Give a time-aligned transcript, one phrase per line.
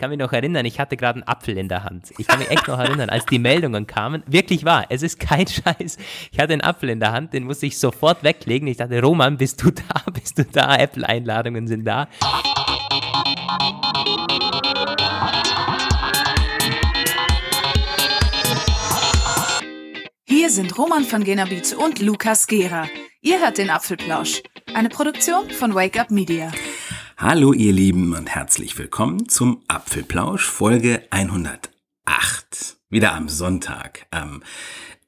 [0.00, 2.10] kann mich noch erinnern, ich hatte gerade einen Apfel in der Hand.
[2.16, 4.22] Ich kann mich echt noch erinnern, als die Meldungen kamen.
[4.26, 5.98] Wirklich wahr, es ist kein Scheiß.
[6.32, 8.66] Ich hatte einen Apfel in der Hand, den musste ich sofort weglegen.
[8.66, 10.10] Ich dachte, Roman, bist du da?
[10.12, 10.74] Bist du da?
[10.76, 12.08] Apple-Einladungen sind da.
[20.24, 22.88] Hier sind Roman von Genabit und Lukas Gera.
[23.20, 24.42] Ihr hört den Apfelplausch,
[24.72, 26.50] eine Produktion von Wake Up Media.
[27.22, 32.78] Hallo ihr Lieben und herzlich willkommen zum Apfelplausch Folge 108.
[32.88, 34.42] Wieder am Sonntag, am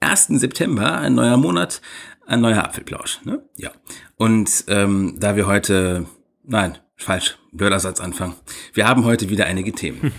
[0.01, 0.27] 1.
[0.27, 1.80] September, ein neuer Monat,
[2.27, 3.25] ein neuer Apfelplausch.
[3.25, 3.43] Ne?
[3.57, 3.71] Ja.
[4.16, 6.05] Und ähm, da wir heute,
[6.45, 8.35] nein, falsch, blöder Satzanfang.
[8.74, 10.13] Wir haben heute wieder einige Themen.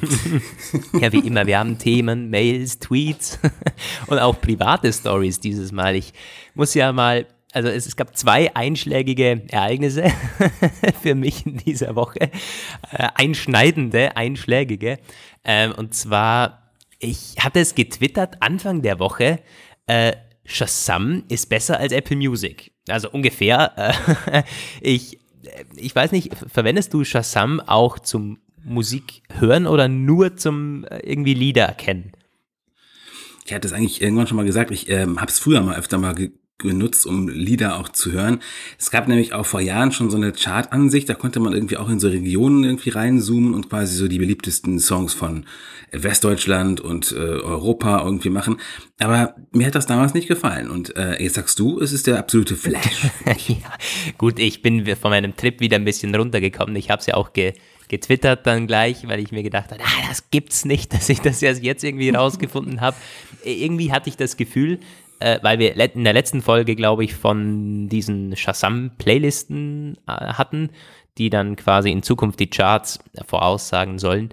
[1.00, 3.38] ja, wie immer, wir haben Themen, Mails, Tweets
[4.08, 5.96] und auch private Stories dieses Mal.
[5.96, 6.12] Ich
[6.56, 10.06] muss ja mal also es, es, gab zwei einschlägige Ereignisse
[11.02, 12.20] für mich in dieser Woche.
[12.92, 15.00] Äh, einschneidende, einschlägige.
[15.44, 19.40] Ähm, und zwar, ich hatte es getwittert Anfang der Woche,
[19.88, 20.14] äh,
[20.46, 22.72] Shazam ist besser als Apple Music.
[22.88, 23.96] Also ungefähr.
[24.28, 24.44] Äh,
[24.82, 25.20] ich,
[25.76, 31.34] ich weiß nicht, verwendest du Shazam auch zum Musik hören oder nur zum äh, irgendwie
[31.34, 32.12] Lieder erkennen?
[33.46, 35.98] Ich hatte es eigentlich irgendwann schon mal gesagt, ich ähm, habe es früher mal öfter
[35.98, 36.16] mal
[36.58, 38.40] genutzt, um Lieder auch zu hören.
[38.80, 41.90] Es gab nämlich auch vor Jahren schon so eine Chart-Ansicht, da konnte man irgendwie auch
[41.90, 45.46] in so Regionen irgendwie reinzoomen und quasi so die beliebtesten Songs von
[45.92, 48.58] Westdeutschland und äh, Europa irgendwie machen.
[49.00, 50.70] Aber mir hat das damals nicht gefallen.
[50.70, 53.04] Und äh, jetzt sagst du, es ist der absolute Flash.
[53.48, 53.58] ja,
[54.18, 56.76] gut, ich bin von meinem Trip wieder ein bisschen runtergekommen.
[56.76, 57.54] Ich habe es ja auch ge
[57.90, 61.42] getwittert dann gleich, weil ich mir gedacht habe, ah, das gibt's nicht, dass ich das
[61.42, 62.98] jetzt irgendwie rausgefunden habe.
[63.44, 64.80] Irgendwie hatte ich das Gefühl,
[65.24, 70.70] äh, weil wir in der letzten Folge, glaube ich, von diesen Shazam-Playlisten äh, hatten,
[71.18, 74.30] die dann quasi in Zukunft die Charts voraussagen sollen.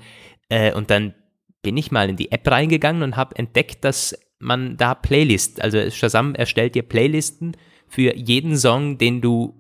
[0.48, 1.14] Äh, und dann
[1.62, 5.90] bin ich mal in die App reingegangen und habe entdeckt, dass man da Playlist, also
[5.90, 9.54] Shazam erstellt dir Playlisten für jeden Song, den du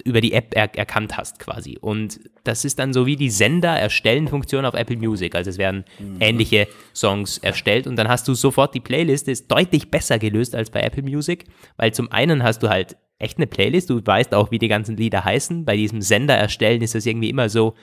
[0.00, 1.78] über die App er erkannt hast quasi.
[1.80, 5.34] Und das ist dann so wie die Sender-Erstellen-Funktion auf Apple Music.
[5.34, 6.16] Also es werden mhm.
[6.20, 10.70] ähnliche Songs erstellt und dann hast du sofort die Playlist, ist deutlich besser gelöst als
[10.70, 11.44] bei Apple Music,
[11.76, 14.96] weil zum einen hast du halt echt eine Playlist, du weißt auch, wie die ganzen
[14.96, 15.64] Lieder heißen.
[15.64, 17.74] Bei diesem Sender erstellen ist das irgendwie immer so,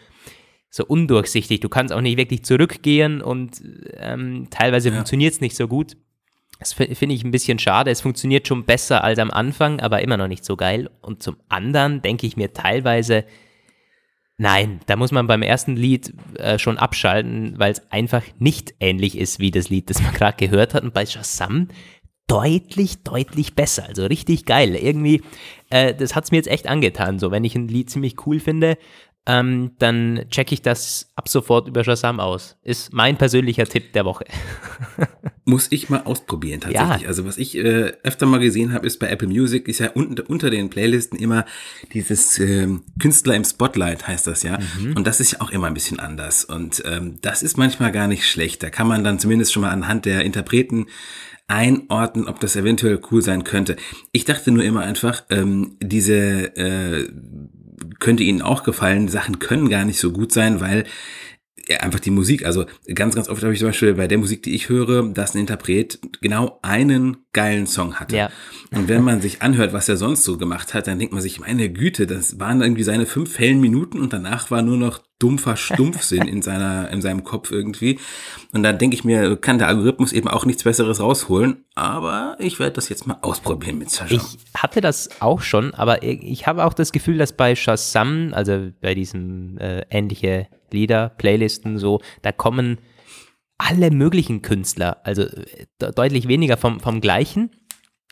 [0.70, 1.60] so undurchsichtig.
[1.60, 3.62] Du kannst auch nicht wirklich zurückgehen und
[3.98, 4.96] ähm, teilweise ja.
[4.96, 5.98] funktioniert es nicht so gut.
[6.60, 7.92] Das finde ich ein bisschen schade.
[7.92, 10.90] Es funktioniert schon besser als am Anfang, aber immer noch nicht so geil.
[11.02, 13.26] Und zum anderen denke ich mir teilweise,
[14.38, 19.18] nein, da muss man beim ersten Lied äh, schon abschalten, weil es einfach nicht ähnlich
[19.18, 20.84] ist wie das Lied, das man gerade gehört hat.
[20.84, 21.68] Und bei Shazam
[22.28, 23.86] deutlich, deutlich besser.
[23.88, 24.76] Also richtig geil.
[24.76, 25.22] Irgendwie,
[25.70, 27.20] äh, das hat es mir jetzt echt angetan.
[27.20, 28.78] So, wenn ich ein Lied ziemlich cool finde,
[29.28, 32.58] ähm, dann checke ich das ab sofort über Shazam aus.
[32.62, 34.26] Ist mein persönlicher Tipp der Woche.
[35.46, 37.02] Muss ich mal ausprobieren tatsächlich.
[37.04, 37.08] Ja.
[37.08, 40.20] Also was ich äh, öfter mal gesehen habe, ist bei Apple Music, ist ja unten,
[40.22, 41.46] unter den Playlisten immer
[41.94, 42.68] dieses äh,
[43.00, 44.60] Künstler im Spotlight heißt das ja.
[44.80, 44.96] Mhm.
[44.96, 46.46] Und das ist ja auch immer ein bisschen anders.
[46.46, 48.62] Und ähm, das ist manchmal gar nicht schlecht.
[48.62, 50.86] Da kann man dann zumindest schon mal anhand der Interpreten
[51.48, 53.76] einordnen, ob das eventuell cool sein könnte.
[54.12, 57.08] Ich dachte nur immer einfach, ähm, diese äh,
[58.06, 60.84] könnte Ihnen auch gefallen, Sachen können gar nicht so gut sein, weil
[61.68, 62.46] ja, einfach die Musik.
[62.46, 65.34] Also ganz, ganz oft habe ich zum Beispiel bei der Musik, die ich höre, dass
[65.34, 68.16] ein Interpret genau einen geilen Song hatte.
[68.16, 68.30] Ja.
[68.72, 71.40] Und wenn man sich anhört, was er sonst so gemacht hat, dann denkt man sich,
[71.40, 75.56] meine Güte, das waren irgendwie seine fünf hellen Minuten und danach war nur noch dumpfer
[75.56, 78.00] Stumpfsinn in seiner, in seinem Kopf irgendwie.
[78.52, 81.66] Und dann denke ich mir, kann der Algorithmus eben auch nichts Besseres rausholen.
[81.74, 84.16] Aber ich werde das jetzt mal ausprobieren mit Sascha.
[84.16, 88.72] Ich hatte das auch schon, aber ich habe auch das Gefühl, dass bei Shazam, also
[88.82, 92.78] bei diesem äh, ähnliche Lieder, Playlisten so, da kommen
[93.58, 97.52] alle möglichen Künstler, also äh, deutlich weniger vom, vom gleichen.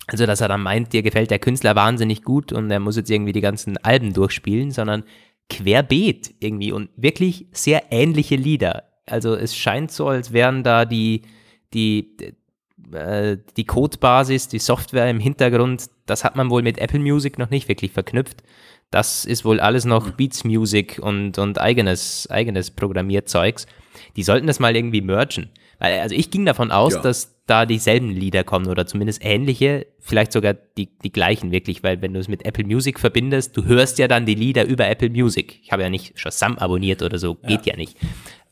[0.07, 3.09] Also, dass er dann meint, dir gefällt der Künstler wahnsinnig gut und er muss jetzt
[3.09, 5.03] irgendwie die ganzen Alben durchspielen, sondern
[5.49, 8.83] querbeet irgendwie und wirklich sehr ähnliche Lieder.
[9.05, 11.21] Also es scheint so, als wären da die,
[11.73, 12.15] die,
[12.91, 17.49] äh, die Codebasis, die Software im Hintergrund, das hat man wohl mit Apple Music noch
[17.49, 18.43] nicht wirklich verknüpft.
[18.93, 20.13] Das ist wohl alles noch mhm.
[20.17, 23.65] Beats Music und, und eigenes, eigenes Programmierzeugs.
[24.15, 25.49] Die sollten das mal irgendwie mergen.
[25.79, 27.01] Weil, also ich ging davon aus, ja.
[27.01, 32.03] dass da dieselben Lieder kommen oder zumindest ähnliche, vielleicht sogar die, die gleichen wirklich, weil
[32.03, 35.09] wenn du es mit Apple Music verbindest, du hörst ja dann die Lieder über Apple
[35.09, 35.59] Music.
[35.63, 37.97] Ich habe ja nicht Shazam abonniert oder so, geht ja, ja nicht.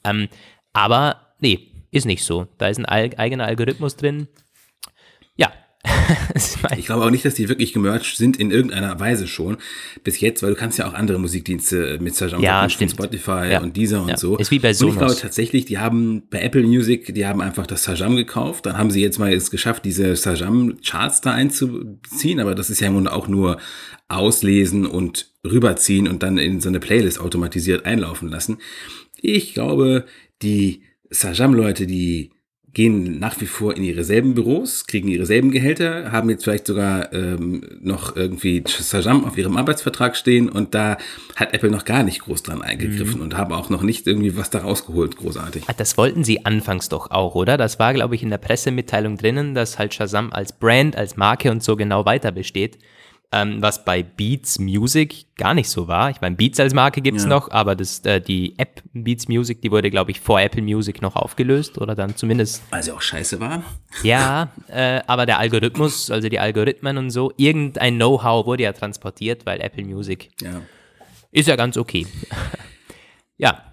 [0.03, 0.27] Ähm,
[0.73, 2.47] aber nee, ist nicht so.
[2.57, 4.27] Da ist ein eigener Algorithmus drin.
[6.77, 9.57] Ich glaube auch nicht, dass die wirklich gemerged sind in irgendeiner Weise schon
[10.03, 12.91] bis jetzt, weil du kannst ja auch andere Musikdienste mit Sajam ja, stimmt.
[12.91, 13.61] Spotify ja.
[13.61, 14.17] und dieser und ja.
[14.17, 14.37] so.
[14.37, 14.95] Ist wie bei Sonos.
[14.95, 18.65] Und ich glaube tatsächlich, die haben bei Apple Music, die haben einfach das Sajam gekauft,
[18.65, 22.81] dann haben sie jetzt mal es geschafft, diese Sajam Charts da einzuziehen, aber das ist
[22.81, 23.57] ja im Grunde auch nur
[24.07, 28.57] auslesen und rüberziehen und dann in so eine Playlist automatisiert einlaufen lassen.
[29.21, 30.05] Ich glaube,
[30.41, 32.31] die Sajam-Leute, die
[32.73, 36.67] gehen nach wie vor in ihre selben Büros, kriegen ihre selben Gehälter, haben jetzt vielleicht
[36.67, 40.97] sogar ähm, noch irgendwie Sajam auf ihrem Arbeitsvertrag stehen und da
[41.35, 43.23] hat Apple noch gar nicht groß dran eingegriffen mhm.
[43.23, 45.63] und haben auch noch nicht irgendwie was da rausgeholt, großartig.
[45.67, 47.57] Ah, das wollten sie anfangs doch auch, oder?
[47.57, 51.51] Das war, glaube ich, in der Pressemitteilung drinnen, dass halt Shazam als Brand, als Marke
[51.51, 52.77] und so genau weiter besteht
[53.33, 56.09] ähm, was bei Beats Music gar nicht so war.
[56.09, 57.29] Ich meine, Beats als Marke gibt's ja.
[57.29, 61.01] noch, aber das, äh, die App Beats Music, die wurde, glaube ich, vor Apple Music
[61.01, 62.61] noch aufgelöst oder dann zumindest.
[62.71, 63.63] Weil sie auch scheiße war.
[64.03, 69.45] Ja, äh, aber der Algorithmus, also die Algorithmen und so, irgendein Know-how wurde ja transportiert,
[69.45, 70.61] weil Apple Music ja.
[71.31, 72.05] ist ja ganz okay.
[73.37, 73.63] ja.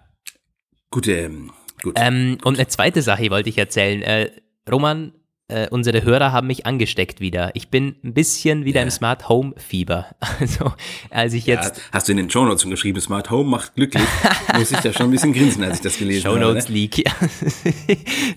[0.91, 1.53] Gute, ähm,
[1.83, 1.95] gut.
[1.97, 4.03] Ähm, und eine zweite Sache wollte ich erzählen.
[4.03, 4.31] Äh,
[4.71, 5.13] Roman,
[5.51, 7.51] äh, unsere Hörer haben mich angesteckt wieder.
[7.55, 8.85] Ich bin ein bisschen wieder ja.
[8.85, 10.07] im Smart Home Fieber.
[10.41, 10.73] Also,
[11.11, 11.79] als ich jetzt.
[11.79, 14.05] Ja, hast du in den Show Notes schon geschrieben, Smart Home macht glücklich?
[14.55, 16.73] Muss ich da schon ein bisschen grinsen, als ich das gelesen Show Notes habe.
[16.73, 16.79] Ne?
[16.79, 16.99] Leak.
[16.99, 17.13] Ja.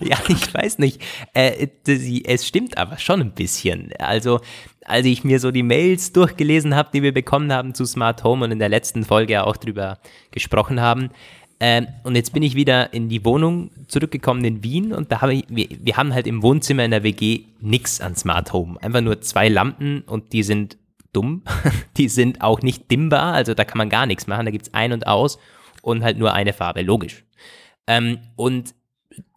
[0.00, 1.00] ja, ich weiß nicht.
[1.32, 1.68] Äh,
[2.24, 3.92] es stimmt aber schon ein bisschen.
[3.98, 4.40] Also,
[4.84, 8.44] als ich mir so die Mails durchgelesen habe, die wir bekommen haben zu Smart Home
[8.44, 9.98] und in der letzten Folge auch drüber
[10.32, 11.10] gesprochen haben,
[11.64, 15.34] ähm, und jetzt bin ich wieder in die Wohnung zurückgekommen in Wien und da habe
[15.34, 18.82] ich, wir, wir haben halt im Wohnzimmer in der WG nichts an Smart Home.
[18.82, 20.76] Einfach nur zwei Lampen und die sind
[21.12, 21.44] dumm.
[21.96, 24.44] die sind auch nicht dimmbar, also da kann man gar nichts machen.
[24.44, 25.38] Da gibt es ein und aus
[25.82, 27.24] und halt nur eine Farbe, logisch.
[27.86, 28.74] Ähm, und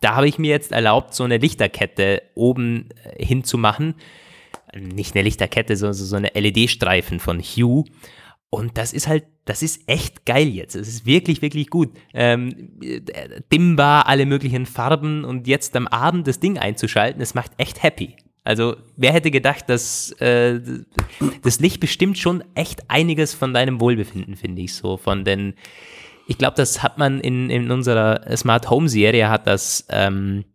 [0.02, 3.94] da habe ich mir jetzt erlaubt, so eine Lichterkette oben äh, hinzumachen.
[4.74, 7.84] Nicht eine Lichterkette, sondern so eine LED-Streifen von Hue.
[8.56, 10.76] Und das ist halt, das ist echt geil jetzt.
[10.76, 11.90] Es ist wirklich, wirklich gut.
[12.14, 12.80] Ähm,
[13.52, 18.16] dimmbar, alle möglichen Farben und jetzt am Abend das Ding einzuschalten, es macht echt happy.
[18.46, 20.62] Also, wer hätte gedacht, dass äh,
[21.44, 24.96] das Licht bestimmt schon echt einiges von deinem Wohlbefinden, finde ich so.
[24.96, 25.56] Von den,
[26.26, 30.46] ich glaube, das hat man in, in unserer Smart Home Serie, hat das, ähm,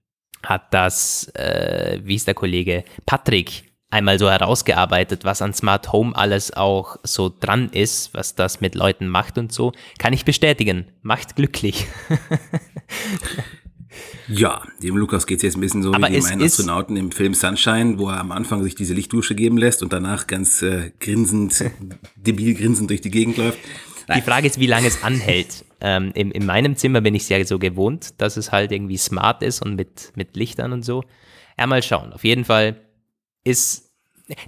[0.42, 6.14] hat das, äh, wie ist der Kollege, Patrick einmal so herausgearbeitet, was an Smart Home
[6.14, 9.72] alles auch so dran ist, was das mit Leuten macht und so.
[9.98, 10.86] Kann ich bestätigen.
[11.02, 11.86] Macht glücklich.
[14.28, 17.10] Ja, dem Lukas geht es jetzt ein bisschen so Aber wie dem einen Astronauten im
[17.10, 20.92] Film Sunshine, wo er am Anfang sich diese Lichtdusche geben lässt und danach ganz äh,
[21.00, 21.64] grinsend,
[22.16, 23.58] debil grinsend durch die Gegend läuft.
[24.14, 25.64] Die Frage ist, wie lange es anhält.
[25.80, 29.42] Ähm, in, in meinem Zimmer bin ich ja so gewohnt, dass es halt irgendwie smart
[29.42, 31.02] ist und mit, mit Lichtern und so.
[31.58, 32.12] Ja, mal schauen.
[32.12, 32.76] Auf jeden Fall
[33.44, 33.90] ist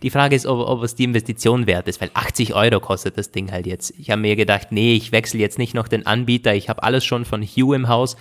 [0.03, 3.33] die Frage ist, ob, ob, es die Investition wert ist, weil 80 Euro kostet das
[3.33, 3.93] Ding halt jetzt.
[3.99, 7.05] Ich habe mir gedacht, nee, ich wechsle jetzt nicht noch den Anbieter, ich habe alles
[7.05, 8.17] schon von Hue im Haus.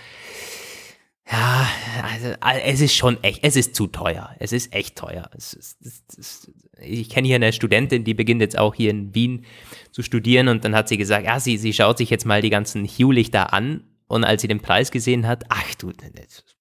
[1.32, 1.68] Ja,
[2.12, 2.34] also
[2.66, 4.36] es ist schon echt, es ist zu teuer.
[4.40, 5.30] Es ist echt teuer.
[5.36, 5.78] Ist, es
[6.18, 9.46] ist, ich kenne hier eine Studentin, die beginnt jetzt auch hier in Wien
[9.92, 12.50] zu studieren und dann hat sie gesagt, ja, sie, sie schaut sich jetzt mal die
[12.50, 15.92] ganzen Hue-Lichter an und als sie den Preis gesehen hat, ach du,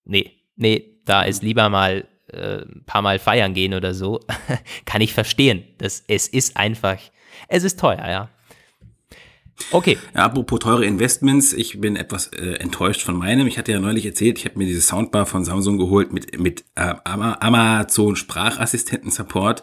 [0.04, 4.20] nee, nee, da ist lieber mal äh, ein paar Mal feiern gehen oder so,
[4.84, 5.64] kann ich verstehen.
[5.78, 6.98] Das, es ist einfach,
[7.48, 8.28] es ist teuer, ja.
[9.70, 9.98] Okay.
[10.14, 13.46] Ja, apropos teure Investments, ich bin etwas äh, enttäuscht von meinem.
[13.46, 16.64] Ich hatte ja neulich erzählt, ich habe mir diese Soundbar von Samsung geholt mit, mit
[16.76, 19.62] äh, Amazon Sprachassistenten Support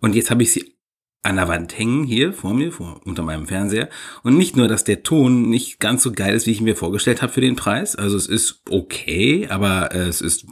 [0.00, 0.77] und jetzt habe ich sie
[1.22, 3.88] an der Wand hängen, hier vor mir, vor, unter meinem Fernseher.
[4.22, 7.22] Und nicht nur, dass der Ton nicht ganz so geil ist, wie ich mir vorgestellt
[7.22, 7.96] habe für den Preis.
[7.96, 10.46] Also es ist okay, aber äh, es ist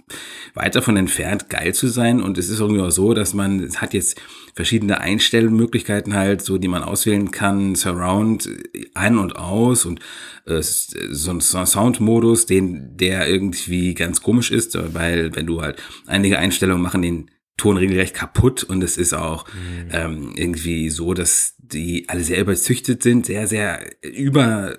[0.55, 2.21] weit davon entfernt, geil zu sein.
[2.21, 4.21] Und es ist irgendwie auch so, dass man, es hat jetzt
[4.55, 8.49] verschiedene Einstellmöglichkeiten halt, so die man auswählen kann, Surround
[8.95, 10.01] ein und aus und
[10.47, 16.39] äh, so ein Soundmodus, den der irgendwie ganz komisch ist, weil wenn du halt einige
[16.39, 19.89] Einstellungen machen den Ton regelrecht kaputt und es ist auch mhm.
[19.91, 24.77] ähm, irgendwie so, dass die alle sehr überzüchtet sind, sehr, sehr über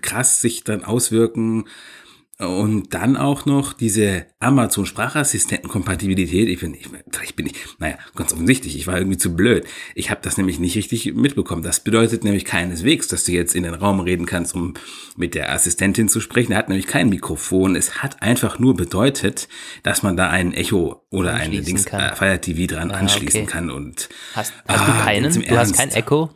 [0.00, 1.64] krass sich dann auswirken
[2.40, 6.48] und dann auch noch diese Amazon Sprachassistenten-Kompatibilität.
[6.48, 9.66] Ich bin, ich, vielleicht bin ich, naja, ganz offensichtlich, ich war irgendwie zu blöd.
[9.94, 11.62] Ich habe das nämlich nicht richtig mitbekommen.
[11.62, 14.74] Das bedeutet nämlich keineswegs, dass du jetzt in den Raum reden kannst, um
[15.16, 16.52] mit der Assistentin zu sprechen.
[16.52, 17.76] Er hat nämlich kein Mikrofon.
[17.76, 19.48] Es hat einfach nur bedeutet,
[19.82, 23.50] dass man da ein Echo oder eine Dings, äh, Fire TV dran ja, anschließen okay.
[23.50, 23.70] kann.
[23.70, 25.42] Und hast, hast ah, du keinen?
[25.42, 26.30] Du hast kein Echo?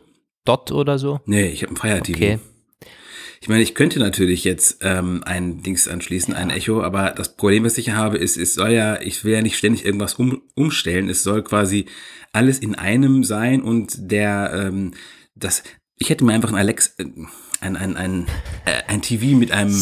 [0.45, 1.21] Dot oder so?
[1.25, 2.17] Nee, ich habe ein Fire TV.
[2.17, 2.39] Okay.
[3.41, 7.63] Ich meine, ich könnte natürlich jetzt ähm, ein Dings anschließen, ein Echo, aber das Problem,
[7.63, 11.09] was ich habe, ist, es soll ja, ich will ja nicht ständig irgendwas um, umstellen.
[11.09, 11.85] Es soll quasi
[12.33, 14.93] alles in einem sein und der, ähm,
[15.35, 15.63] das,
[15.97, 17.05] ich hätte mir einfach ein Alex, äh,
[17.61, 18.25] ein, ein, ein,
[18.65, 19.73] äh, ein TV mit einem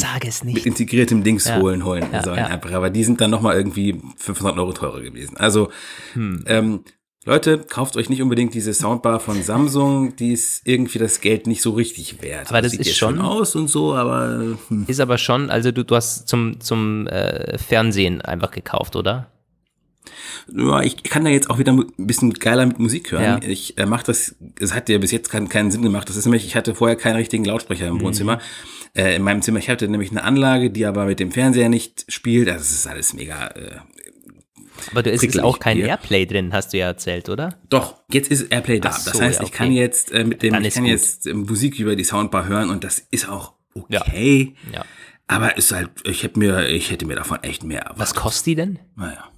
[0.44, 1.60] mit integriertem Dings ja.
[1.60, 2.62] holen holen ja, sollen ja.
[2.76, 5.38] Aber die sind dann nochmal irgendwie 500 Euro teurer gewesen.
[5.38, 5.72] Also
[6.14, 6.44] hm.
[6.48, 6.84] ähm,
[7.26, 11.62] Leute, kauft euch nicht unbedingt diese Soundbar von Samsung, die ist irgendwie das Geld nicht
[11.62, 12.50] so richtig wert.
[12.50, 14.86] Aber das, das ist schon aus und so, aber hm.
[14.88, 19.30] ist aber schon, also du, du hast zum zum äh, Fernsehen einfach gekauft, oder?
[20.54, 23.24] Ja, ich kann da jetzt auch wieder ein bisschen geiler mit Musik hören.
[23.24, 23.40] Ja.
[23.48, 26.10] Ich äh, mache das, es hat ja bis jetzt keinen, keinen Sinn gemacht.
[26.10, 28.02] Das ist nämlich, ich hatte vorher keinen richtigen Lautsprecher im mhm.
[28.02, 28.40] Wohnzimmer.
[28.96, 32.06] Äh, in meinem Zimmer, ich hatte nämlich eine Anlage, die aber mit dem Fernseher nicht
[32.10, 32.50] spielt.
[32.50, 33.78] Also das ist alles mega äh,
[34.92, 35.88] aber du ist auch kein hier.
[35.88, 37.58] Airplay drin, hast du ja erzählt, oder?
[37.70, 38.92] Doch, jetzt ist Airplay da.
[38.92, 39.52] So, das heißt, ja, okay.
[39.52, 40.92] ich kann jetzt äh, mit dem, ich kann gut.
[40.92, 44.56] jetzt äh, Musik über die Soundbar hören und das ist auch okay.
[44.72, 44.80] Ja.
[44.80, 44.86] ja.
[45.28, 48.00] Aber ist halt, ich hätte mir, ich hätte mir davon echt mehr erwartet.
[48.02, 48.80] Was kostet die denn?
[48.96, 49.30] Naja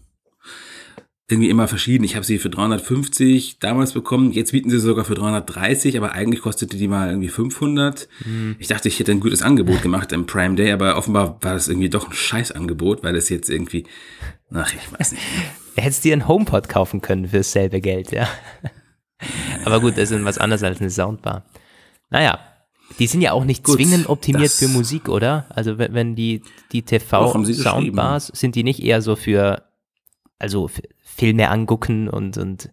[1.27, 2.03] irgendwie immer verschieden.
[2.03, 6.41] Ich habe sie für 350 damals bekommen, jetzt bieten sie sogar für 330, aber eigentlich
[6.41, 8.07] kostete die mal irgendwie 500.
[8.23, 8.55] Mhm.
[8.59, 11.67] Ich dachte, ich hätte ein gutes Angebot gemacht im Prime Day, aber offenbar war das
[11.67, 13.85] irgendwie doch ein Scheißangebot, weil es jetzt irgendwie,
[14.53, 15.23] ach, ich weiß nicht.
[15.75, 18.27] Hättest dir einen HomePod kaufen können für dasselbe Geld, ja.
[19.65, 21.43] aber gut, das ist was anderes als eine Soundbar.
[22.09, 22.39] Naja,
[22.99, 25.47] die sind ja auch nicht Gut, zwingend optimiert für Musik, oder?
[25.49, 29.63] Also wenn die, die TV-Soundbars, sind die nicht eher so für,
[30.39, 30.69] also
[31.03, 32.69] Filme angucken und, und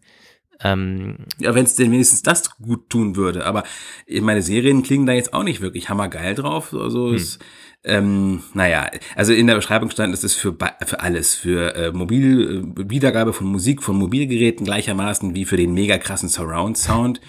[0.63, 3.47] ähm, ja, wenn es denn wenigstens das gut tun würde.
[3.47, 3.65] Aber
[4.21, 6.73] meine Serien klingen da jetzt auch nicht wirklich hammergeil drauf.
[6.73, 7.15] Also hm.
[7.15, 7.39] es,
[7.85, 12.65] ähm, naja, also in der Beschreibung stand, es ist für, für alles, für äh, Mobil,
[12.79, 17.21] äh, Wiedergabe von Musik von Mobilgeräten gleichermaßen wie für den mega krassen Surround Sound.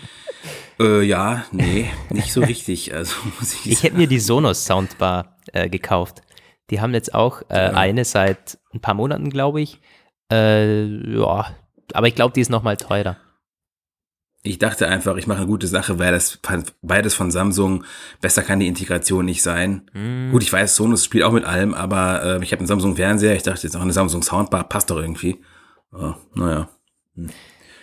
[0.80, 2.94] äh, ja, nee, nicht so richtig.
[2.94, 6.22] Also ich, ich hätte mir die Sonos Soundbar äh, gekauft.
[6.70, 7.70] Die haben jetzt auch äh, ja.
[7.72, 9.80] eine seit ein paar Monaten, glaube ich.
[10.32, 11.48] Äh, ja,
[11.94, 13.18] aber ich glaube, die ist noch mal teurer.
[14.46, 16.40] Ich dachte einfach, ich mache eine gute Sache, weil das
[16.82, 17.86] beides von Samsung,
[18.20, 19.90] besser kann die Integration nicht sein.
[19.94, 20.32] Mm.
[20.32, 23.36] Gut, ich weiß, Sonos spielt auch mit allem, aber äh, ich habe einen Samsung Fernseher,
[23.36, 25.40] ich dachte jetzt auch eine Samsung Soundbar, passt doch irgendwie.
[25.94, 26.68] Oh, naja.
[27.16, 27.30] Hm.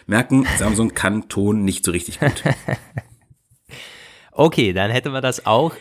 [0.07, 2.43] Merken, Samsung kann Ton nicht so richtig gut.
[4.33, 5.73] okay, dann hätten wir das auch.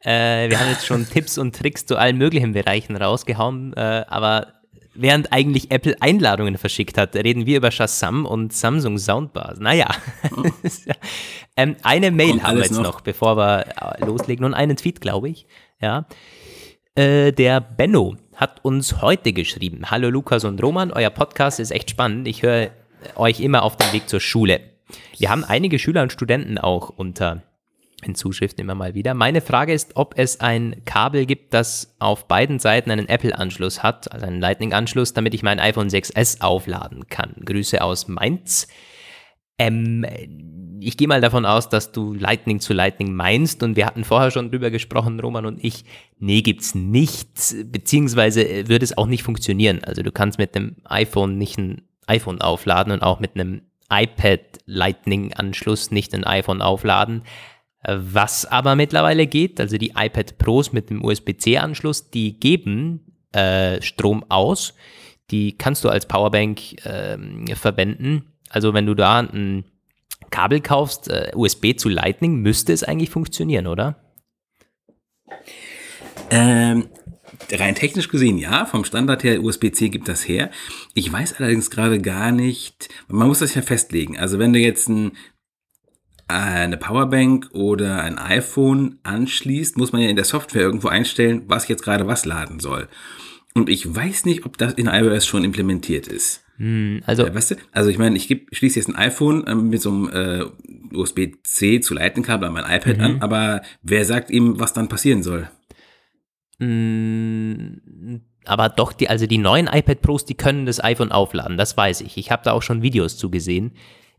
[0.00, 4.57] Äh, wir haben jetzt schon Tipps und Tricks zu allen möglichen Bereichen rausgehauen, äh, aber
[4.98, 9.60] während eigentlich Apple Einladungen verschickt hat, reden wir über Shazam und Samsung Soundbars.
[9.60, 9.88] Naja,
[10.36, 10.44] oh.
[11.56, 12.82] ähm, eine Mail Kommt haben wir jetzt noch?
[12.82, 13.00] noch?
[13.00, 13.66] bevor wir
[14.00, 15.46] äh, loslegen und einen Tweet, glaube ich.
[15.80, 16.06] Ja,
[16.94, 19.90] äh, der Benno hat uns heute geschrieben.
[19.90, 22.26] Hallo Lukas und Roman, euer Podcast ist echt spannend.
[22.26, 22.70] Ich höre
[23.14, 24.60] euch immer auf dem Weg zur Schule.
[25.16, 27.42] Wir haben einige Schüler und Studenten auch unter
[28.02, 29.14] in Zuschriften immer mal wieder.
[29.14, 34.10] Meine Frage ist, ob es ein Kabel gibt, das auf beiden Seiten einen Apple-Anschluss hat,
[34.12, 37.34] also einen Lightning-Anschluss, damit ich mein iPhone 6S aufladen kann.
[37.44, 38.68] Grüße aus Mainz.
[39.58, 40.06] Ähm,
[40.80, 44.30] ich gehe mal davon aus, dass du Lightning zu Lightning meinst und wir hatten vorher
[44.30, 45.84] schon drüber gesprochen, Roman und ich.
[46.20, 49.82] Nee, gibt's nicht, beziehungsweise würde es auch nicht funktionieren.
[49.82, 54.40] Also du kannst mit dem iPhone nicht ein iPhone aufladen und auch mit einem iPad
[54.66, 57.22] Lightning Anschluss nicht ein iPhone aufladen.
[57.90, 63.00] Was aber mittlerweile geht, also die iPad Pros mit dem USB-C-Anschluss, die geben
[63.32, 64.74] äh, Strom aus.
[65.30, 67.16] Die kannst du als Powerbank äh,
[67.54, 68.32] verwenden.
[68.50, 69.64] Also wenn du da ein
[70.30, 73.96] Kabel kaufst, äh, USB zu Lightning, müsste es eigentlich funktionieren, oder?
[76.30, 76.88] Ähm,
[77.50, 80.50] rein technisch gesehen ja, vom Standard her USB-C gibt das her.
[80.94, 84.18] Ich weiß allerdings gerade gar nicht, man muss das ja festlegen.
[84.18, 85.12] Also wenn du jetzt ein
[86.28, 91.68] eine Powerbank oder ein iPhone anschließt, muss man ja in der Software irgendwo einstellen, was
[91.68, 92.88] jetzt gerade was laden soll.
[93.54, 96.44] Und ich weiß nicht, ob das in iOS schon implementiert ist.
[96.58, 97.54] Hm, also, äh, weißt du?
[97.72, 100.44] Also ich meine, ich geb, schließe jetzt ein iPhone äh, mit so einem äh,
[100.94, 103.04] USB-C zu Lightning-Kabel an mein iPad mhm.
[103.04, 105.48] an, aber wer sagt ihm, was dann passieren soll?
[106.60, 111.76] Hm, aber doch, die, also die neuen iPad Pros, die können das iPhone aufladen, das
[111.76, 112.16] weiß ich.
[112.16, 113.72] Ich habe da auch schon Videos zugesehen.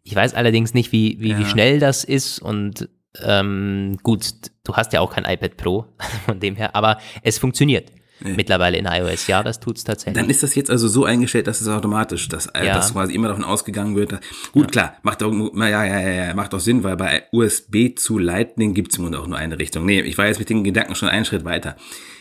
[0.03, 1.39] Ich weiß allerdings nicht, wie, wie, ja.
[1.39, 2.89] wie schnell das ist und
[3.23, 4.31] ähm, gut,
[4.63, 5.85] du hast ja auch kein iPad Pro
[6.25, 7.91] von dem her, aber es funktioniert.
[8.21, 8.33] Nee.
[8.35, 10.15] Mittlerweile in iOS, ja, das tut es tatsächlich.
[10.21, 12.75] Dann ist das jetzt also so eingestellt, dass es automatisch, dass, äh, ja.
[12.75, 14.13] dass quasi immer davon ausgegangen wird.
[14.13, 14.19] Dass,
[14.51, 14.71] gut, ja.
[14.71, 18.73] klar, macht auch, ja, ja, ja, ja, macht auch Sinn, weil bei USB zu Lightning
[18.73, 19.85] gibt es im Grunde auch nur eine Richtung.
[19.85, 21.75] Nee, ich war jetzt mit den Gedanken schon einen Schritt weiter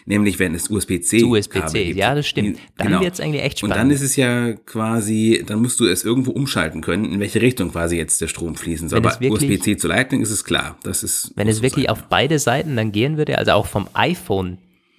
[0.08, 2.58] nämlich wenn es USB-C USB-C, ja, das stimmt.
[2.76, 3.00] Dann genau.
[3.00, 3.76] wird es eigentlich echt spannend.
[3.76, 7.40] Und dann ist es ja quasi, dann musst du es irgendwo umschalten können, in welche
[7.40, 8.98] Richtung quasi jetzt der Strom fließen soll.
[8.98, 10.78] Aber USB-C zu Lightning ist es klar.
[10.82, 11.92] Das ist, wenn es wirklich sein.
[11.92, 14.58] auf beide Seiten dann gehen würde, also auch vom iPhone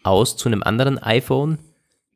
[0.10, 1.60] aus zu einem anderen iPhone,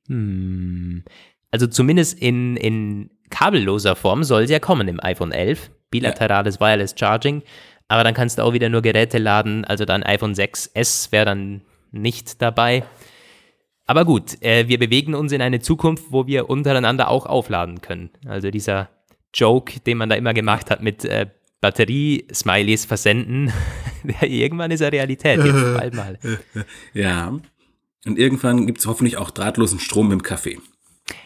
[0.07, 1.03] hm,
[1.51, 5.69] also zumindest in, in kabelloser Form soll es ja kommen im iPhone 11.
[5.91, 6.61] Bilaterales ja.
[6.61, 7.43] Wireless Charging.
[7.87, 9.65] Aber dann kannst du auch wieder nur Geräte laden.
[9.65, 12.83] Also dann iPhone 6S wäre dann nicht dabei.
[13.85, 18.09] Aber gut, äh, wir bewegen uns in eine Zukunft, wo wir untereinander auch aufladen können.
[18.25, 18.89] Also dieser
[19.33, 21.27] Joke, den man da immer gemacht hat mit äh,
[21.61, 23.51] Batterie-Smileys versenden,
[24.21, 26.19] irgendwann ist er Realität, jetzt bald mal.
[26.93, 27.33] Ja,
[28.05, 30.59] und irgendwann gibt es hoffentlich auch drahtlosen Strom im Café.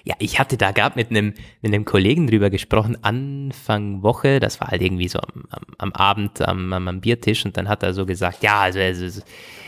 [0.04, 4.70] Ja, ich hatte da gerade mit einem, mit Kollegen drüber gesprochen, Anfang Woche, das war
[4.70, 7.46] halt irgendwie so am, am, am Abend am, am, Biertisch.
[7.46, 9.22] Und dann hat er so gesagt, ja, also, also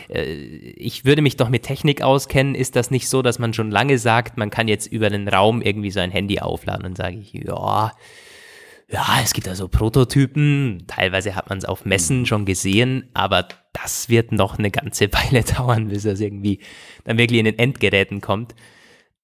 [0.08, 3.70] äh, ich würde mich doch mit Technik auskennen, ist das nicht so, dass man schon
[3.70, 7.16] lange sagt, man kann jetzt über den Raum irgendwie so ein Handy aufladen und sage
[7.16, 7.92] ich, ja,
[8.92, 14.08] ja, es gibt also Prototypen, teilweise hat man es auf Messen schon gesehen, aber das
[14.08, 16.60] wird noch eine ganze Weile dauern, bis das irgendwie
[17.04, 18.54] dann wirklich in den Endgeräten kommt.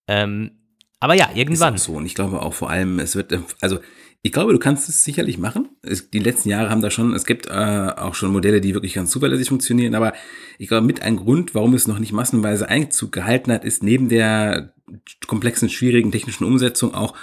[0.07, 0.53] Ähm,
[1.01, 1.75] aber ja, irgendwann.
[1.75, 1.93] Ist auch so.
[1.95, 3.81] Und ich glaube auch vor allem, es wird, also
[4.23, 5.69] ich glaube, du kannst es sicherlich machen.
[5.83, 8.95] Es, die letzten Jahre haben da schon, es gibt äh, auch schon Modelle, die wirklich
[8.95, 10.15] ganz zuverlässig funktionieren, aber
[10.59, 14.09] ich glaube, mit ein Grund, warum es noch nicht massenweise Einzug gehalten hat, ist neben
[14.09, 14.75] der
[15.27, 17.15] komplexen, schwierigen technischen Umsetzung auch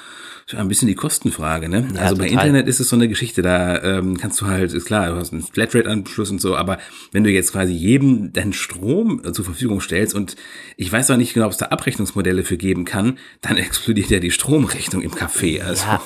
[0.55, 1.87] ein bisschen die Kostenfrage, ne?
[1.95, 4.85] Ja, also bei Internet ist es so eine Geschichte, da ähm, kannst du halt, ist
[4.85, 6.77] klar, du hast einen Flatrate-Anschluss und so, aber
[7.11, 10.35] wenn du jetzt quasi jedem deinen Strom zur Verfügung stellst und
[10.77, 14.19] ich weiß auch nicht genau, ob es da Abrechnungsmodelle für geben kann, dann explodiert ja
[14.19, 15.61] die Stromrechnung im Café.
[15.61, 16.01] Also, ja,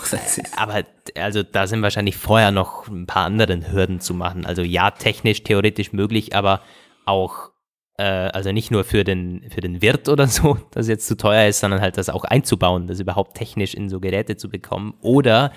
[0.56, 0.84] aber
[1.16, 4.46] also da sind wahrscheinlich vorher noch ein paar andere Hürden zu machen.
[4.46, 6.62] Also ja, technisch, theoretisch möglich, aber
[7.06, 7.57] auch äh,
[8.04, 11.48] also nicht nur für den, für den Wirt oder so, dass es jetzt zu teuer
[11.48, 14.94] ist, sondern halt das auch einzubauen, das überhaupt technisch in so Geräte zu bekommen.
[15.02, 15.52] Oder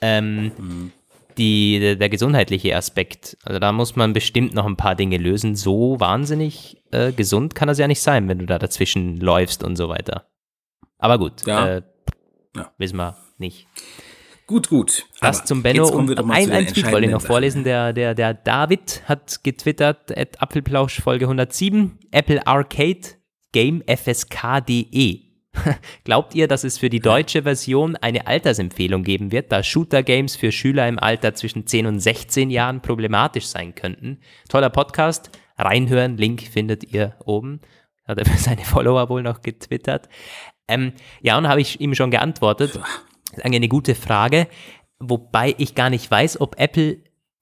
[0.00, 0.92] ähm, mhm.
[1.38, 3.36] die, der, der, gesundheitliche Aspekt.
[3.42, 5.56] Also da muss man bestimmt noch ein paar Dinge lösen.
[5.56, 9.76] So wahnsinnig äh, gesund kann das ja nicht sein, wenn du da dazwischen läufst und
[9.76, 10.26] so weiter.
[10.98, 11.76] Aber gut, ja.
[11.76, 11.82] Äh,
[12.56, 12.72] ja.
[12.78, 13.66] wissen wir nicht.
[14.48, 15.04] Gut, gut.
[15.20, 15.86] Das zum Benno.
[15.88, 17.64] Und ein, ein Tweet wollte ich noch vorlesen.
[17.64, 23.00] Der, der, der David hat getwittert, at Apfelplausch Folge 107, Apple Arcade
[23.52, 25.20] Game FSK.de.
[26.04, 30.50] Glaubt ihr, dass es für die deutsche Version eine Altersempfehlung geben wird, da Shooter-Games für
[30.50, 34.20] Schüler im Alter zwischen 10 und 16 Jahren problematisch sein könnten?
[34.48, 35.30] Toller Podcast.
[35.58, 37.60] Reinhören, Link findet ihr oben.
[38.06, 40.08] Hat er für seine Follower wohl noch getwittert.
[40.68, 42.80] Ähm, ja, und habe ich ihm schon geantwortet.
[43.30, 44.48] Das ist eigentlich eine gute Frage,
[44.98, 46.98] wobei ich gar nicht weiß, ob Apple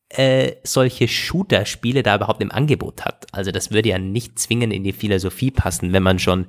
[0.09, 3.27] äh, solche Shooter-Spiele da überhaupt im Angebot hat.
[3.33, 6.46] Also das würde ja nicht zwingend in die Philosophie passen, wenn man schon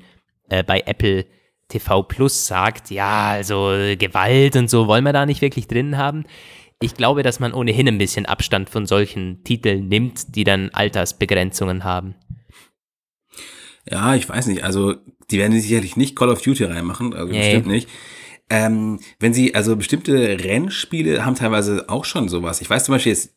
[0.49, 1.25] äh, bei Apple
[1.67, 6.25] TV Plus sagt, ja, also Gewalt und so wollen wir da nicht wirklich drin haben.
[6.79, 11.83] Ich glaube, dass man ohnehin ein bisschen Abstand von solchen Titeln nimmt, die dann Altersbegrenzungen
[11.83, 12.15] haben.
[13.89, 14.63] Ja, ich weiß nicht.
[14.63, 14.95] Also,
[15.31, 17.39] die werden sicherlich nicht Call of Duty reinmachen, also nee.
[17.39, 17.89] bestimmt nicht.
[18.49, 22.61] Ähm, wenn sie, also bestimmte Rennspiele haben teilweise auch schon sowas.
[22.61, 23.33] Ich weiß zum Beispiel jetzt,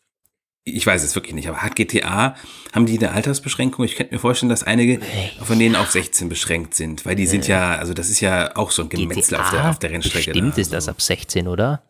[0.64, 2.36] ich weiß es wirklich nicht, aber hat GTA,
[2.72, 3.84] haben die eine Altersbeschränkung?
[3.84, 5.00] Ich könnte mir vorstellen, dass einige
[5.42, 8.70] von denen auf 16 beschränkt sind, weil die sind ja, also das ist ja auch
[8.70, 10.30] so ein Gemetzel auf der, auf der Rennstrecke.
[10.30, 11.82] Stimmt, da, ist das ab 16, oder?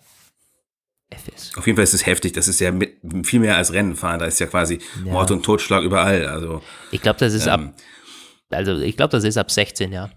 [1.11, 1.57] FS.
[1.57, 2.33] Auf jeden Fall ist es heftig.
[2.33, 4.21] Das ist ja mit, viel mehr als Rennen fahren.
[4.21, 5.13] Da ist ja quasi ja.
[5.13, 6.27] Mord und Totschlag überall.
[6.27, 7.75] Also ich glaube, das ist ähm, ab.
[8.51, 10.11] Also ich glaube, das ist ab 16, ja.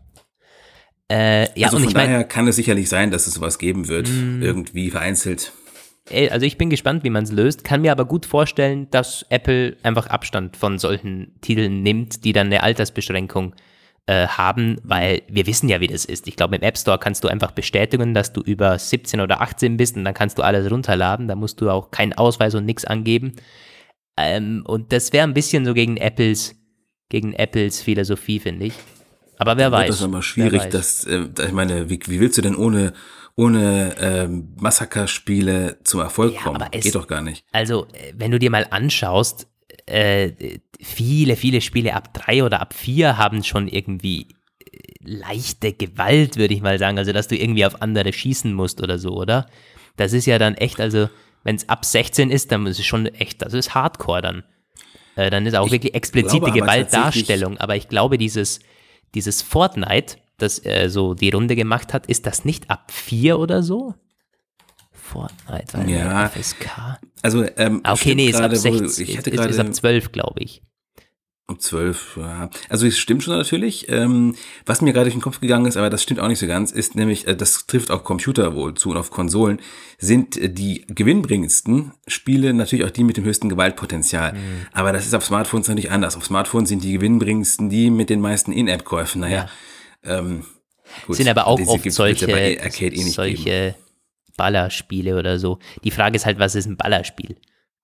[1.14, 3.60] Äh, ja, also und von ich daher mein, kann es sicherlich sein, dass es sowas
[3.60, 4.44] geben wird, mh.
[4.44, 5.54] irgendwie vereinzelt.
[6.12, 9.78] Also ich bin gespannt, wie man es löst, kann mir aber gut vorstellen, dass Apple
[9.84, 13.54] einfach Abstand von solchen Titeln nimmt, die dann eine Altersbeschränkung
[14.08, 16.28] äh, haben, weil wir wissen ja, wie das ist.
[16.28, 19.78] Ich glaube, im App Store kannst du einfach bestätigen, dass du über 17 oder 18
[19.78, 21.28] bist und dann kannst du alles runterladen.
[21.28, 23.34] Da musst du auch keinen Ausweis und nichts angeben.
[24.18, 26.56] Ähm, und das wäre ein bisschen so gegen Apples,
[27.10, 28.74] gegen Apples Philosophie, finde ich.
[29.38, 29.88] Aber wer weiß.
[29.88, 32.94] Das ist immer schwierig, dass, äh, ich meine, wie, wie willst du denn ohne,
[33.36, 36.64] ohne ähm, Massakerspiele zum Erfolg ja, kommen?
[36.72, 37.46] Es, Geht doch gar nicht.
[37.52, 39.48] Also, äh, wenn du dir mal anschaust,
[39.86, 40.32] äh,
[40.80, 44.28] viele, viele Spiele ab drei oder ab vier haben schon irgendwie
[44.60, 46.98] äh, leichte Gewalt, würde ich mal sagen.
[46.98, 49.48] Also, dass du irgendwie auf andere schießen musst oder so, oder?
[49.98, 51.10] Das ist ja dann echt, also,
[51.44, 54.44] wenn es ab 16 ist, dann ist es schon echt, das ist Hardcore dann.
[55.16, 57.58] Äh, dann ist auch ich wirklich explizite glaube, Gewaltdarstellung.
[57.58, 58.60] Aber ich glaube, dieses,
[59.16, 63.64] dieses Fortnite, das äh, so die Runde gemacht hat, ist das nicht ab 4 oder
[63.64, 63.96] so?
[64.92, 66.28] Fortnite, ja.
[66.30, 67.00] FSK.
[67.22, 70.42] Also, ähm, ah, okay, nee, ist ab 16, ich hatte ist, ist ab 12, glaube
[70.42, 70.64] ich.
[71.46, 72.50] Um 12, ja.
[72.70, 73.90] Also es stimmt schon natürlich.
[73.90, 76.48] Ähm, was mir gerade durch den Kopf gegangen ist, aber das stimmt auch nicht so
[76.48, 79.60] ganz, ist nämlich, äh, das trifft auf Computer wohl zu und auf Konsolen,
[79.98, 84.34] sind äh, die gewinnbringendsten Spiele natürlich auch die mit dem höchsten Gewaltpotenzial.
[84.34, 84.68] Mhm.
[84.72, 86.16] Aber das ist auf Smartphones natürlich anders.
[86.16, 89.20] Auf Smartphones sind die gewinnbringendsten die mit den meisten In-App-Käufen.
[89.20, 89.50] Naja,
[90.06, 90.20] ja.
[90.20, 90.46] ähm,
[91.06, 91.18] gut.
[91.18, 93.76] Sind aber auch oft solche, eh solche
[94.38, 95.60] Ballerspiele oder so.
[95.84, 97.36] Die Frage ist halt, was ist ein Ballerspiel?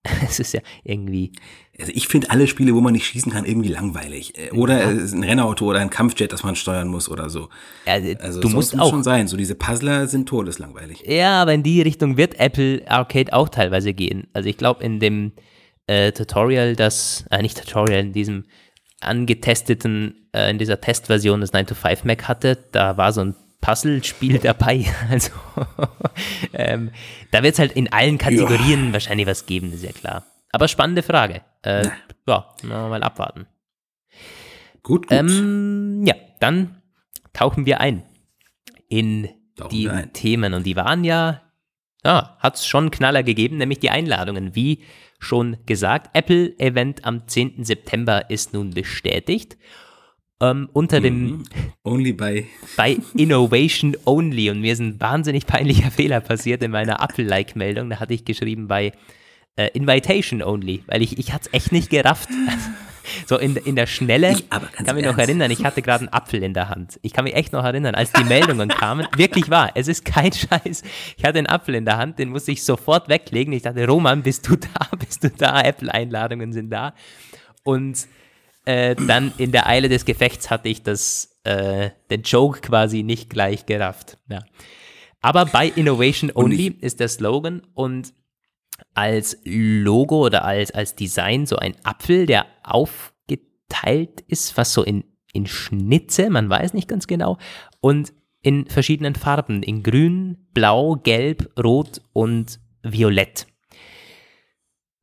[0.23, 1.31] Es ist ja irgendwie.
[1.79, 4.37] Also ich finde alle Spiele, wo man nicht schießen kann, irgendwie langweilig.
[4.37, 4.91] Äh, oder ja.
[4.91, 7.49] es ist ein Rennauto oder ein Kampfjet, das man steuern muss oder so.
[7.85, 9.27] Ja, also du musst auch schon sein.
[9.27, 11.03] So diese Puzzler sind todeslangweilig.
[11.05, 14.27] Ja, aber in die Richtung wird Apple Arcade auch teilweise gehen.
[14.33, 15.33] Also ich glaube in dem
[15.87, 18.45] äh, Tutorial, das, äh, nicht Tutorial, in diesem
[19.01, 23.35] angetesteten, äh, in dieser Testversion des 9 to 5 Mac hatte, da war so ein
[23.61, 24.85] Puzzlespiel dabei.
[25.09, 25.31] Also
[26.53, 26.91] ähm,
[27.31, 28.93] da wird es halt in allen Kategorien ja.
[28.93, 30.25] wahrscheinlich was geben, ist ja klar.
[30.51, 31.41] Aber spannende Frage.
[31.63, 31.89] Äh,
[32.27, 33.47] ja, mal abwarten.
[34.83, 35.11] Gut, gut.
[35.11, 36.81] Ähm, ja, dann
[37.33, 38.03] tauchen wir ein
[38.89, 40.11] in tauchen die ein.
[40.13, 40.53] Themen.
[40.53, 41.41] Und die waren ja,
[42.03, 44.55] ja hat es schon Knaller gegeben, nämlich die Einladungen.
[44.55, 44.83] Wie
[45.19, 47.63] schon gesagt, Apple-Event am 10.
[47.63, 49.57] September ist nun bestätigt
[50.41, 51.43] ähm, unter dem mhm.
[51.83, 52.47] Only by
[52.77, 57.89] bei Innovation Only und mir ist ein wahnsinnig peinlicher Fehler passiert in meiner Apple-Like-Meldung.
[57.89, 58.93] Da hatte ich geschrieben bei
[59.55, 62.29] äh, Invitation Only, weil ich, ich hatte es echt nicht gerafft.
[63.25, 66.43] so in, in der Schnelle, ich kann mich noch erinnern, ich hatte gerade einen Apfel
[66.43, 66.99] in der Hand.
[67.01, 69.07] Ich kann mich echt noch erinnern, als die Meldungen kamen.
[69.17, 70.83] Wirklich wahr, es ist kein Scheiß.
[71.17, 73.53] Ich hatte einen Apfel in der Hand, den musste ich sofort weglegen.
[73.53, 74.95] Ich dachte, Roman, bist du da?
[74.97, 75.61] Bist du da?
[75.61, 76.93] Apple-Einladungen sind da.
[77.63, 78.07] Und
[78.65, 83.29] äh, dann in der Eile des Gefechts hatte ich das, äh, den Joke quasi nicht
[83.29, 84.17] gleich gerafft.
[84.29, 84.43] Ja.
[85.21, 88.13] Aber bei Innovation Only ist der Slogan und
[88.93, 95.03] als Logo oder als, als Design so ein Apfel, der aufgeteilt ist, fast so in,
[95.33, 97.37] in Schnitze, man weiß nicht ganz genau,
[97.81, 103.47] und in verschiedenen Farben, in grün, blau, gelb, rot und violett.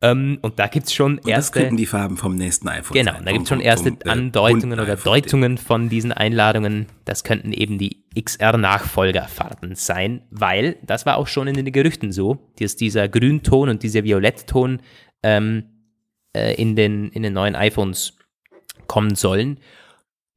[0.02, 1.28] Ähm, und da gibt es schon erste.
[1.28, 3.24] Und das könnten die Farben vom nächsten iPhone Genau, sein.
[3.24, 6.86] da gibt es schon erste vom, Andeutungen oder Deutungen von diesen Einladungen.
[7.06, 12.38] Das könnten eben die XR-Nachfolgerfarben sein, weil das war auch schon in den Gerüchten so,
[12.60, 14.82] dass dieser Grünton und dieser Violettton
[15.22, 15.64] ähm,
[16.34, 18.18] äh, in, den, in den neuen iPhones
[18.86, 19.58] kommen sollen.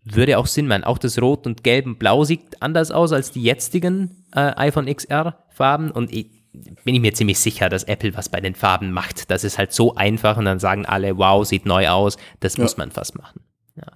[0.05, 0.85] Würde auch Sinn machen.
[0.85, 4.85] Auch das Rot und Gelb und Blau sieht anders aus als die jetzigen äh, iPhone
[4.85, 9.29] XR-Farben und ich bin ich mir ziemlich sicher, dass Apple was bei den Farben macht.
[9.31, 12.17] Das ist halt so einfach und dann sagen alle, wow, sieht neu aus.
[12.39, 12.63] Das ja.
[12.63, 13.41] muss man fast machen.
[13.75, 13.91] Ja.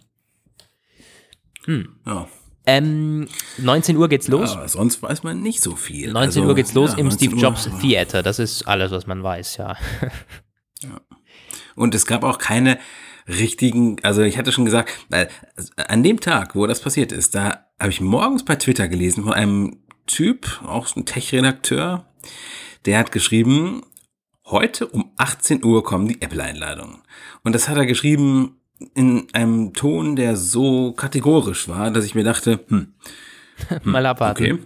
[1.65, 1.95] Hm.
[2.05, 2.27] ja.
[2.65, 4.53] Ähm, 19 Uhr geht's los.
[4.53, 6.13] Ja, sonst weiß man nicht so viel.
[6.13, 7.79] 19 also, Uhr geht's los ja, im Steve Jobs Uhr.
[7.79, 8.23] Theater.
[8.23, 9.75] Das ist alles, was man weiß, ja.
[10.81, 11.01] ja.
[11.75, 12.79] Und es gab auch keine
[13.27, 14.91] richtigen, also ich hatte schon gesagt,
[15.77, 19.33] an dem Tag, wo das passiert ist, da habe ich morgens bei Twitter gelesen von
[19.33, 22.05] einem Typ, auch ein Tech-Redakteur,
[22.85, 23.83] der hat geschrieben,
[24.45, 26.99] heute um 18 Uhr kommen die Apple-Einladungen.
[27.43, 28.57] Und das hat er geschrieben
[28.93, 32.93] in einem Ton, der so kategorisch war, dass ich mir dachte, hm,
[33.67, 34.43] hm mal abwarten.
[34.43, 34.59] Okay.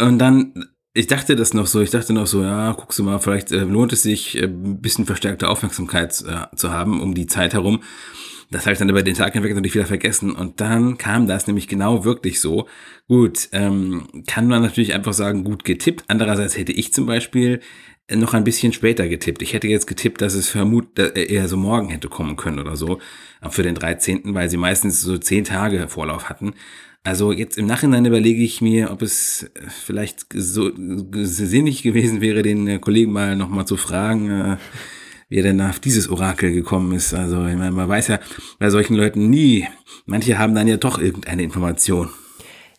[0.00, 3.18] Und dann, ich dachte das noch so, ich dachte noch so, ja, guckst du mal,
[3.18, 7.26] vielleicht äh, lohnt es sich, äh, ein bisschen verstärkte Aufmerksamkeit äh, zu haben um die
[7.26, 7.82] Zeit herum.
[8.52, 10.32] Das habe ich dann über den Tag hinweg natürlich wieder vergessen.
[10.32, 12.68] Und dann kam das nämlich genau wirklich so.
[13.08, 16.04] Gut, ähm, kann man natürlich einfach sagen, gut getippt.
[16.08, 17.60] Andererseits hätte ich zum Beispiel
[18.10, 19.42] noch ein bisschen später getippt.
[19.42, 22.76] Ich hätte jetzt getippt, dass es vermut äh, eher so morgen hätte kommen können oder
[22.76, 22.98] so.
[23.48, 26.54] Für den 13., weil sie meistens so zehn Tage Vorlauf hatten.
[27.04, 30.70] Also jetzt im Nachhinein überlege ich mir, ob es vielleicht so
[31.12, 34.58] sinnig gewesen wäre, den Kollegen mal nochmal zu fragen,
[35.32, 37.14] äh, wie er denn auf dieses Orakel gekommen ist.
[37.14, 38.20] Also meine, man weiß ja
[38.58, 39.66] bei solchen Leuten nie.
[40.06, 42.10] Manche haben dann ja doch irgendeine Information.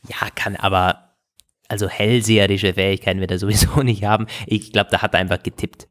[0.07, 1.15] Ja, kann aber,
[1.67, 4.27] also hellseherische Fähigkeiten wird er sowieso nicht haben.
[4.45, 5.87] Ich glaube, da hat er einfach getippt.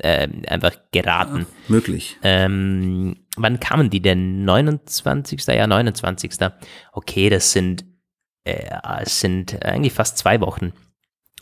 [0.00, 1.40] Ähm, einfach geraten.
[1.40, 2.16] Ja, möglich.
[2.24, 4.44] Ähm, wann kamen die denn?
[4.44, 5.46] 29.
[5.46, 6.32] Ja, 29.
[6.92, 7.84] Okay, das sind,
[8.42, 8.70] äh,
[9.02, 10.72] es sind eigentlich fast zwei Wochen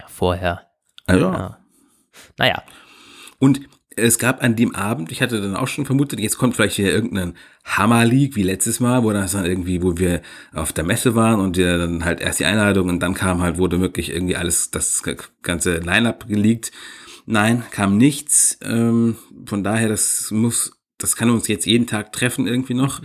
[0.06, 0.68] vorher.
[1.06, 1.32] Also.
[1.32, 1.58] Ja.
[2.36, 2.62] Naja.
[3.38, 3.62] Und
[3.96, 6.90] es gab an dem Abend, ich hatte dann auch schon vermutet, jetzt kommt vielleicht wieder
[6.90, 11.40] irgendein Hammer-Leak wie letztes Mal, wo das dann irgendwie, wo wir auf der Messe waren
[11.40, 14.70] und wir dann halt erst die Einladung und dann kam halt, wurde wirklich irgendwie alles,
[14.70, 15.02] das
[15.42, 16.72] ganze Line-Up geleakt.
[17.26, 18.58] Nein, kam nichts.
[18.62, 23.00] Ähm, von daher, das muss, das kann uns jetzt jeden Tag treffen irgendwie noch.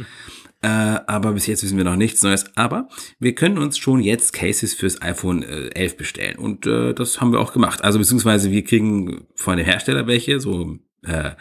[0.62, 2.46] Äh, aber bis jetzt wissen wir noch nichts Neues.
[2.56, 2.90] Aber
[3.20, 6.38] wir können uns schon jetzt Cases fürs iPhone äh, 11 bestellen.
[6.38, 7.84] Und äh, das haben wir auch gemacht.
[7.84, 11.32] Also beziehungsweise wir kriegen von dem Hersteller welche, so äh,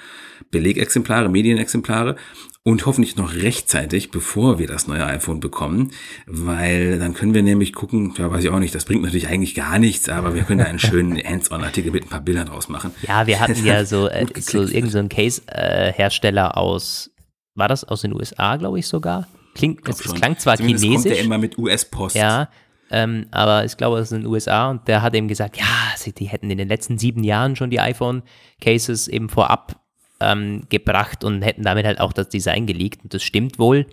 [0.50, 2.16] Belegexemplare, Medienexemplare
[2.62, 5.92] und hoffentlich noch rechtzeitig, bevor wir das neue iPhone bekommen,
[6.26, 9.54] weil dann können wir nämlich gucken, ja, weiß ich auch nicht, das bringt natürlich eigentlich
[9.54, 12.92] gar nichts, aber wir können da einen schönen Hands-on-Artikel mit ein paar Bildern draus machen.
[13.02, 17.10] Ja, wir hatten ja so, äh, so irgendeinen so Case-Hersteller äh, aus
[17.56, 19.26] war das aus den USA, glaube ich sogar.
[19.54, 21.04] Klingt, es, es klang zwar Zumindest chinesisch.
[21.04, 22.16] Kommt der immer mit US-Post.
[22.16, 22.48] Ja,
[22.90, 25.64] ähm, aber ich glaube, das ist in den USA und der hat eben gesagt, ja,
[25.96, 29.80] sie, die hätten in den letzten sieben Jahren schon die iPhone-Cases eben vorab
[30.20, 33.86] ähm, gebracht und hätten damit halt auch das Design geleakt und das stimmt wohl.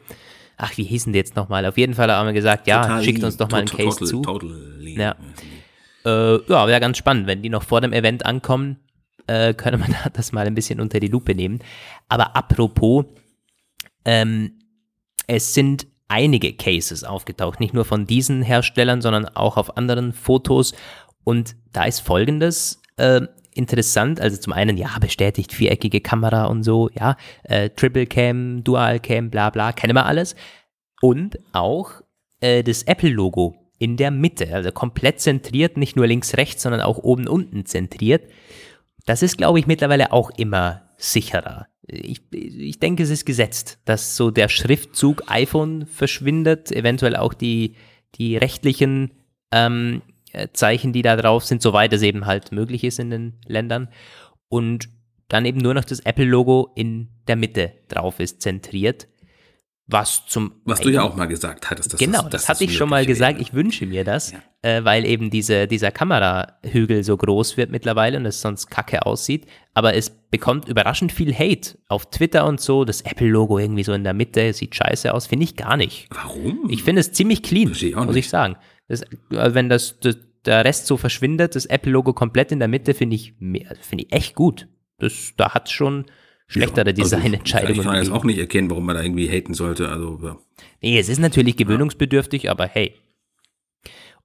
[0.58, 1.66] Ach, wie hießen die jetzt nochmal?
[1.66, 4.08] Auf jeden Fall haben wir gesagt, ja, total schickt uns doch mal einen Case total,
[4.08, 4.22] zu.
[4.22, 5.16] Total ja.
[6.06, 8.78] Äh, ja, wäre ganz spannend, wenn die noch vor dem Event ankommen,
[9.26, 11.60] äh, könnte man das mal ein bisschen unter die Lupe nehmen.
[12.10, 13.06] Aber apropos,
[14.06, 14.60] ähm,
[15.28, 20.74] es sind einige Cases aufgetaucht, nicht nur von diesen Herstellern, sondern auch auf anderen Fotos.
[21.24, 23.22] Und da ist folgendes äh,
[23.56, 29.00] interessant, also zum einen, ja, bestätigt viereckige Kamera und so, ja, äh, Triple Cam, Dual
[29.00, 30.36] Cam, bla bla, kennen wir alles.
[31.02, 32.02] Und auch
[32.42, 36.98] äh, das Apple-Logo in der Mitte, also komplett zentriert, nicht nur links, rechts, sondern auch
[37.00, 38.30] oben, unten zentriert.
[39.06, 41.68] Das ist, glaube ich, mittlerweile auch immer sicherer.
[41.86, 47.76] Ich, ich denke, es ist gesetzt, dass so der Schriftzug iPhone verschwindet, eventuell auch die,
[48.16, 49.12] die rechtlichen
[49.52, 53.34] ähm, äh, Zeichen, die da drauf sind, soweit es eben halt möglich ist in den
[53.46, 53.90] Ländern.
[54.48, 54.90] Und
[55.28, 59.08] dann eben nur noch das Apple-Logo in der Mitte drauf ist, zentriert.
[59.94, 60.54] Was zum.
[60.66, 61.94] Was du ja auch mal gesagt hattest.
[61.94, 63.40] Dass genau, das, das hatte ich schon mal gesagt.
[63.40, 64.40] Ich wünsche mir das, ja.
[64.64, 69.46] äh, weil eben diese, dieser Kamerahügel so groß wird mittlerweile und es sonst kacke aussieht.
[69.76, 72.86] Aber es bekommt überraschend viel Hate auf Twitter und so.
[72.86, 75.28] Das Apple-Logo irgendwie so in der Mitte sieht scheiße aus.
[75.28, 76.08] Finde ich gar nicht.
[76.10, 76.68] Warum?
[76.70, 78.56] Ich finde es ziemlich clean, ich muss ich sagen.
[78.88, 82.96] Das, äh, wenn das, das, der Rest so verschwindet, das Apple-Logo komplett in der Mitte,
[82.96, 84.68] finde ich, find ich echt gut.
[84.98, 86.06] Das, da hat es schon
[86.48, 87.80] schlechtere ja, also Designentscheidungen.
[87.80, 89.90] Ich kann jetzt auch nicht erkennen, warum man da irgendwie haten sollte.
[89.90, 90.38] Also, ja.
[90.82, 92.52] Nee, es ist natürlich gewöhnungsbedürftig, ja.
[92.52, 92.96] aber hey.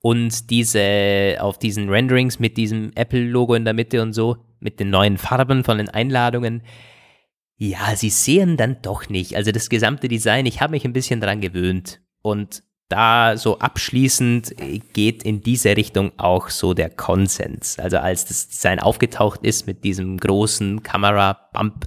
[0.01, 4.91] Und diese, auf diesen Renderings mit diesem Apple-Logo in der Mitte und so, mit den
[4.91, 6.63] neuen Farben von den Einladungen,
[7.57, 9.35] ja, sie sehen dann doch nicht.
[9.35, 12.01] Also das gesamte Design, ich habe mich ein bisschen dran gewöhnt.
[12.23, 14.55] Und da so abschließend
[14.93, 17.79] geht in diese Richtung auch so der Konsens.
[17.79, 21.87] Also als das Design aufgetaucht ist mit diesem großen Kamera-Bump,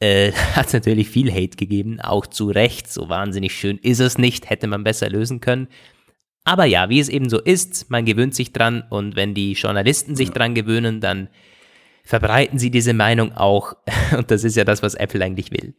[0.00, 2.90] äh, hat es natürlich viel Hate gegeben, auch zu Recht.
[2.90, 5.68] So wahnsinnig schön ist es nicht, hätte man besser lösen können.
[6.44, 10.14] Aber ja, wie es eben so ist, man gewöhnt sich dran und wenn die Journalisten
[10.14, 11.28] sich dran gewöhnen, dann
[12.04, 13.76] verbreiten sie diese Meinung auch.
[14.16, 15.74] Und das ist ja das, was Apple eigentlich will.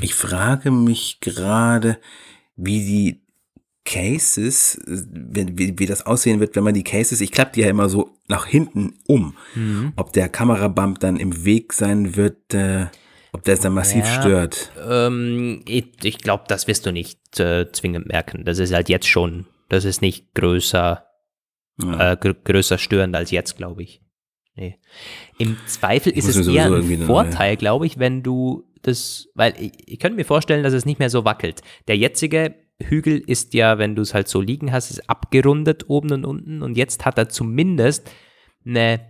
[0.00, 1.98] Ich frage mich gerade,
[2.54, 3.27] wie die
[3.84, 7.88] Cases, wie, wie das aussehen wird, wenn man die Cases, ich klappe die ja immer
[7.88, 9.92] so nach hinten um, mhm.
[9.96, 12.86] ob der Kamerabump dann im Weg sein wird, äh,
[13.32, 14.72] ob der es dann massiv ja, stört.
[14.86, 18.44] Ähm, ich, ich glaube, das wirst du nicht äh, zwingend merken.
[18.44, 21.06] Das ist halt jetzt schon, das ist nicht größer,
[21.82, 22.12] ja.
[22.12, 24.02] äh, gr größer störend als jetzt, glaube ich.
[24.54, 24.78] Nee.
[25.38, 29.98] Im Zweifel ist es eher ein Vorteil, glaube ich, wenn du das, weil ich, ich
[29.98, 31.62] könnte mir vorstellen, dass es nicht mehr so wackelt.
[31.86, 36.12] Der jetzige Hügel ist ja, wenn du es halt so liegen hast, ist abgerundet oben
[36.12, 38.10] und unten und jetzt hat er zumindest
[38.64, 39.00] eine,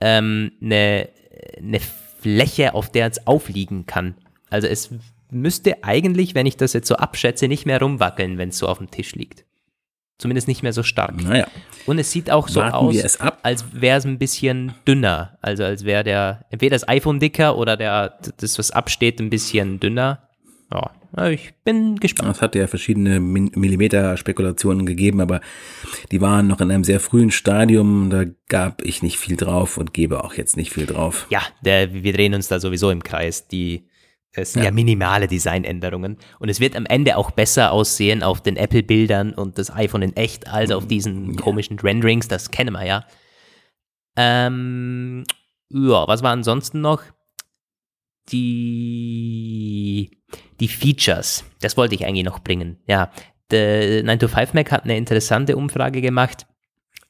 [0.00, 1.08] ähm, eine,
[1.56, 4.14] eine Fläche, auf der es aufliegen kann.
[4.50, 4.90] Also es
[5.30, 8.78] müsste eigentlich, wenn ich das jetzt so abschätze, nicht mehr rumwackeln, wenn es so auf
[8.78, 9.46] dem Tisch liegt.
[10.18, 11.20] Zumindest nicht mehr so stark.
[11.20, 11.48] Naja.
[11.86, 15.38] Und es sieht auch so Warten aus, als wäre es ein bisschen dünner.
[15.40, 19.80] Also als wäre der, entweder das iPhone dicker oder der, das, was absteht, ein bisschen
[19.80, 20.28] dünner.
[20.70, 20.92] Ja,
[21.30, 22.36] ich bin gespannt.
[22.36, 25.40] Es hat ja verschiedene Millimeter-Spekulationen gegeben, aber
[26.10, 28.08] die waren noch in einem sehr frühen Stadium.
[28.08, 31.26] Da gab ich nicht viel drauf und gebe auch jetzt nicht viel drauf.
[31.30, 33.46] Ja, der, wir drehen uns da sowieso im Kreis.
[33.46, 33.88] Die,
[34.32, 34.70] es sind ja.
[34.70, 36.16] ja minimale Designänderungen.
[36.38, 40.16] Und es wird am Ende auch besser aussehen auf den Apple-Bildern und das iPhone in
[40.16, 41.40] echt als auf diesen ja.
[41.40, 42.28] komischen Renderings.
[42.28, 43.04] Das kennen wir ja.
[44.16, 45.24] Ähm,
[45.68, 47.02] ja, was war ansonsten noch?
[48.28, 50.21] die,
[50.60, 52.78] die Features, das wollte ich eigentlich noch bringen.
[52.86, 53.10] Ja,
[53.50, 56.46] der 9to5Mac hat eine interessante Umfrage gemacht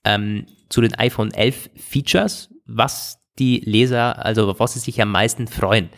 [0.04, 5.46] ähm, zu den iPhone 11 Features, was die Leser, also was sie sich am meisten
[5.46, 5.90] freuen.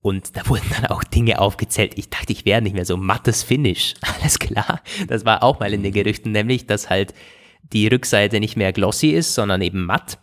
[0.00, 1.92] Und da wurden dann auch Dinge aufgezählt.
[1.96, 3.94] Ich dachte, ich wäre nicht mehr so mattes Finish.
[4.20, 4.80] Alles klar.
[5.06, 7.14] Das war auch mal in den Gerüchten, nämlich, dass halt
[7.62, 10.18] die Rückseite nicht mehr glossy ist, sondern eben matt.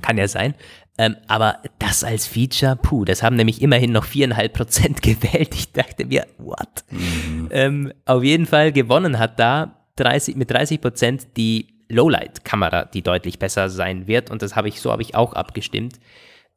[0.00, 0.54] Kann ja sein.
[1.00, 5.54] Ähm, aber das als Feature, puh, das haben nämlich immerhin noch viereinhalb Prozent gewählt.
[5.54, 6.84] Ich dachte mir, what?
[6.90, 7.48] Mhm.
[7.50, 13.38] Ähm, auf jeden Fall gewonnen hat da 30, mit 30 Prozent die Lowlight-Kamera, die deutlich
[13.38, 14.30] besser sein wird.
[14.30, 15.98] Und das habe ich, so habe ich auch abgestimmt.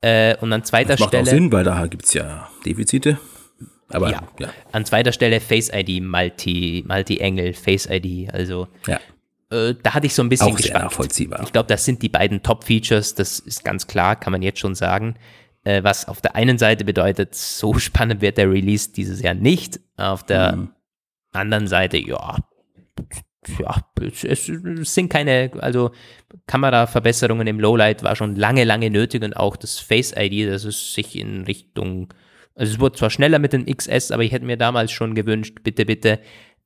[0.02, 1.24] Äh, und an zweiter das macht Stelle.
[1.24, 3.18] Auch Sinn, weil da gibt es ja Defizite.
[3.88, 4.24] Aber ja.
[4.40, 4.50] ja.
[4.74, 8.34] An zweiter Stelle Face ID, Multi, Multi-Angle, Face ID.
[8.34, 9.00] Also ja.
[9.54, 11.44] Äh, da hatte ich so ein bisschen Auch sehr nachvollziehbar.
[11.44, 14.76] Ich glaube, das sind die beiden Top-Features, das ist ganz klar, kann man jetzt schon
[14.76, 15.16] sagen.
[15.64, 19.80] Äh, was auf der einen Seite bedeutet, so spannend wird der Release dieses Jahr nicht.
[19.96, 20.70] Auf der mhm.
[21.32, 22.38] anderen Seite, ja,
[23.60, 25.92] ja, es, es, sind keine, also
[26.48, 30.94] Kameraverbesserungen im Lowlight war schon lange, lange nötig und auch das Face ID, dass es
[30.94, 32.14] sich in Richtung,
[32.56, 35.58] also es wurde zwar schneller mit dem XS, aber ich hätte mir damals schon gewünscht,
[35.64, 36.20] bitte, bitte,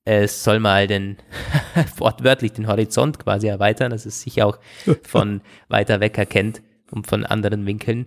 [0.07, 1.17] es soll mal den,
[1.97, 4.57] wortwörtlich den Horizont quasi erweitern, dass es sich auch
[5.03, 8.05] von weiter weg erkennt und von anderen Winkeln.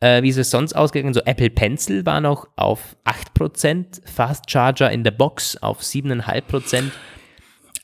[0.00, 1.14] Äh, wie ist es sonst ausgegangen?
[1.14, 6.90] So Apple Pencil war noch auf 8%, Fast Charger in der Box auf 7,5%.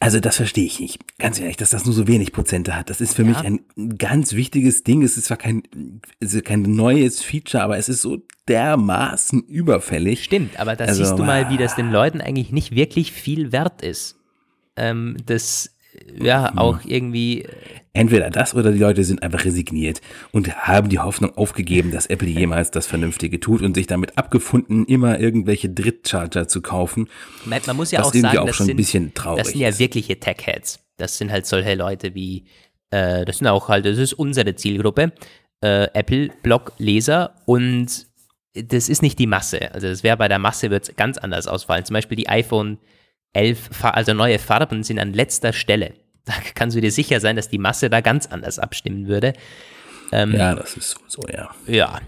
[0.02, 0.98] Also das verstehe ich nicht.
[1.18, 2.90] Ganz ehrlich, dass das nur so wenig Prozente hat.
[2.90, 3.28] Das ist für ja.
[3.28, 3.60] mich ein
[3.98, 5.04] ganz wichtiges Ding.
[5.04, 5.62] Es ist zwar kein,
[6.18, 10.24] ist kein neues Feature, aber es ist so dermaßen überfällig.
[10.24, 13.52] Stimmt, aber da also, siehst du mal, wie das den Leuten eigentlich nicht wirklich viel
[13.52, 14.16] wert ist.
[14.74, 15.71] Ähm, das
[16.18, 16.58] ja hm.
[16.58, 17.42] auch irgendwie.
[17.42, 17.48] Äh,
[17.94, 20.00] Entweder das oder die Leute sind einfach resigniert
[20.30, 24.86] und haben die Hoffnung aufgegeben, dass Apple jemals das Vernünftige tut und sich damit abgefunden,
[24.86, 27.10] immer irgendwelche Drittcharger zu kaufen.
[27.44, 29.60] Man, man muss ja auch sagen, auch das, schon sind, ein bisschen traurig das sind
[29.60, 30.80] ja wirkliche Tech-Heads.
[30.96, 32.46] Das sind halt solche Leute wie,
[32.90, 35.12] äh, das sind auch halt, das ist unsere Zielgruppe,
[35.60, 38.06] äh, Apple-Blog-Leser und
[38.54, 39.72] das ist nicht die Masse.
[39.74, 41.84] Also das wäre bei der Masse wird es ganz anders ausfallen.
[41.84, 42.78] Zum Beispiel die iPhone
[43.32, 45.94] elf, also neue Farben sind an letzter Stelle.
[46.24, 49.32] Da kannst du dir sicher sein, dass die Masse da ganz anders abstimmen würde.
[50.12, 51.50] Ähm, ja, das ist so, ja.
[51.66, 52.00] Ja.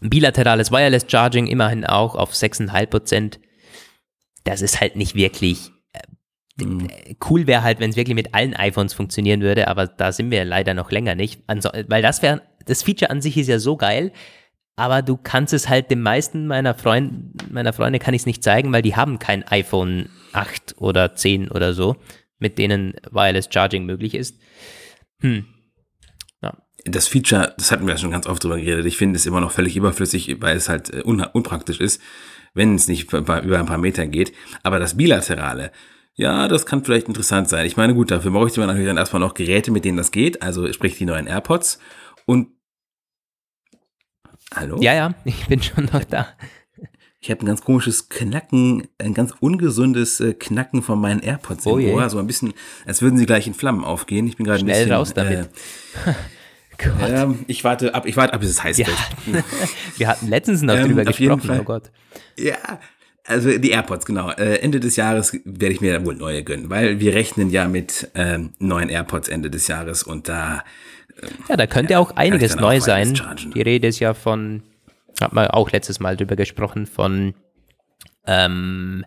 [0.00, 3.40] Bilaterales Wireless Charging immerhin auch auf 6,5 Prozent.
[4.44, 6.88] Das ist halt nicht wirklich äh, mhm.
[7.28, 10.44] cool wäre halt, wenn es wirklich mit allen iPhones funktionieren würde, aber da sind wir
[10.44, 11.42] leider noch länger nicht.
[11.48, 14.12] Weil das wäre, das Feature an sich ist ja so geil,
[14.78, 18.44] aber du kannst es halt den meisten meiner, Freund, meiner Freunde kann ich es nicht
[18.44, 21.96] zeigen, weil die haben kein iPhone 8 oder 10 oder so,
[22.38, 24.38] mit denen Wireless Charging möglich ist.
[25.20, 25.46] Hm.
[26.40, 26.56] Ja.
[26.84, 29.40] Das Feature, das hatten wir ja schon ganz oft drüber geredet, ich finde es immer
[29.40, 32.00] noch völlig überflüssig, weil es halt äh, un unpraktisch ist,
[32.54, 34.32] wenn es nicht über ein paar Meter geht.
[34.62, 35.72] Aber das Bilaterale,
[36.14, 37.66] ja, das kann vielleicht interessant sein.
[37.66, 40.40] Ich meine, gut, dafür bräuchte man natürlich dann erstmal noch Geräte, mit denen das geht,
[40.40, 41.80] also sprich die neuen AirPods.
[42.26, 42.57] Und
[44.54, 44.78] Hallo?
[44.80, 46.28] Ja, ja, ich bin schon noch da.
[47.20, 51.76] Ich habe ein ganz komisches Knacken, ein ganz ungesundes äh, Knacken von meinen AirPods oh
[51.76, 52.08] im Ohr.
[52.10, 52.54] So ein bisschen,
[52.86, 54.26] als würden sie gleich in Flammen aufgehen.
[54.28, 54.92] Ich bin gerade ein bisschen.
[54.92, 55.48] raus damit.
[56.78, 58.88] Äh, äh, ich warte ab, ich warte ab, bis es heiß wird.
[59.96, 61.90] wir hatten letztens noch ähm, drüber gesprochen, oh Gott.
[62.38, 62.78] Ja,
[63.24, 64.30] also die AirPods, genau.
[64.30, 68.10] Äh, Ende des Jahres werde ich mir wohl neue gönnen, weil wir rechnen ja mit
[68.14, 70.62] ähm, neuen AirPods Ende des Jahres und da
[71.48, 73.20] ja, da könnte ja, auch einiges neu sein.
[73.54, 74.62] Die Rede ist ja von,
[75.20, 77.34] hat man auch letztes Mal drüber gesprochen, von
[78.26, 79.04] ähm,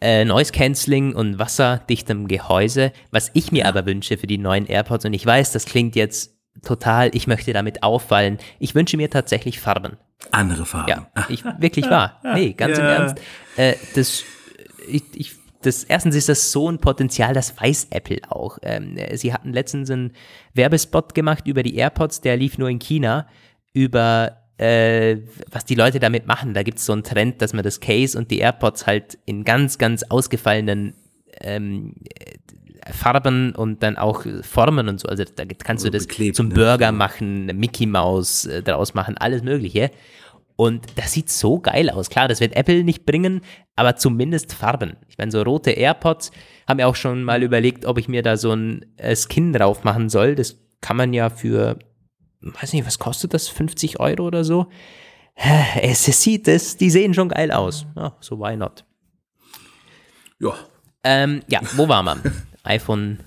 [0.00, 2.92] äh, Noise Cancelling und wasserdichtem Gehäuse.
[3.10, 6.34] Was ich mir aber wünsche für die neuen AirPods, und ich weiß, das klingt jetzt
[6.62, 8.38] total, ich möchte damit auffallen.
[8.58, 9.96] Ich wünsche mir tatsächlich Farben.
[10.30, 10.88] Andere Farben.
[10.88, 12.20] Ja, ich, wirklich wahr.
[12.34, 12.84] Nee, ganz ja.
[12.84, 13.20] im Ernst.
[13.56, 14.24] Äh, das,
[14.88, 15.32] ich, ich
[15.66, 18.58] das, erstens ist das so ein Potenzial, das weiß Apple auch.
[18.62, 20.12] Ähm, sie hatten letztens einen
[20.54, 23.26] Werbespot gemacht über die AirPods, der lief nur in China,
[23.72, 25.18] über äh,
[25.50, 26.54] was die Leute damit machen.
[26.54, 29.44] Da gibt es so einen Trend, dass man das Case und die AirPods halt in
[29.44, 30.94] ganz, ganz ausgefallenen
[31.40, 31.94] ähm,
[32.90, 35.08] Farben und dann auch Formen und so.
[35.08, 36.54] Also da kannst du das beklebt, zum ne?
[36.54, 39.90] Burger machen, Mickey Mouse äh, draus machen, alles Mögliche.
[40.56, 42.08] Und das sieht so geil aus.
[42.08, 43.42] Klar, das wird Apple nicht bringen,
[43.76, 44.96] aber zumindest Farben.
[45.08, 46.32] Ich meine, so rote AirPods
[46.66, 49.84] haben wir auch schon mal überlegt, ob ich mir da so ein äh, Skin drauf
[49.84, 50.34] machen soll.
[50.34, 51.78] Das kann man ja für,
[52.40, 53.48] weiß nicht, was kostet das?
[53.48, 54.66] 50 Euro oder so?
[55.82, 57.86] Es sieht, es, die sehen schon geil aus.
[57.94, 58.86] Ja, so why not?
[60.40, 60.54] Ja.
[61.04, 62.22] Ähm, ja, wo war man?
[62.62, 63.18] iPhone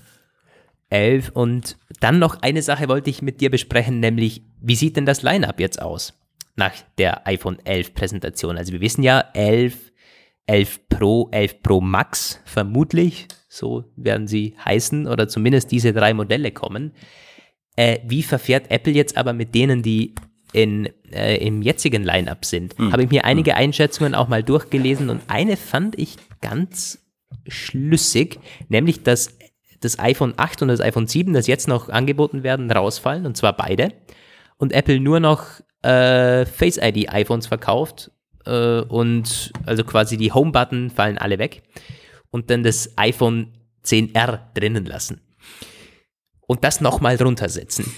[0.90, 5.06] 11 und dann noch eine Sache wollte ich mit dir besprechen, nämlich wie sieht denn
[5.06, 6.19] das Line-up jetzt aus?
[6.56, 8.58] Nach der iPhone 11 Präsentation.
[8.58, 9.92] Also wir wissen ja, 11,
[10.46, 16.50] 11 Pro, 11 Pro Max vermutlich, so werden sie heißen, oder zumindest diese drei Modelle
[16.50, 16.92] kommen.
[17.76, 20.14] Äh, wie verfährt Apple jetzt aber mit denen, die
[20.52, 22.78] in, äh, im jetzigen Line-up sind?
[22.78, 22.92] Mhm.
[22.92, 23.58] Habe ich mir einige hm.
[23.58, 26.98] Einschätzungen auch mal durchgelesen und eine fand ich ganz
[27.46, 29.38] schlüssig, nämlich dass
[29.80, 33.56] das iPhone 8 und das iPhone 7, das jetzt noch angeboten werden, rausfallen, und zwar
[33.56, 33.92] beide.
[34.58, 35.46] Und Apple nur noch
[35.82, 38.10] äh, Face ID iPhones verkauft
[38.46, 41.62] äh, und also quasi die Home-Button fallen alle weg
[42.30, 43.52] und dann das iPhone
[43.84, 45.20] 10R drinnen lassen
[46.46, 47.92] und das nochmal drunter setzen.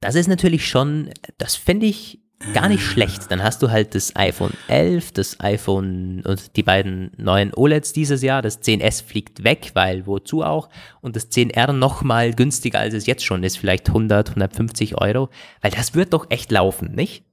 [0.00, 3.30] Das ist natürlich schon, das fände ich gar nicht schlecht.
[3.30, 8.22] Dann hast du halt das iPhone 11, das iPhone und die beiden neuen OLEDs dieses
[8.22, 8.42] Jahr.
[8.42, 10.68] Das 10S fliegt weg, weil wozu auch?
[11.00, 15.30] Und das 10R nochmal günstiger, als es jetzt schon ist, vielleicht 100, 150 Euro.
[15.60, 17.24] Weil das wird doch echt laufen, nicht?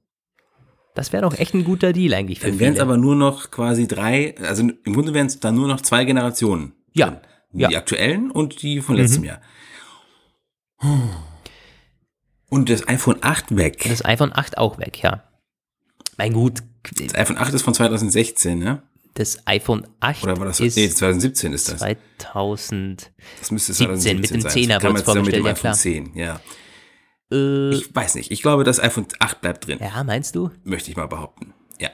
[0.94, 3.50] Das wäre doch echt ein guter Deal eigentlich für Dann wären es aber nur noch
[3.50, 6.74] quasi drei, also im Grunde wären es dann nur noch zwei Generationen.
[6.92, 7.22] Ja.
[7.54, 7.68] Ja.
[7.68, 9.28] Die aktuellen und die von letztem mhm.
[9.28, 9.40] Jahr.
[12.52, 13.82] Und das iPhone 8 weg.
[13.88, 15.22] Das iPhone 8 auch weg, ja.
[16.18, 16.62] Mein gut.
[16.98, 18.82] Das iPhone 8 ist von 2016, ne?
[19.14, 21.78] Das iPhone 8 Oder war das ist nee, 2017 ist das.
[21.78, 23.10] 2000.
[23.38, 25.72] Das müsste 2017 mit dem 10er wurde es vorgestellt, ja klar.
[25.72, 26.40] 10, ja.
[27.32, 28.30] Äh, ich weiß nicht.
[28.30, 29.78] Ich glaube, das iPhone 8 bleibt drin.
[29.80, 30.50] Ja, meinst du?
[30.62, 31.54] Möchte ich mal behaupten.
[31.80, 31.88] Ja.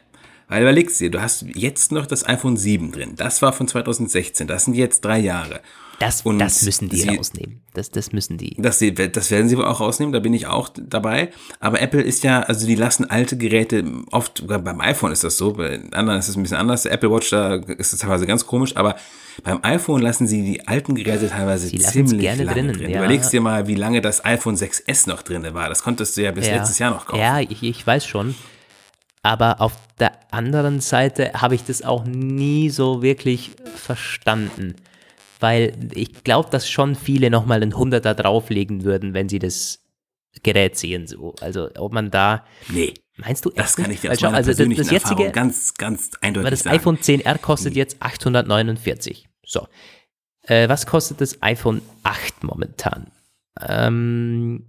[0.48, 3.14] Weil überlegst dir, du hast jetzt noch das iPhone 7 drin.
[3.14, 4.48] Das war von 2016.
[4.48, 5.60] Das sind jetzt drei Jahre.
[5.98, 7.60] Das, und das müssen die sie, rausnehmen.
[7.74, 8.54] Das, das müssen die.
[8.56, 11.30] Das, das werden sie wohl auch rausnehmen, da bin ich auch dabei.
[11.58, 15.54] Aber Apple ist ja, also die lassen alte Geräte, oft, beim iPhone ist das so,
[15.54, 16.84] bei anderen ist es ein bisschen anders.
[16.84, 18.94] Der Apple Watch, da ist es teilweise ganz komisch, aber
[19.42, 22.90] beim iPhone lassen sie die alten Geräte teilweise sie ziemlich gerne lange drinnen, drin.
[22.90, 22.98] Ja.
[22.98, 25.68] Überlegst dir mal, wie lange das iPhone 6S noch drin war.
[25.68, 26.56] Das konntest du ja bis ja.
[26.56, 27.20] letztes Jahr noch kaufen.
[27.20, 28.36] Ja, ich, ich weiß schon.
[29.24, 34.76] Aber auf der anderen Seite habe ich das auch nie so wirklich verstanden
[35.40, 39.80] weil ich glaube, dass schon viele nochmal einen Hunderter drauflegen würden, wenn sie das
[40.42, 41.06] Gerät sehen.
[41.06, 41.34] So.
[41.40, 42.44] Also ob man da.
[42.68, 42.94] Nee.
[43.16, 43.50] Meinst du?
[43.50, 46.76] Das kann ich dir aus meiner also das, das jetzige, ganz, ganz eindeutig das sagen.
[46.76, 47.78] iPhone 10R kostet nee.
[47.78, 49.28] jetzt 849.
[49.44, 49.66] So.
[50.42, 53.10] Äh, was kostet das iPhone 8 momentan?
[53.60, 54.66] Ähm,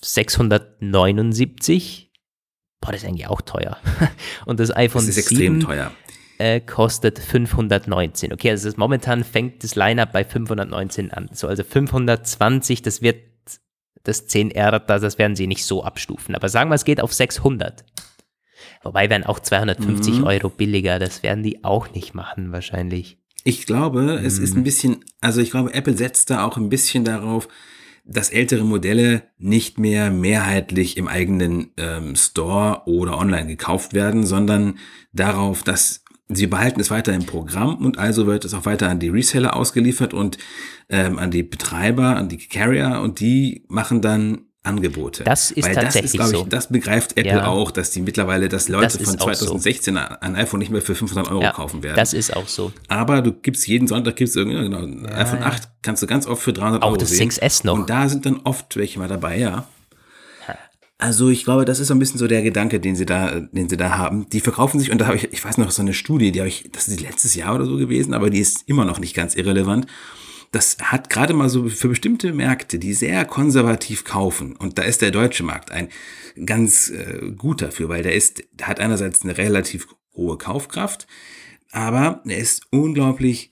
[0.00, 2.12] 679.
[2.80, 3.78] Boah, das ist eigentlich auch teuer.
[4.46, 5.08] Und das iPhone 7.
[5.08, 5.92] Das ist 7, extrem teuer
[6.38, 8.32] äh, kostet 519.
[8.32, 11.28] Okay, also momentan fängt das Lineup bei 519 an.
[11.32, 13.16] So, also 520, das wird
[14.04, 16.34] das 10R, das werden sie nicht so abstufen.
[16.34, 17.84] Aber sagen wir, es geht auf 600.
[18.82, 20.24] Wobei wären auch 250 mhm.
[20.24, 20.98] Euro billiger.
[20.98, 23.18] Das werden die auch nicht machen, wahrscheinlich.
[23.42, 24.64] Ich glaube, es ist ein mhm.
[24.64, 27.48] bisschen, also ich glaube, Apple setzt da auch ein bisschen darauf,
[28.04, 34.78] dass ältere Modelle nicht mehr mehrheitlich im eigenen ähm, Store oder online gekauft werden, sondern
[35.12, 38.98] darauf, dass Sie behalten es weiter im Programm und also wird es auch weiter an
[38.98, 40.38] die Reseller ausgeliefert und
[40.88, 45.24] ähm, an die Betreiber, an die Carrier und die machen dann Angebote.
[45.24, 46.44] Das ist Weil tatsächlich das ist, ich, so.
[46.44, 47.46] Das begreift Apple ja.
[47.46, 50.00] auch, dass die mittlerweile, dass Leute das von 2016 so.
[50.20, 51.96] ein iPhone nicht mehr für 500 Euro ja, kaufen werden.
[51.96, 52.72] Das ist auch so.
[52.88, 56.42] Aber du gibst jeden Sonntag gibst irgendwie genau ja, iPhone 8 kannst du ganz oft
[56.42, 57.30] für 300 auch Euro das sehen.
[57.30, 57.74] 6S noch.
[57.74, 59.68] Und da sind dann oft welche mal dabei, ja.
[60.98, 63.68] Also ich glaube, das ist so ein bisschen so der Gedanke, den sie da, den
[63.68, 64.28] sie da haben.
[64.30, 66.48] Die verkaufen sich, und da habe ich, ich weiß noch, so eine Studie, die habe
[66.48, 69.34] ich, das ist letztes Jahr oder so gewesen, aber die ist immer noch nicht ganz
[69.34, 69.86] irrelevant.
[70.52, 75.02] Das hat gerade mal so für bestimmte Märkte, die sehr konservativ kaufen, und da ist
[75.02, 75.88] der deutsche Markt ein
[76.46, 81.06] ganz äh, gut dafür, weil der ist, hat einerseits eine relativ hohe Kaufkraft,
[81.72, 83.50] aber er ist unglaublich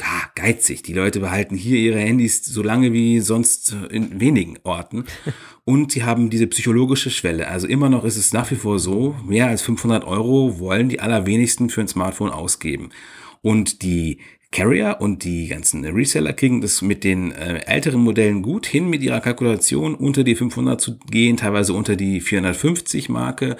[0.00, 0.82] gar geizig.
[0.82, 5.04] Die Leute behalten hier ihre Handys so lange wie sonst in wenigen Orten.
[5.64, 7.48] Und sie haben diese psychologische Schwelle.
[7.48, 11.00] Also immer noch ist es nach wie vor so, mehr als 500 Euro wollen die
[11.00, 12.88] allerwenigsten für ein Smartphone ausgeben.
[13.42, 14.18] Und die
[14.50, 19.02] Carrier und die ganzen Reseller kriegen das mit den äh, älteren Modellen gut hin, mit
[19.02, 23.56] ihrer Kalkulation unter die 500 zu gehen, teilweise unter die 450 Marke.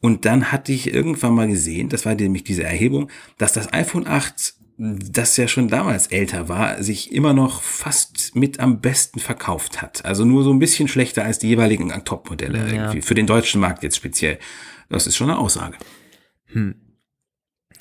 [0.00, 3.08] Und dann hatte ich irgendwann mal gesehen, das war nämlich diese Erhebung,
[3.38, 8.60] dass das iPhone 8 das ja schon damals älter war, sich immer noch fast mit
[8.60, 10.04] am besten verkauft hat.
[10.04, 12.92] Also nur so ein bisschen schlechter als die jeweiligen Top-Modelle ja.
[13.00, 14.38] Für den deutschen Markt jetzt speziell.
[14.90, 15.78] Das ist schon eine Aussage.
[16.46, 16.74] Hm.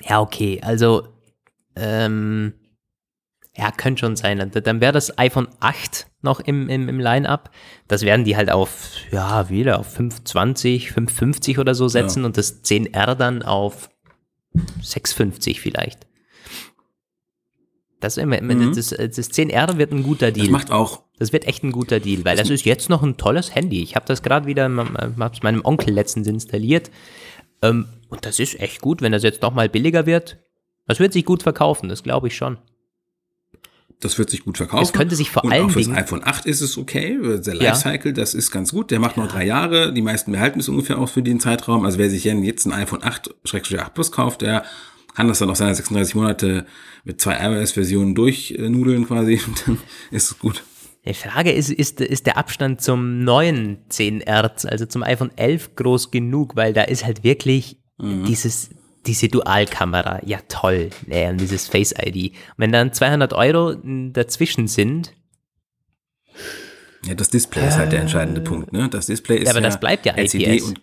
[0.08, 0.62] Ja, okay.
[0.64, 1.08] Also,
[1.76, 2.54] ähm,
[3.58, 4.52] ja, könnte schon sein.
[4.52, 7.52] Dann wäre das iPhone 8 noch im, im, im Line-Up.
[7.88, 12.26] Das werden die halt auf, ja, wieder auf 520, 550 oder so setzen ja.
[12.26, 13.90] und das 10R dann auf
[14.82, 16.06] 650 vielleicht.
[18.06, 18.74] Das, mhm.
[18.76, 20.48] das, das 10R wird ein guter Deal.
[20.48, 21.04] Das macht auch.
[21.18, 23.82] Das wird echt ein guter Deal, weil das, das ist jetzt noch ein tolles Handy.
[23.82, 26.92] Ich habe das gerade wieder meinem Onkel letztens installiert.
[27.62, 30.38] Ähm, und das ist echt gut, wenn das jetzt noch mal billiger wird.
[30.88, 32.58] Das wird sich gut verkaufen, das glaube ich schon.
[34.02, 34.84] Das wird sich gut verkaufen.
[34.84, 35.96] Es könnte sich vor und allen auch Dingen.
[35.96, 37.18] iPhone 8 ist es okay.
[37.40, 38.16] Der Lifecycle, ja.
[38.16, 38.92] das ist ganz gut.
[38.92, 39.24] Der macht ja.
[39.24, 39.94] noch drei Jahre.
[39.94, 41.86] Die meisten behalten es ungefähr auch für den Zeitraum.
[41.86, 44.64] Also wer sich jetzt ein iPhone 8-8 Plus kauft, der
[45.16, 46.66] kann das dann auf seine 36 Monate
[47.04, 49.80] mit zwei iOS-Versionen durchnudeln quasi, dann
[50.12, 50.64] ist es gut.
[51.06, 56.12] Die Frage ist, ist, ist der Abstand zum neuen 10R, also zum iPhone 11 groß
[56.12, 58.26] genug, weil da ist halt wirklich mhm.
[58.26, 58.72] dieses,
[59.06, 62.34] diese Dualkamera, ja toll, äh, und dieses Face ID.
[62.58, 65.14] Wenn dann 200 Euro dazwischen sind,
[67.06, 68.90] ja, das Display äh, ist halt der entscheidende Punkt, ne?
[68.90, 70.64] Das Display ist ja, aber ja das bleibt ja LCD IPS.
[70.64, 70.82] Und,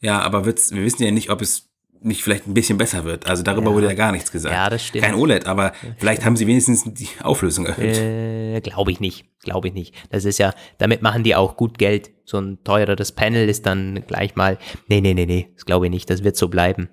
[0.00, 1.68] ja, aber wir wissen ja nicht, ob es
[2.00, 3.26] nicht vielleicht ein bisschen besser wird.
[3.26, 3.76] Also darüber ja.
[3.76, 4.54] wurde ja gar nichts gesagt.
[4.54, 5.04] Ja, das stimmt.
[5.04, 7.96] Kein OLED, aber vielleicht haben sie wenigstens die Auflösung erhöht.
[7.96, 9.26] Äh, glaube ich nicht.
[9.42, 9.94] Glaube ich nicht.
[10.10, 12.10] Das ist ja, damit machen die auch gut Geld.
[12.24, 15.90] So ein teureres Panel ist dann gleich mal, nee, nee, nee, nee, das glaube ich
[15.90, 16.10] nicht.
[16.10, 16.88] Das wird so bleiben.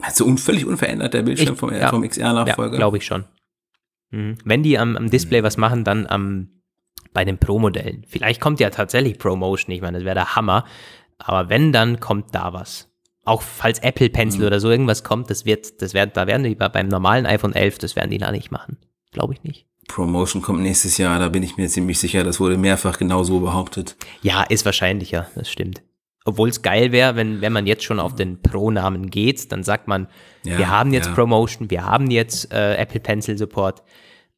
[0.00, 2.72] Also un völlig unverändert der Bildschirm ich, vom, ja, vom XR-Nachfolger?
[2.72, 3.24] Ja, glaube ich schon.
[4.10, 4.38] Mhm.
[4.44, 5.44] Wenn die am, am Display mhm.
[5.44, 6.48] was machen, dann am,
[7.12, 8.04] bei den Pro-Modellen.
[8.08, 10.64] Vielleicht kommt ja tatsächlich ProMotion, ich meine, das wäre der Hammer.
[11.18, 12.88] Aber wenn, dann kommt da was.
[13.28, 14.46] Auch falls Apple Pencil mhm.
[14.46, 17.78] oder so irgendwas kommt, das wird, das werden, da werden die beim normalen iPhone 11,
[17.78, 18.78] das werden die da nicht machen.
[19.12, 19.66] Glaube ich nicht.
[19.86, 23.40] Promotion kommt nächstes Jahr, da bin ich mir ziemlich sicher, das wurde mehrfach genau so
[23.40, 23.96] behauptet.
[24.22, 25.82] Ja, ist wahrscheinlicher, das stimmt.
[26.24, 29.88] Obwohl es geil wäre, wenn, wenn man jetzt schon auf den Pro-Namen geht, dann sagt
[29.88, 30.08] man,
[30.44, 31.14] ja, wir haben jetzt ja.
[31.14, 33.82] Promotion, wir haben jetzt äh, Apple Pencil Support.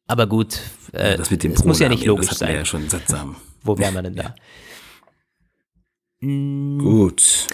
[0.07, 0.59] Aber gut,
[0.93, 2.55] äh, das mit dem das muss ja nicht logisch das sein.
[2.55, 3.35] ja schon sattsam.
[3.63, 4.35] Wo wäre man denn da?
[6.21, 6.79] Mm.
[6.79, 7.49] Gut.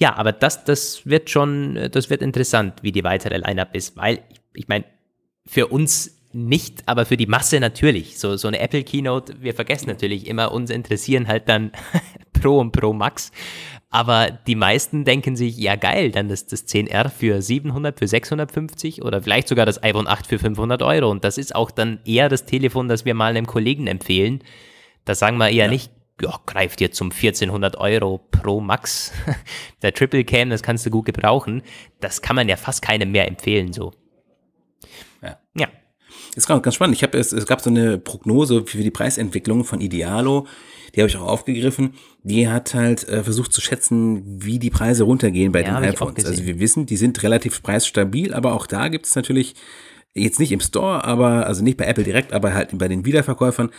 [0.00, 4.20] Ja, aber das, das wird schon, das wird interessant, wie die weitere Line-Up ist, weil
[4.54, 4.86] ich meine,
[5.46, 8.18] für uns nicht, aber für die Masse natürlich.
[8.18, 11.72] So, so eine Apple Keynote, wir vergessen natürlich immer, uns interessieren halt dann
[12.32, 13.30] Pro und Pro Max.
[13.92, 19.02] Aber die meisten denken sich, ja geil, dann ist das 10R für 700, für 650
[19.02, 21.10] oder vielleicht sogar das iPhone 8 für 500 Euro.
[21.10, 24.44] Und das ist auch dann eher das Telefon, das wir mal einem Kollegen empfehlen.
[25.04, 25.70] Da sagen wir eher ja.
[25.70, 25.90] nicht,
[26.22, 29.12] ja, greift dir zum 1400 Euro Pro Max.
[29.82, 31.62] Der Triple Cam, das kannst du gut gebrauchen.
[32.00, 33.92] Das kann man ja fast keinem mehr empfehlen, so.
[35.22, 35.38] Ja.
[35.54, 35.68] ja.
[36.34, 36.96] Ist ganz, ganz spannend.
[36.96, 40.46] Ich habe es, es gab so eine Prognose für die Preisentwicklung von Idealo,
[40.94, 41.94] die habe ich auch aufgegriffen.
[42.22, 46.24] Die hat halt äh, versucht zu schätzen, wie die Preise runtergehen bei ja, den iPhones.
[46.24, 49.54] Also wir wissen, die sind relativ preisstabil, aber auch da gibt es natürlich
[50.14, 53.70] jetzt nicht im Store, aber also nicht bei Apple direkt, aber halt bei den Wiederverkäufern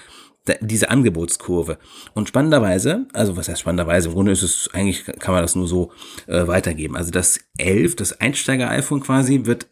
[0.61, 1.77] diese Angebotskurve.
[2.13, 5.67] Und spannenderweise, also was heißt spannenderweise, im Grunde ist es, eigentlich kann man das nur
[5.67, 5.91] so
[6.27, 6.95] äh, weitergeben.
[6.95, 9.67] Also das 11, das Einsteiger-iPhone quasi, wird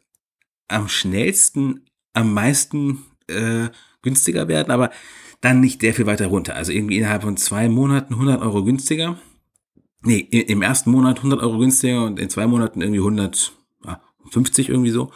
[0.67, 3.69] am schnellsten am meisten äh,
[4.01, 4.91] günstiger werden, aber
[5.41, 6.55] dann nicht sehr viel weiter runter.
[6.55, 9.17] Also irgendwie innerhalb von zwei Monaten 100 Euro günstiger.
[10.01, 15.11] Nee, im ersten Monat 100 Euro günstiger und in zwei Monaten irgendwie 150 irgendwie so.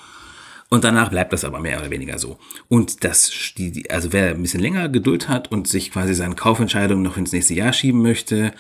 [0.74, 2.40] Und danach bleibt das aber mehr oder weniger so.
[2.68, 7.04] Und das, die, also wer ein bisschen länger Geduld hat und sich quasi seine Kaufentscheidung
[7.04, 8.56] noch ins nächste Jahr schieben möchte,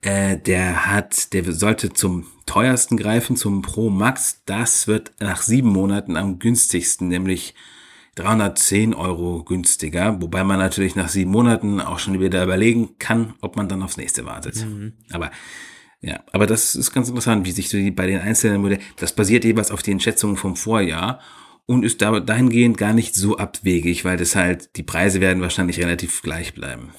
[0.00, 4.40] äh, der hat, der sollte zum teuersten greifen, zum Pro Max.
[4.46, 7.54] Das wird nach sieben Monaten am günstigsten, nämlich
[8.14, 13.56] 310 Euro günstiger, wobei man natürlich nach sieben Monaten auch schon wieder überlegen kann, ob
[13.56, 14.64] man dann aufs nächste wartet.
[14.64, 14.94] Mhm.
[15.10, 15.30] Aber
[16.00, 19.12] ja, aber das ist ganz interessant, wie sich so die, bei den einzelnen Modellen, das
[19.12, 21.20] basiert jeweils auf den Schätzungen vom Vorjahr
[21.68, 25.78] und ist da, dahingehend gar nicht so abwegig, weil das halt, die Preise werden wahrscheinlich
[25.78, 26.94] relativ gleich bleiben.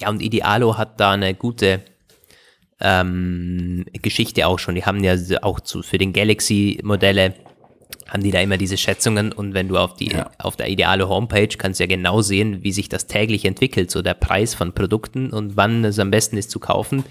[0.00, 1.82] Ja, und Idealo hat da eine gute
[2.80, 4.74] ähm, Geschichte auch schon.
[4.74, 7.34] Die haben ja auch zu, für den Galaxy-Modelle
[8.08, 10.30] haben die da immer diese Schätzungen und wenn du auf die ja.
[10.38, 14.14] auf der ideale Homepage kannst ja genau sehen, wie sich das täglich entwickelt, so der
[14.14, 17.04] Preis von Produkten und wann es am besten ist zu kaufen.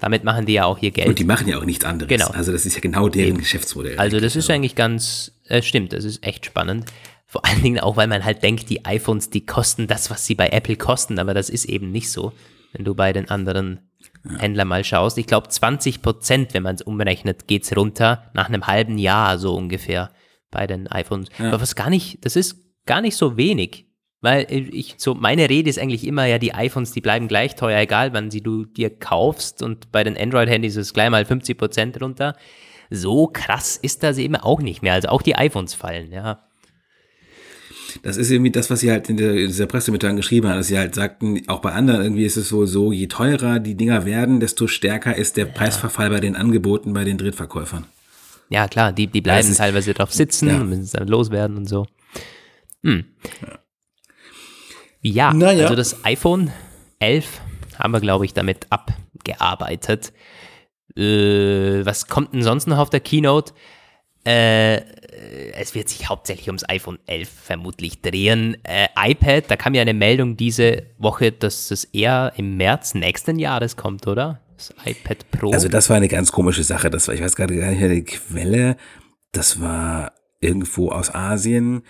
[0.00, 1.08] Damit machen die ja auch ihr Geld.
[1.08, 2.08] Und die machen ja auch nichts anderes.
[2.08, 2.28] Genau.
[2.28, 3.38] Also das ist ja genau deren Eben.
[3.38, 3.98] Geschäftsmodell.
[3.98, 6.86] Also das ist eigentlich ganz, äh, stimmt, das ist echt spannend.
[7.26, 10.34] Vor allen Dingen auch, weil man halt denkt, die iPhones, die kosten das, was sie
[10.34, 12.32] bei Apple kosten, aber das ist eben nicht so,
[12.72, 13.90] wenn du bei den anderen
[14.24, 14.38] ja.
[14.38, 15.18] Händlern mal schaust.
[15.18, 19.38] Ich glaube 20 Prozent, wenn man es umrechnet, geht es runter nach einem halben Jahr
[19.38, 20.10] so ungefähr
[20.50, 21.28] bei den iPhones.
[21.38, 21.48] Ja.
[21.48, 23.86] Aber was gar nicht, das ist gar nicht so wenig.
[24.22, 27.78] Weil ich so, meine Rede ist eigentlich immer ja, die iPhones, die bleiben gleich teuer,
[27.78, 29.62] egal wann sie du dir kaufst.
[29.62, 32.34] Und bei den Android-Handys ist es gleich mal 50 Prozent runter.
[32.90, 34.94] So krass ist das eben auch nicht mehr.
[34.94, 36.42] Also auch die iPhones fallen, ja.
[38.02, 40.66] Das ist irgendwie das, was sie halt in, der, in dieser Pressemitteilung geschrieben haben, dass
[40.66, 44.04] sie halt sagten, auch bei anderen irgendwie ist es wohl so, je teurer die Dinger
[44.04, 45.52] werden, desto stärker ist der ja.
[45.52, 47.86] Preisverfall bei den Angeboten bei den Drittverkäufern.
[48.48, 50.60] Ja, klar, die, die bleiben ist, teilweise drauf sitzen ja.
[50.60, 51.86] und müssen es dann loswerden und so.
[52.82, 53.04] Hm.
[55.00, 55.64] Ja, naja.
[55.64, 56.52] also das iPhone
[57.00, 57.40] 11
[57.78, 60.12] haben wir, glaube ich, damit abgearbeitet.
[60.94, 63.52] Äh, was kommt denn sonst noch auf der Keynote?
[64.24, 64.82] Äh,
[65.52, 68.56] es wird sich hauptsächlich ums iPhone 11 vermutlich drehen.
[68.64, 73.38] Äh, iPad, da kam ja eine Meldung diese Woche, dass es eher im März nächsten
[73.38, 74.40] Jahres kommt, oder?
[74.56, 75.50] Das iPad Pro.
[75.52, 76.90] Also das war eine ganz komische Sache.
[76.90, 78.76] Das war, ich weiß gerade gar nicht mehr die Quelle.
[79.32, 81.82] Das war irgendwo aus Asien.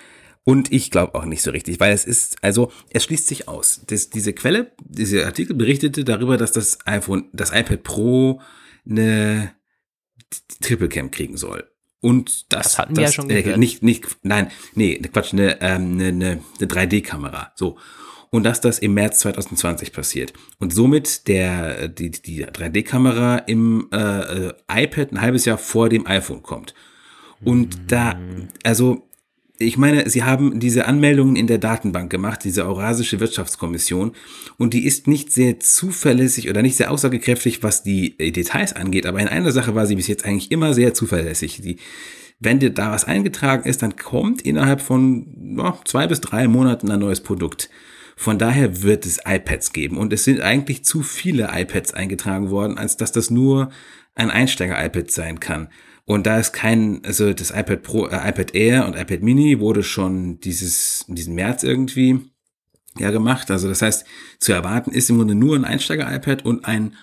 [0.45, 3.81] Und ich glaube auch nicht so richtig, weil es ist, also es schließt sich aus.
[3.87, 8.41] Das, diese Quelle, dieser Artikel berichtete darüber, dass das iPhone, das iPad Pro
[8.89, 9.53] eine
[10.61, 11.65] Triple Cam kriegen soll.
[12.01, 13.59] Und das, das hatten das, wir ja schon äh, gehört.
[13.59, 17.53] Nicht, nicht, nein, nee, Quatsch, eine, ähm, eine, eine 3D-Kamera.
[17.57, 17.79] So
[18.31, 20.33] und dass das im März 2020 passiert.
[20.59, 26.07] Und somit der, die, die 3D-Kamera im äh, äh, iPad ein halbes Jahr vor dem
[26.07, 26.75] iPhone kommt.
[27.45, 28.19] Und da,
[28.65, 29.06] also
[29.59, 34.13] ich meine, sie haben diese Anmeldungen in der Datenbank gemacht, diese Eurasische Wirtschaftskommission,
[34.59, 39.21] und die ist nicht sehr zuverlässig oder nicht sehr aussagekräftig, was die Details angeht, aber
[39.21, 41.61] in einer Sache war sie bis jetzt eigentlich immer sehr zuverlässig.
[41.63, 41.79] Die
[42.39, 46.91] wenn dir da was eingetragen ist, dann kommt innerhalb von ja, zwei bis drei Monaten
[46.91, 47.71] ein neues Produkt.
[48.17, 49.97] Von daher wird es iPads geben.
[49.97, 53.71] Und es sind eigentlich zu viele iPads eingetragen worden, als dass das nur
[54.15, 55.69] ein Einsteiger-iPad sein kann.
[56.07, 59.83] Und da ist kein, also das iPad Pro, äh, iPad Air und iPad Mini wurde
[59.83, 62.21] schon dieses, diesen März irgendwie
[62.99, 63.51] ja gemacht.
[63.51, 64.07] Also das heißt,
[64.39, 66.95] zu erwarten ist im Grunde nur ein Einsteiger-iPad und ein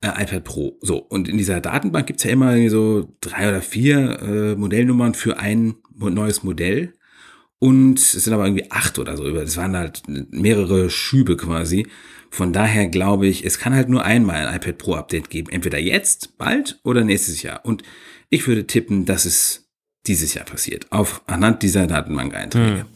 [0.00, 0.78] äh, iPad Pro.
[0.80, 5.38] So, und in dieser Datenbank gibt's ja immer so drei oder vier äh, Modellnummern für
[5.38, 6.94] ein neues Modell.
[7.58, 9.30] Und es sind aber irgendwie acht oder so.
[9.30, 11.86] Das waren halt mehrere Schübe quasi.
[12.30, 15.50] Von daher glaube ich, es kann halt nur einmal ein iPad Pro Update geben.
[15.50, 17.64] Entweder jetzt, bald oder nächstes Jahr.
[17.64, 17.82] Und
[18.30, 19.68] ich würde tippen, dass es
[20.06, 20.90] dieses Jahr passiert.
[20.92, 22.80] Auf anhand dieser Datenbank-Einträge.
[22.80, 22.86] Hm.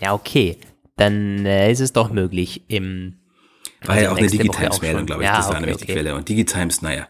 [0.00, 0.58] Ja, okay.
[0.96, 3.20] Dann äh, ist es doch möglich im
[3.82, 5.28] war also ja auch eine Digitimes-Meldung, glaube ich.
[5.28, 5.86] Ja, das war okay, nämlich okay.
[5.86, 6.14] die Quelle.
[6.14, 7.08] Und Digitimes, naja.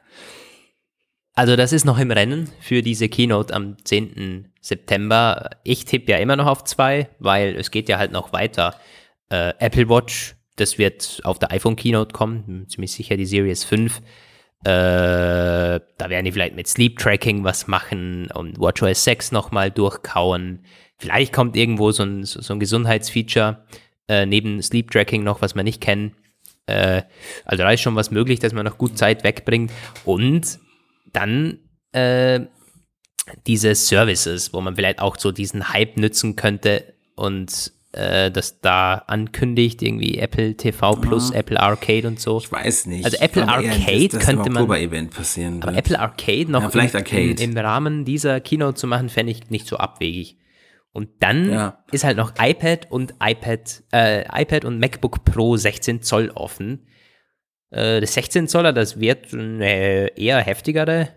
[1.35, 4.53] Also das ist noch im Rennen für diese Keynote am 10.
[4.61, 5.51] September.
[5.65, 8.75] Ich tippe ja immer noch auf zwei, weil es geht ja halt noch weiter.
[9.31, 14.01] Äh, Apple Watch, das wird auf der iPhone Keynote kommen, ziemlich sicher die Series 5.
[14.63, 20.65] Äh, da werden die vielleicht mit Sleep Tracking was machen und WatchOS 6 nochmal durchkauen.
[20.99, 23.65] Vielleicht kommt irgendwo so ein, so ein Gesundheitsfeature
[24.09, 26.15] äh, neben Sleep Tracking noch, was wir nicht kennen.
[26.67, 27.03] Äh,
[27.47, 29.73] also da ist schon was möglich, dass man noch gut Zeit wegbringt.
[30.05, 30.59] Und
[31.13, 31.61] dann
[31.93, 32.41] äh,
[33.47, 38.95] diese Services, wo man vielleicht auch so diesen Hype nützen könnte und äh, das da
[39.07, 42.39] ankündigt, irgendwie Apple TV Plus, ah, Apple Arcade und so.
[42.39, 43.05] Ich weiß nicht.
[43.05, 44.71] Also Apple Arcade das, das könnte man.
[44.71, 45.63] Event passieren.
[45.63, 47.43] Aber Apple Arcade noch ja, vielleicht Arcade.
[47.43, 50.37] Im, im Rahmen dieser Keynote zu machen, fände ich nicht so abwegig.
[50.93, 51.85] Und dann ja.
[51.93, 56.87] ist halt noch iPad und iPad, äh, iPad und MacBook Pro 16 Zoll offen.
[57.71, 61.09] Äh, das 16 Zoller, das wird eine eher heftigere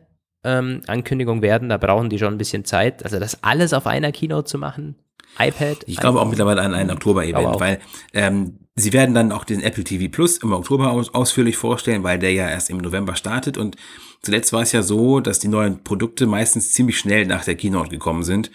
[0.44, 1.70] ähm, Ankündigung werden.
[1.70, 3.04] Da brauchen die schon ein bisschen Zeit.
[3.04, 4.96] Also das alles auf einer Keynote zu machen.
[5.40, 5.84] iPad.
[5.88, 7.80] Ich glaube auch mittlerweile an ein Oktober-Event, weil
[8.14, 12.20] ähm, sie werden dann auch den Apple TV Plus im Oktober aus, ausführlich vorstellen, weil
[12.20, 13.58] der ja erst im November startet.
[13.58, 13.76] Und
[14.22, 17.90] zuletzt war es ja so, dass die neuen Produkte meistens ziemlich schnell nach der Keynote
[17.90, 18.52] gekommen sind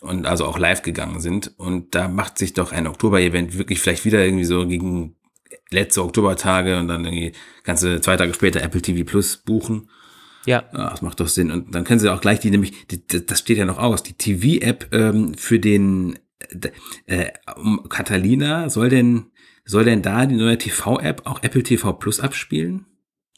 [0.00, 1.52] und also auch live gegangen sind.
[1.58, 5.16] Und da macht sich doch ein Oktober-Event wirklich vielleicht wieder irgendwie so gegen
[5.70, 7.32] letzte Oktobertage und dann irgendwie
[7.66, 9.90] du zwei Tage später Apple TV Plus buchen.
[10.46, 10.64] Ja.
[10.72, 10.90] ja.
[10.90, 11.50] Das macht doch Sinn.
[11.50, 14.14] Und dann können sie auch gleich die, nämlich, die, das steht ja noch aus, die
[14.14, 16.18] TV-App ähm, für den
[17.06, 19.26] äh, um Catalina, soll denn,
[19.64, 22.86] soll denn da die neue TV-App auch Apple TV Plus abspielen?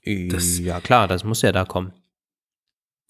[0.05, 1.93] Das, ja, klar, das muss ja da kommen.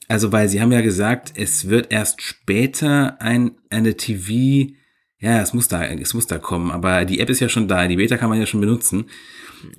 [0.08, 4.72] Also, weil sie haben ja gesagt, es wird erst später ein, eine TV,
[5.20, 7.86] ja, es muss da, es muss da kommen, aber die App ist ja schon da,
[7.88, 9.06] die Beta kann man ja schon benutzen.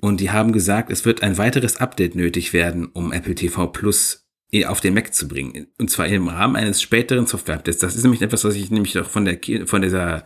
[0.01, 4.27] Und die haben gesagt, es wird ein weiteres Update nötig werden, um Apple TV Plus
[4.65, 5.67] auf den Mac zu bringen.
[5.77, 7.79] Und zwar im Rahmen eines späteren Software-Updates.
[7.79, 10.23] Das ist nämlich etwas, was ich nämlich auch von der, von dieser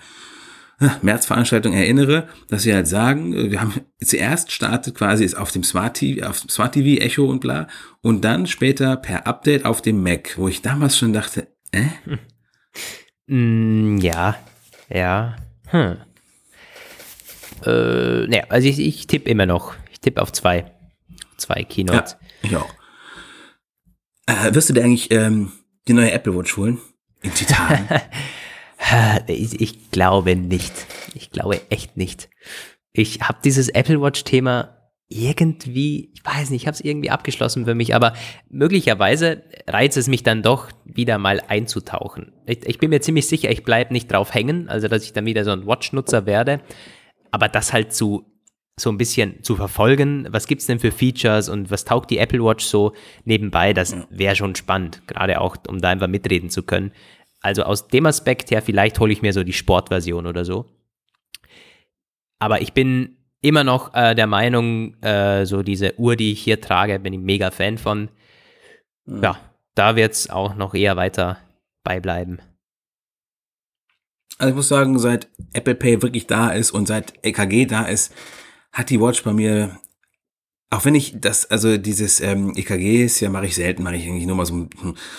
[1.02, 5.98] Märzveranstaltung erinnere, dass wir halt sagen, wir haben zuerst startet quasi ist auf dem Smart
[5.98, 7.68] TV, auf Smart TV Echo und bla
[8.02, 11.86] und dann später per Update auf dem Mac, wo ich damals schon dachte, äh?
[13.26, 14.36] Mm, ja,
[14.90, 15.36] ja.
[15.68, 15.98] Hm.
[17.66, 19.76] Äh, ne, also ich, ich tippe immer noch.
[19.92, 20.72] Ich tippe auf zwei.
[21.38, 22.18] Zwei Keynotes.
[22.44, 22.70] Ja, ich auch.
[24.28, 25.52] Äh, wirst du dir eigentlich ähm,
[25.88, 26.80] die neue Apple Watch holen?
[27.22, 27.88] In Titan?
[29.28, 30.74] Ich, ich glaube nicht.
[31.14, 32.30] Ich glaube echt nicht.
[32.92, 34.83] Ich habe dieses Apple Watch-Thema
[35.14, 38.14] irgendwie, ich weiß nicht, ich habe es irgendwie abgeschlossen für mich, aber
[38.50, 42.32] möglicherweise reizt es mich dann doch wieder mal einzutauchen.
[42.46, 45.26] Ich, ich bin mir ziemlich sicher, ich bleibe nicht drauf hängen, also dass ich dann
[45.26, 46.62] wieder so ein Watch-Nutzer werde,
[47.32, 48.26] aber das halt zu
[48.80, 52.44] so ein bisschen zu verfolgen, was gibt's denn für Features und was taugt die Apple
[52.44, 52.94] Watch so
[53.24, 56.92] nebenbei, das wäre schon spannend, gerade auch, um da einfach mitreden zu können.
[57.40, 60.66] Also aus dem Aspekt her, vielleicht hole ich mir so die Sportversion oder so.
[62.40, 66.60] Aber ich bin immer noch äh, der Meinung, äh, so diese Uhr, die ich hier
[66.62, 68.10] trage, bin ich mega Fan von.
[69.06, 69.22] Mhm.
[69.22, 69.40] Ja,
[69.76, 71.38] da wird es auch noch eher weiter
[71.84, 72.40] beibleiben.
[74.38, 78.14] Also ich muss sagen, seit Apple Pay wirklich da ist und seit EKG da ist,
[78.72, 79.78] hat die Watch bei mir,
[80.70, 84.08] auch wenn ich das, also dieses ähm, EKG ist ja, mache ich selten, mache ich
[84.08, 84.68] eigentlich nur mal so,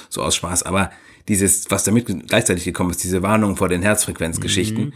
[0.08, 0.90] so aus Spaß, aber
[1.28, 4.92] dieses, was damit gleichzeitig gekommen ist, diese Warnung vor den Herzfrequenzgeschichten, mhm.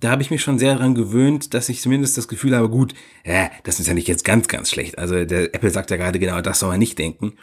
[0.00, 2.94] Da habe ich mich schon sehr daran gewöhnt, dass ich zumindest das Gefühl habe, gut,
[3.22, 4.98] äh, das ist ja nicht jetzt ganz, ganz schlecht.
[4.98, 7.34] Also der Apple sagt ja gerade genau, das soll man nicht denken.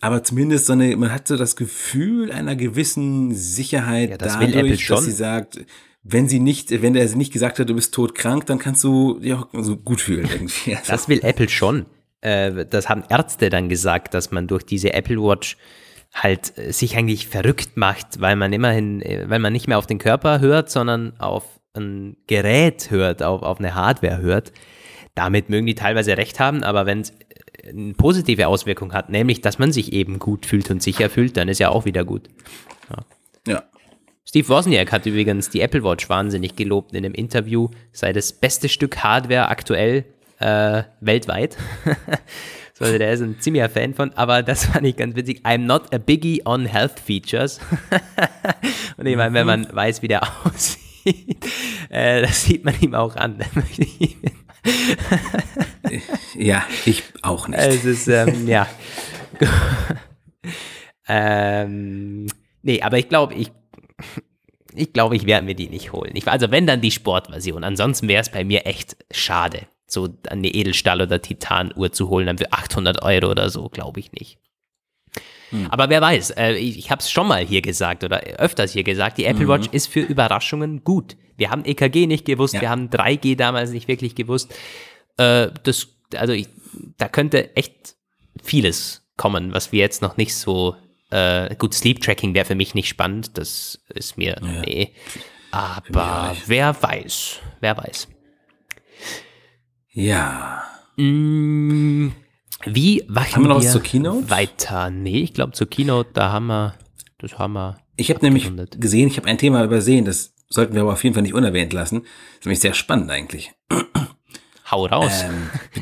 [0.00, 5.04] Aber zumindest so eine, man hat so das Gefühl einer gewissen Sicherheit ja, dadurch, dass
[5.04, 5.60] sie sagt,
[6.02, 9.18] wenn sie nicht, wenn der sie nicht gesagt hat, du bist todkrank, dann kannst du
[9.22, 10.74] ja so gut fühlen irgendwie.
[10.74, 10.92] Also.
[10.92, 11.86] Das will Apple schon.
[12.22, 15.56] Äh, das haben Ärzte dann gesagt, dass man durch diese Apple Watch
[16.12, 19.86] halt äh, sich eigentlich verrückt macht, weil man immerhin, äh, weil man nicht mehr auf
[19.86, 24.52] den Körper hört, sondern auf ein Gerät hört, auf, auf eine Hardware hört.
[25.14, 29.40] Damit mögen die teilweise recht haben, aber wenn es äh, eine positive Auswirkung hat, nämlich
[29.40, 32.28] dass man sich eben gut fühlt und sicher fühlt, dann ist ja auch wieder gut.
[32.88, 33.52] Ja.
[33.52, 33.62] ja.
[34.24, 38.68] Steve Wozniak hat übrigens die Apple Watch wahnsinnig gelobt in einem Interview, sei das beste
[38.68, 40.04] Stück Hardware aktuell
[40.38, 41.56] äh, weltweit.
[42.74, 45.44] so, also der ist ein ziemlicher Fan von, aber das fand ich ganz witzig.
[45.44, 47.60] I'm not a biggie on health features.
[48.96, 50.89] Und ich meine, wenn man weiß, wie der aussieht,
[51.90, 53.38] äh, das sieht man ihm auch an.
[56.34, 57.60] ja, ich auch nicht.
[57.60, 58.66] Es ist, ähm, ja.
[61.08, 62.26] ähm,
[62.62, 63.50] nee, aber ich glaube, ich
[64.74, 66.12] ich glaube, ich werde mir die nicht holen.
[66.14, 67.64] Ich, also wenn dann die Sportversion.
[67.64, 72.38] Ansonsten wäre es bei mir echt schade, so eine Edelstahl- oder Titanuhr zu holen, dann
[72.38, 74.38] für 800 Euro oder so, glaube ich nicht.
[75.50, 75.66] Hm.
[75.70, 78.84] Aber wer weiß, äh, ich, ich habe es schon mal hier gesagt oder öfters hier
[78.84, 79.48] gesagt, die Apple mhm.
[79.48, 81.16] Watch ist für Überraschungen gut.
[81.36, 82.60] Wir haben EKG nicht gewusst, ja.
[82.60, 84.54] wir haben 3G damals nicht wirklich gewusst.
[85.16, 86.48] Äh, das, also ich,
[86.98, 87.96] da könnte echt
[88.42, 90.76] vieles kommen, was wir jetzt noch nicht so
[91.10, 94.60] äh, gut, Sleep Tracking wäre für mich nicht spannend, das ist mir, ja.
[94.60, 94.92] nee.
[95.50, 98.08] Aber wer weiß, wer weiß.
[99.92, 100.62] Ja.
[100.96, 102.10] Mm,
[102.66, 104.30] wie machen haben wir noch was zur Keynote?
[104.30, 104.90] weiter?
[104.90, 106.74] Nee, ich glaube zur Keynote, da haben wir,
[107.18, 107.78] das haben wir.
[107.96, 111.14] Ich habe nämlich gesehen, ich habe ein Thema übersehen, das sollten wir aber auf jeden
[111.14, 112.02] Fall nicht unerwähnt lassen.
[112.02, 113.52] Das ist nämlich sehr spannend eigentlich.
[114.70, 115.24] Hau raus.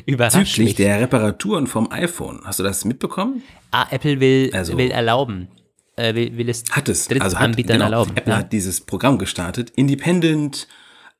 [0.07, 2.41] Ähm, Bezüglich der Reparaturen vom iPhone.
[2.45, 3.43] Hast du das mitbekommen?
[3.70, 5.49] Ah, Apple will, also, will erlauben.
[5.97, 7.09] Äh, will, will es hat es.
[7.20, 8.16] Also hat, genau, erlauben.
[8.16, 8.39] Apple ja.
[8.39, 9.70] hat dieses Programm gestartet.
[9.76, 10.68] Independent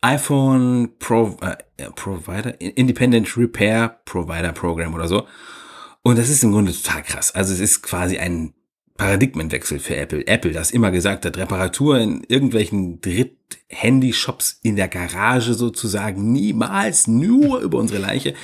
[0.01, 5.27] iPhone Pro, äh, Provider, Independent Repair Provider Program oder so.
[6.03, 7.35] Und das ist im Grunde total krass.
[7.35, 8.55] Also es ist quasi ein
[8.97, 10.27] Paradigmenwechsel für Apple.
[10.27, 17.61] Apple, das immer gesagt hat, Reparatur in irgendwelchen Dritt-Handy-Shops in der Garage sozusagen, niemals nur
[17.61, 18.35] über unsere Leiche.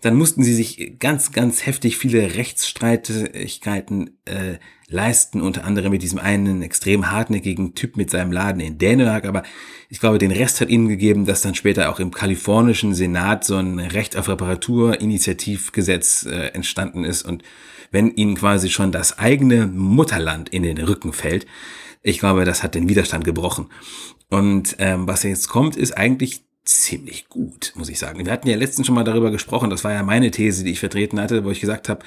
[0.00, 6.18] Dann mussten sie sich ganz, ganz heftig viele Rechtsstreitigkeiten äh, leisten, unter anderem mit diesem
[6.18, 9.24] einen extrem hartnäckigen Typ mit seinem Laden in Dänemark.
[9.24, 9.42] Aber
[9.88, 13.56] ich glaube, den Rest hat ihnen gegeben, dass dann später auch im kalifornischen Senat so
[13.56, 17.42] ein Recht auf Reparatur-Initiativgesetz äh, entstanden ist und
[17.90, 21.46] wenn ihnen quasi schon das eigene Mutterland in den Rücken fällt.
[22.02, 23.68] Ich glaube, das hat den Widerstand gebrochen.
[24.28, 28.24] Und ähm, was jetzt kommt, ist eigentlich ziemlich gut, muss ich sagen.
[28.24, 30.80] Wir hatten ja letztens schon mal darüber gesprochen, das war ja meine These, die ich
[30.80, 32.04] vertreten hatte, wo ich gesagt habe,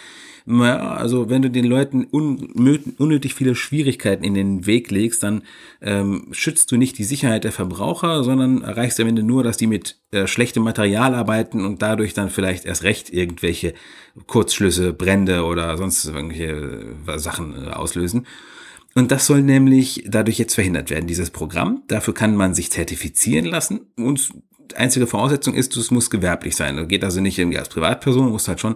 [0.52, 5.44] naja, also wenn du den Leuten unnötig viele Schwierigkeiten in den Weg legst, dann
[5.80, 9.68] ähm, schützt du nicht die Sicherheit der Verbraucher, sondern erreichst am Ende nur, dass die
[9.68, 13.74] mit äh, schlechtem Material arbeiten und dadurch dann vielleicht erst recht irgendwelche
[14.26, 18.26] Kurzschlüsse, Brände oder sonst irgendwelche äh, Sachen äh, auslösen.
[18.96, 21.84] Und das soll nämlich dadurch jetzt verhindert werden, dieses Programm.
[21.88, 24.32] Dafür kann man sich zertifizieren lassen und
[24.76, 26.78] einzige Voraussetzung ist, es muss gewerblich sein.
[26.78, 28.76] Das geht also nicht irgendwie als Privatperson, muss halt schon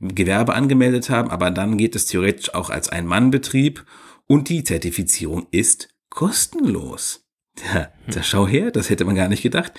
[0.00, 3.84] Gewerbe angemeldet haben, aber dann geht es theoretisch auch als Ein-Mann-Betrieb
[4.26, 7.26] und die Zertifizierung ist kostenlos.
[7.74, 9.72] Ja, da schau her, das hätte man gar nicht gedacht.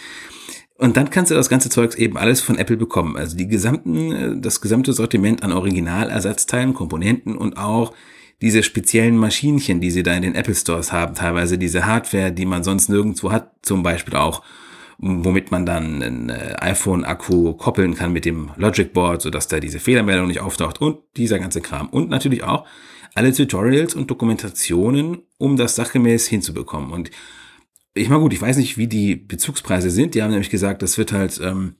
[0.78, 3.16] Und dann kannst du das ganze Zeugs eben alles von Apple bekommen.
[3.16, 7.94] Also die gesamten, äh, das gesamte Sortiment an Originalersatzteilen, Komponenten und auch
[8.42, 12.46] diese speziellen Maschinchen, die sie da in den Apple Stores haben, teilweise diese Hardware, die
[12.46, 14.42] man sonst nirgendwo hat, zum Beispiel auch
[15.02, 19.80] womit man dann ein äh, iPhone-Akku koppeln kann mit dem Logic Board, sodass da diese
[19.80, 21.90] Fehlermeldung nicht auftaucht und dieser ganze Kram.
[21.90, 22.66] Und natürlich auch
[23.16, 26.92] alle Tutorials und Dokumentationen, um das sachgemäß hinzubekommen.
[26.92, 27.10] Und
[27.94, 30.14] ich mal gut, ich weiß nicht, wie die Bezugspreise sind.
[30.14, 31.76] Die haben nämlich gesagt, das wird halt ähm,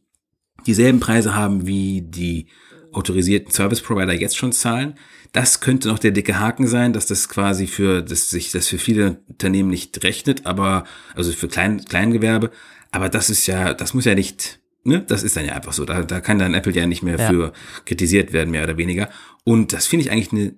[0.66, 2.48] dieselben Preise haben, wie die
[2.92, 4.96] autorisierten Service Provider jetzt schon zahlen.
[5.32, 8.78] Das könnte noch der dicke Haken sein, dass das quasi für, dass sich das für
[8.78, 10.84] viele Unternehmen nicht rechnet, aber,
[11.16, 12.52] also für Klein, Kleingewerbe,
[12.92, 15.86] aber das ist ja, das muss ja nicht, ne, das ist dann ja einfach so.
[15.86, 17.30] Da, da kann dann Apple ja nicht mehr ja.
[17.30, 17.54] für
[17.86, 19.10] kritisiert werden, mehr oder weniger.
[19.44, 20.56] Und das finde ich eigentlich eine,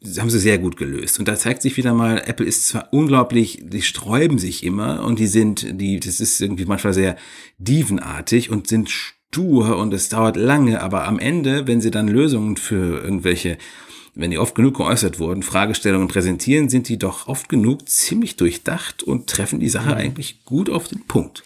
[0.00, 1.18] das haben sie sehr gut gelöst.
[1.18, 5.18] Und da zeigt sich wieder mal, Apple ist zwar unglaublich, die sträuben sich immer und
[5.18, 7.16] die sind, die, das ist irgendwie manchmal sehr
[7.58, 12.56] dievenartig und sind stur und es dauert lange, aber am Ende, wenn sie dann Lösungen
[12.56, 13.56] für irgendwelche
[14.14, 19.02] wenn die oft genug geäußert wurden, Fragestellungen präsentieren, sind die doch oft genug ziemlich durchdacht
[19.02, 19.94] und treffen die Sache mhm.
[19.94, 21.42] eigentlich gut auf den Punkt.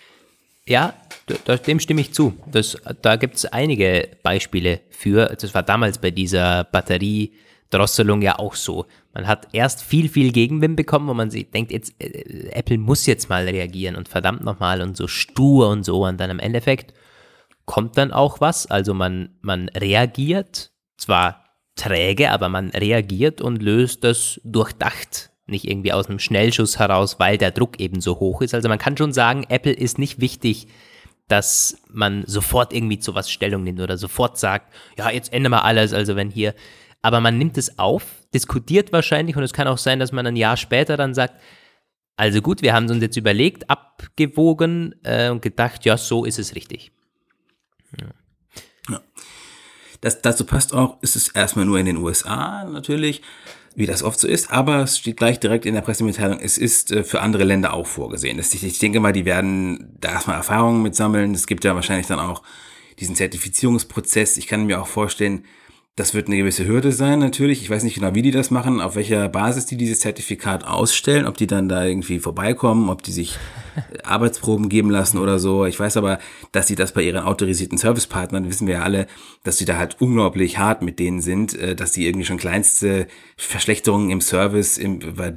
[0.67, 0.93] Ja,
[1.67, 2.35] dem stimme ich zu.
[2.51, 5.35] Das, da gibt es einige Beispiele für.
[5.41, 8.85] Das war damals bei dieser Batteriedrosselung ja auch so.
[9.15, 13.07] Man hat erst viel, viel Gegenwind bekommen, wo man sich denkt, jetzt, äh, Apple muss
[13.07, 16.05] jetzt mal reagieren und verdammt nochmal und so stur und so.
[16.05, 16.93] Und dann im Endeffekt
[17.65, 18.67] kommt dann auch was.
[18.67, 21.48] Also man, man reagiert zwar
[21.79, 25.31] träge, aber man reagiert und löst das durchdacht.
[25.47, 28.55] Nicht irgendwie aus einem Schnellschuss heraus, weil der Druck eben so hoch ist.
[28.55, 30.69] Also man kann schon sagen, Apple ist nicht wichtig,
[31.29, 35.65] dass man sofort irgendwie zu was Stellung nimmt oder sofort sagt, ja, jetzt ändern wir
[35.65, 35.93] alles.
[35.93, 36.55] Also wenn hier,
[37.01, 38.05] aber man nimmt es auf,
[38.35, 41.35] diskutiert wahrscheinlich und es kann auch sein, dass man ein Jahr später dann sagt,
[42.17, 46.57] also gut, wir haben uns jetzt überlegt, abgewogen äh, und gedacht, ja, so ist es
[46.57, 46.91] richtig.
[47.99, 48.09] Ja.
[50.01, 53.23] Das, dazu passt auch, ist es erstmal nur in den USA natürlich,
[53.75, 56.91] wie das oft so ist, aber es steht gleich direkt in der Pressemitteilung, es ist
[56.91, 58.39] äh, für andere Länder auch vorgesehen.
[58.39, 61.35] Ich, ich denke mal, die werden da erstmal Erfahrungen mit sammeln.
[61.35, 62.43] Es gibt ja wahrscheinlich dann auch
[62.99, 64.37] diesen Zertifizierungsprozess.
[64.37, 65.45] Ich kann mir auch vorstellen,
[65.99, 67.61] das wird eine gewisse Hürde sein, natürlich.
[67.61, 71.27] Ich weiß nicht genau, wie die das machen, auf welcher Basis die dieses Zertifikat ausstellen,
[71.27, 73.37] ob die dann da irgendwie vorbeikommen, ob die sich
[74.05, 75.67] Arbeitsproben geben lassen oder so.
[75.67, 76.21] Ich weiß aber,
[76.53, 79.09] dass sie das bei ihren autorisierten Servicepartnern, wissen wir ja alle,
[79.43, 83.09] dass sie da halt unglaublich hart mit denen sind, äh, dass sie irgendwie schon kleinste
[83.37, 84.81] Verschlechterungen im Service,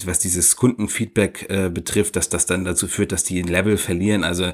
[0.05, 4.23] was dieses Kundenfeedback äh, betrifft, dass das dann dazu führt, dass die ein Level verlieren.
[4.23, 4.51] Also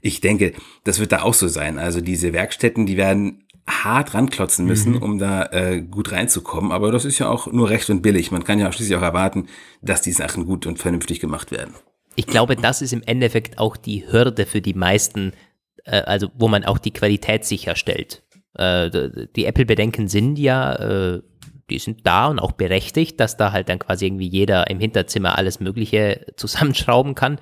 [0.00, 0.52] ich denke,
[0.82, 1.78] das wird da auch so sein.
[1.78, 5.02] Also diese Werkstätten, die werden hart ranklotzen müssen, mhm.
[5.02, 6.70] um da äh, gut reinzukommen.
[6.70, 8.30] Aber das ist ja auch nur recht und billig.
[8.30, 9.46] Man kann ja auch schließlich auch erwarten,
[9.80, 11.74] dass die Sachen gut und vernünftig gemacht werden.
[12.16, 15.32] Ich glaube, das ist im Endeffekt auch die Hürde für die meisten,
[15.84, 18.22] äh, also wo man auch die Qualität sicherstellt.
[18.54, 18.90] Äh,
[19.34, 21.22] die Apple-Bedenken sind ja, äh,
[21.70, 25.38] die sind da und auch berechtigt, dass da halt dann quasi irgendwie jeder im Hinterzimmer
[25.38, 27.38] alles Mögliche zusammenschrauben kann.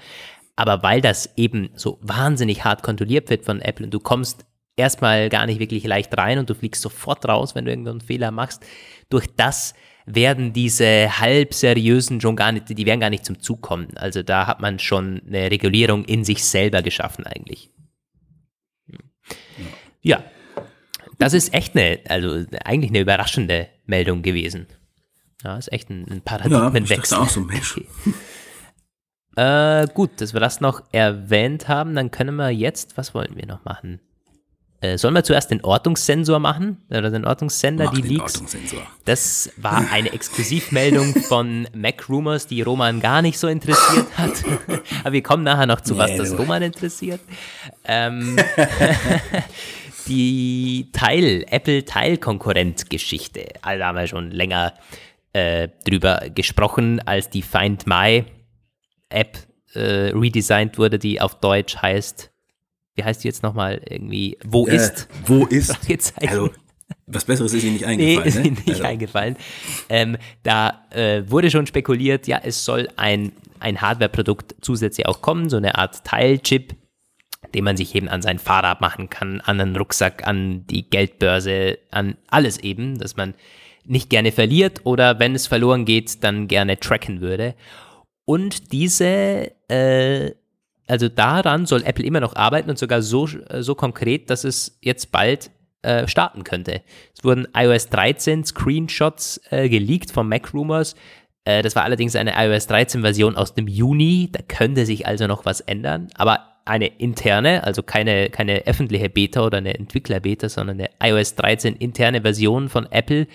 [0.55, 4.47] Aber weil das eben so wahnsinnig hart kontrolliert wird von Apple und du kommst
[4.77, 8.31] erstmal gar nicht wirklich leicht rein und du fliegst sofort raus, wenn du irgendeinen Fehler
[8.31, 8.65] machst.
[9.09, 9.75] Durch das
[10.07, 13.97] werden diese halb seriösen schon gar nicht, die werden gar nicht zum Zug kommen.
[13.97, 17.71] Also da hat man schon eine Regulierung in sich selber geschaffen eigentlich.
[20.01, 20.25] Ja,
[21.19, 24.67] das ist echt eine, also eigentlich eine überraschende Meldung gewesen.
[25.45, 27.19] Ja, ist echt ein, ein Paradigmenwechsel.
[27.19, 27.77] Ja, auch so, Mensch.
[27.77, 27.87] Okay.
[29.35, 33.47] Äh, gut, dass wir das noch erwähnt haben, dann können wir jetzt, was wollen wir
[33.47, 33.99] noch machen?
[34.83, 36.79] Äh, sollen wir zuerst den Ortungssensor machen?
[36.91, 38.35] Oder den Ortungssender, Mach die den Leaks?
[38.35, 38.83] Ortungssensor.
[39.05, 44.33] Das war eine Exklusivmeldung von Mac Rumors, die Roman gar nicht so interessiert hat.
[45.05, 47.21] Aber wir kommen nachher noch zu, was das Roman interessiert.
[47.85, 48.37] Ähm,
[50.09, 53.51] die Teil, Apple-Teil-Konkurrent-Geschichte.
[53.63, 54.75] Also da haben wir schon länger
[55.33, 58.25] äh, drüber gesprochen, als die Find My
[59.11, 59.39] App
[59.75, 62.32] äh, redesigned wurde, die auf Deutsch heißt
[62.95, 65.09] wie heißt die jetzt nochmal irgendwie, wo äh, ist?
[65.27, 65.77] Wo ist?
[66.17, 66.51] Also,
[67.07, 68.23] was Besseres ist Ihnen nicht eingefallen.
[68.23, 68.47] Nee, ist ne?
[68.47, 68.85] Ihnen nicht also.
[68.85, 69.37] eingefallen.
[69.89, 75.49] Ähm, da äh, wurde schon spekuliert, ja, es soll ein, ein Hardware-Produkt zusätzlich auch kommen,
[75.49, 76.75] so eine Art Teilchip,
[77.55, 81.79] den man sich eben an sein Fahrrad machen kann, an einen Rucksack, an die Geldbörse,
[81.91, 83.35] an alles eben, dass man
[83.85, 87.55] nicht gerne verliert oder wenn es verloren geht, dann gerne tracken würde.
[88.25, 90.33] Und diese äh,
[90.93, 94.79] also daran soll Apple immer noch arbeiten und sogar so, äh, so konkret, dass es
[94.83, 96.83] jetzt bald äh, starten könnte.
[97.17, 100.95] Es wurden iOS 13 Screenshots äh, geleakt von Mac Rumors.
[101.45, 104.29] Äh, das war allerdings eine iOS 13 Version aus dem Juni.
[104.31, 106.09] Da könnte sich also noch was ändern.
[106.15, 111.75] Aber eine interne, also keine, keine öffentliche Beta oder eine Entwickler-Beta, sondern eine iOS 13
[111.75, 113.29] interne Version von Apple,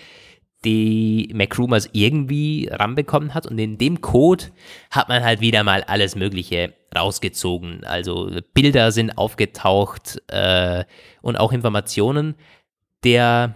[0.66, 3.45] die MacRumors irgendwie ranbekommen hat.
[3.45, 4.45] Und in dem Code
[4.91, 7.84] hat man halt wieder mal alles Mögliche rausgezogen.
[7.84, 10.84] Also Bilder sind aufgetaucht äh,
[11.22, 12.36] und auch Informationen.
[13.03, 13.55] Der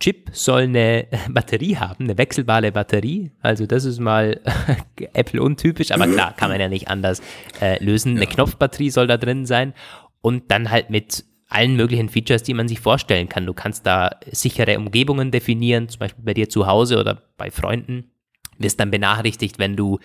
[0.00, 3.32] Chip soll eine Batterie haben, eine wechselbare Batterie.
[3.40, 4.40] Also das ist mal
[5.14, 7.22] Apple untypisch, aber klar, kann man ja nicht anders
[7.60, 8.16] äh, lösen.
[8.16, 9.72] Eine Knopfbatterie soll da drin sein
[10.20, 13.46] und dann halt mit allen möglichen Features, die man sich vorstellen kann.
[13.46, 18.10] Du kannst da sichere Umgebungen definieren, zum Beispiel bei dir zu Hause oder bei Freunden.
[18.58, 19.98] Wirst dann benachrichtigt, wenn du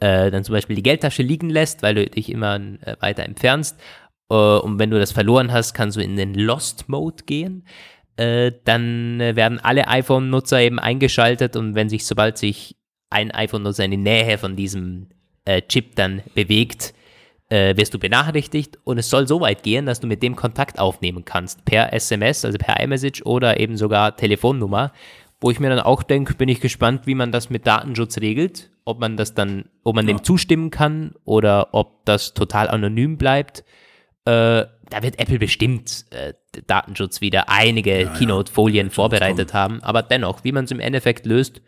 [0.00, 3.78] äh, dann zum Beispiel die Geldtasche liegen lässt, weil du dich immer äh, weiter entfernst.
[4.30, 7.64] Äh, und wenn du das verloren hast, kannst du in den Lost Mode gehen.
[8.16, 12.76] Äh, dann äh, werden alle iPhone-Nutzer eben eingeschaltet und wenn sich, sobald sich
[13.10, 15.08] ein iPhone-Nutzer in die Nähe von diesem
[15.44, 16.94] äh, Chip dann bewegt,
[17.50, 20.78] äh, wirst du benachrichtigt und es soll so weit gehen, dass du mit dem Kontakt
[20.78, 24.92] aufnehmen kannst, per SMS, also per iMessage oder eben sogar Telefonnummer,
[25.40, 28.70] wo ich mir dann auch denke, bin ich gespannt, wie man das mit Datenschutz regelt,
[28.84, 30.14] ob man das dann, ob man ja.
[30.14, 33.64] dem zustimmen kann oder ob das total anonym bleibt.
[34.24, 36.34] Äh, da wird Apple bestimmt äh,
[36.66, 38.92] Datenschutz wieder einige ja, Keynote-Folien ja.
[38.92, 41.62] vorbereitet haben, aber dennoch, wie man es im Endeffekt löst,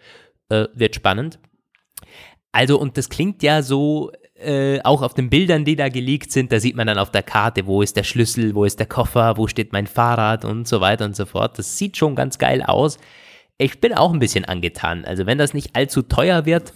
[0.49, 1.39] äh, wird spannend.
[2.53, 4.13] Also, und das klingt ja so,
[4.43, 7.23] äh, auch auf den Bildern, die da geleakt sind, da sieht man dann auf der
[7.23, 10.81] Karte, wo ist der Schlüssel, wo ist der Koffer, wo steht mein Fahrrad und so
[10.81, 11.59] weiter und so fort.
[11.59, 12.99] Das sieht schon ganz geil aus.
[13.59, 15.05] ich bin auch ein bisschen angetan.
[15.05, 16.73] Also wenn das nicht allzu teuer wird,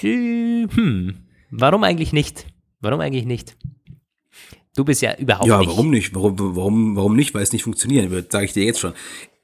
[0.00, 1.14] hm,
[1.50, 2.46] warum eigentlich nicht?
[2.80, 3.56] Warum eigentlich nicht?
[4.76, 5.68] Du bist ja überhaupt ja, nicht.
[5.68, 6.14] Ja, warum nicht?
[6.14, 7.32] Warum, warum, warum nicht?
[7.34, 8.92] Weil es nicht funktionieren wird, sage ich dir jetzt schon.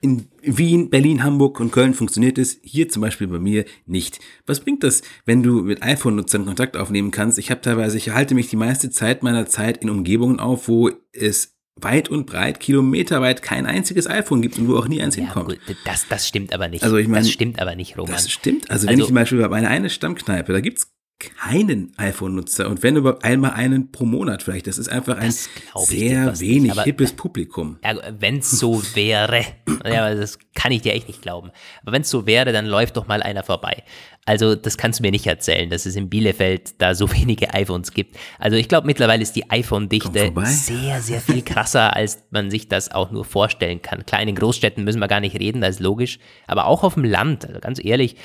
[0.03, 4.19] In Wien, Berlin, Hamburg und Köln funktioniert es, hier zum Beispiel bei mir nicht.
[4.47, 7.39] Was bringt das, wenn du mit iPhone-Nutzern Kontakt aufnehmen kannst?
[7.39, 10.91] Ich habe teilweise, ich halte mich die meiste Zeit meiner Zeit in Umgebungen auf, wo
[11.13, 15.25] es weit und breit, kilometerweit kein einziges iPhone gibt und wo auch nie eins ja,
[15.25, 15.49] hinkommt.
[15.67, 16.83] Gut, das, das stimmt aber nicht.
[16.83, 18.13] Also ich meine, das stimmt aber nicht, Roman.
[18.13, 18.71] Das stimmt.
[18.71, 22.83] Also, also wenn ich zum Beispiel bei meiner eine Stammkneipe, da gibt's keinen iPhone-Nutzer und
[22.83, 24.67] wenn über einmal einen pro Monat vielleicht.
[24.67, 27.79] Das ist einfach ein sehr wenig nicht, hippes Publikum.
[27.85, 29.45] Ja, wenn es so wäre,
[29.85, 31.51] ja, das kann ich dir echt nicht glauben.
[31.83, 33.85] Aber wenn es so wäre, dann läuft doch mal einer vorbei.
[34.27, 37.93] Also das kannst du mir nicht erzählen, dass es in Bielefeld da so wenige iPhones
[37.93, 38.17] gibt.
[38.39, 42.91] Also ich glaube mittlerweile ist die iPhone-Dichte sehr, sehr viel krasser, als man sich das
[42.91, 44.07] auch nur vorstellen kann.
[44.07, 46.19] Klar, in den Großstädten müssen wir gar nicht reden, das ist logisch.
[46.47, 48.19] Aber auch auf dem Land, also ganz ehrlich, äh,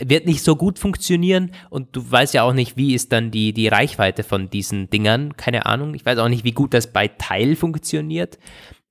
[0.00, 3.52] wird nicht so gut funktionieren und du weißt ja auch nicht, wie ist dann die,
[3.52, 5.36] die Reichweite von diesen Dingern.
[5.36, 5.94] Keine Ahnung.
[5.94, 8.38] Ich weiß auch nicht, wie gut das bei Teil funktioniert.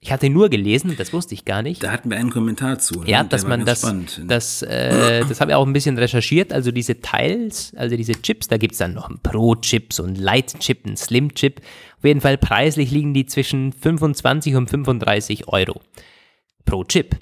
[0.06, 1.82] Ich hatte nur gelesen, das wusste ich gar nicht.
[1.82, 3.02] Da hatten wir einen Kommentar zu.
[3.02, 3.10] Ne?
[3.10, 3.82] Ja, dass man das,
[4.28, 6.54] das, äh, das habe ich auch ein bisschen recherchiert.
[6.54, 10.16] Also diese Teils, also diese Chips, da gibt es dann noch einen Pro-Chip, so einen
[10.16, 11.60] Light-Chip, einen Slim-Chip.
[11.98, 15.82] Auf jeden Fall preislich liegen die zwischen 25 und 35 Euro
[16.66, 17.16] pro Chip.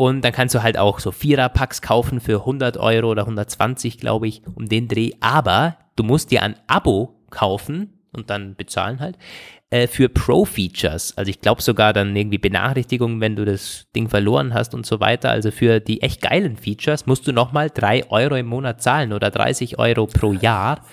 [0.00, 4.28] Und dann kannst du halt auch so Vierer-Packs kaufen für 100 Euro oder 120, glaube
[4.28, 5.10] ich, um den Dreh.
[5.18, 9.18] Aber du musst dir ein Abo kaufen und dann bezahlen halt
[9.70, 11.18] äh, für Pro-Features.
[11.18, 15.00] Also ich glaube sogar dann irgendwie Benachrichtigungen, wenn du das Ding verloren hast und so
[15.00, 15.30] weiter.
[15.30, 19.32] Also für die echt geilen Features musst du nochmal 3 Euro im Monat zahlen oder
[19.32, 20.86] 30 Euro pro Jahr.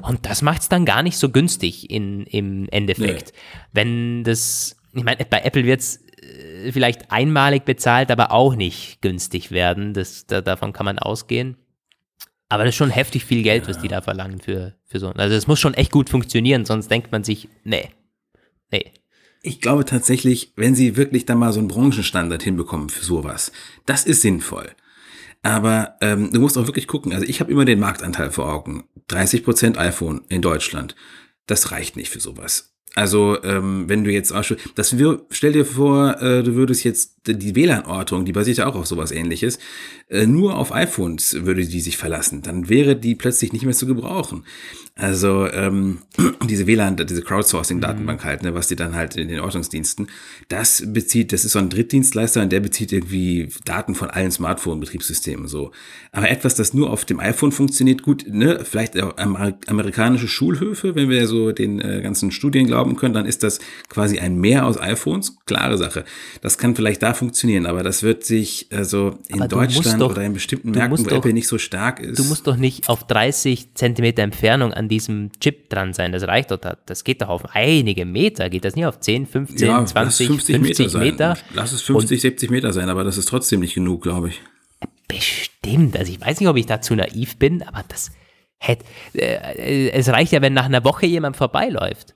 [0.00, 3.32] Und das macht es dann gar nicht so günstig in, im Endeffekt.
[3.32, 3.38] Nee.
[3.72, 6.04] Wenn das, ich meine, bei Apple wird es
[6.70, 9.94] vielleicht einmalig bezahlt, aber auch nicht günstig werden.
[9.94, 11.56] Das, da, davon kann man ausgehen.
[12.48, 13.70] Aber das ist schon heftig viel Geld, ja.
[13.70, 15.08] was die da verlangen für, für so.
[15.08, 17.88] Also es muss schon echt gut funktionieren, sonst denkt man sich, nee,
[18.70, 18.92] nee.
[19.40, 23.52] Ich glaube tatsächlich, wenn sie wirklich da mal so einen Branchenstandard hinbekommen für sowas,
[23.86, 24.70] das ist sinnvoll.
[25.42, 27.12] Aber ähm, du musst auch wirklich gucken.
[27.12, 28.84] Also ich habe immer den Marktanteil vor Augen.
[29.08, 30.94] 30% iPhone in Deutschland.
[31.46, 32.71] Das reicht nicht für sowas.
[32.94, 36.84] Also, ähm, wenn du jetzt auch schon, das wir, stell dir vor, äh, du würdest
[36.84, 39.58] jetzt die WLAN-Ortung, die basiert ja auch auf sowas ähnliches,
[40.12, 42.42] äh, nur auf iPhones würde die sich verlassen.
[42.42, 44.44] Dann wäre die plötzlich nicht mehr zu gebrauchen.
[44.94, 46.00] Also ähm,
[46.50, 48.24] diese WLAN, diese Crowdsourcing-Datenbank mhm.
[48.24, 50.08] halt, ne, was die dann halt in den Ortungsdiensten,
[50.48, 55.48] das bezieht, das ist so ein Drittdienstleister und der bezieht irgendwie Daten von allen Smartphone-Betriebssystemen
[55.48, 55.70] so.
[56.12, 61.08] Aber etwas, das nur auf dem iPhone funktioniert, gut, ne, vielleicht Amer amerikanische Schulhöfe, wenn
[61.08, 64.78] wir so den äh, ganzen Studien glauben können, dann ist das quasi ein Mehr aus
[64.78, 66.04] iPhones, klare Sache.
[66.42, 70.34] Das kann vielleicht da funktionieren, aber das wird sich also in Deutschland doch, oder in
[70.34, 72.18] bestimmten Märkten, wo doch, Apple nicht so stark ist.
[72.18, 76.12] Du musst doch nicht auf 30 Zentimeter Entfernung an diesem Chip dran sein.
[76.12, 76.58] Das reicht doch.
[76.86, 78.50] Das geht doch auf einige Meter.
[78.50, 81.38] Geht das nicht auf 10, 15, ja, 20, 50 50 Meter, Meter?
[81.54, 84.40] Lass es 50, Und 70 Meter sein, aber das ist trotzdem nicht genug, glaube ich.
[85.08, 85.96] Bestimmt.
[85.96, 88.10] Also ich weiß nicht, ob ich da zu naiv bin, aber das
[88.58, 88.84] hätte.
[89.14, 92.14] Äh, es reicht ja, wenn nach einer Woche jemand vorbeiläuft.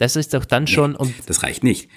[0.00, 0.96] Das ist doch dann schon.
[0.98, 1.90] Nee, das reicht nicht.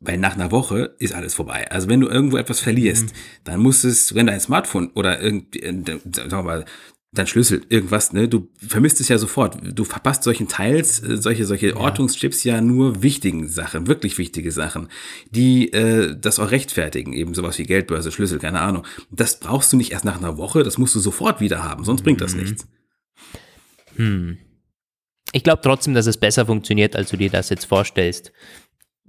[0.00, 1.70] Weil nach einer Woche ist alles vorbei.
[1.70, 3.18] Also wenn du irgendwo etwas verlierst, mhm.
[3.44, 6.64] dann muss es, wenn dein Smartphone oder irgendwie, äh, sagen wir mal,
[7.12, 8.28] dein Schlüssel, irgendwas, ne?
[8.28, 9.58] Du vermisst es ja sofort.
[9.62, 11.76] Du verpasst solchen Teils, äh, solche, solche ja.
[11.76, 14.88] Ortungschips ja nur wichtigen Sachen, wirklich wichtige Sachen,
[15.30, 18.86] die äh, das auch rechtfertigen, eben sowas wie Geldbörse, Schlüssel, keine Ahnung.
[19.10, 22.04] Das brauchst du nicht erst nach einer Woche, das musst du sofort wieder haben, sonst
[22.04, 22.40] bringt das mhm.
[22.40, 22.66] nichts.
[23.96, 24.38] Hm.
[25.32, 28.32] Ich glaube trotzdem, dass es besser funktioniert, als du dir das jetzt vorstellst.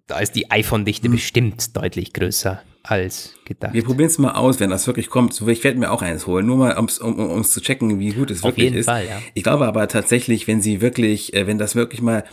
[0.08, 1.12] Da ist die iPhone-Dichte hm.
[1.12, 3.74] bestimmt deutlich größer als gedacht.
[3.74, 5.40] Wir probieren es mal aus, wenn das wirklich kommt.
[5.48, 8.32] Ich werde mir auch eins holen, nur mal, um's, um es zu checken, wie gut
[8.32, 8.86] es Auf wirklich jeden ist.
[8.86, 9.22] Fall, ja.
[9.34, 12.24] Ich glaube aber tatsächlich, wenn sie wirklich, äh, wenn das wirklich mal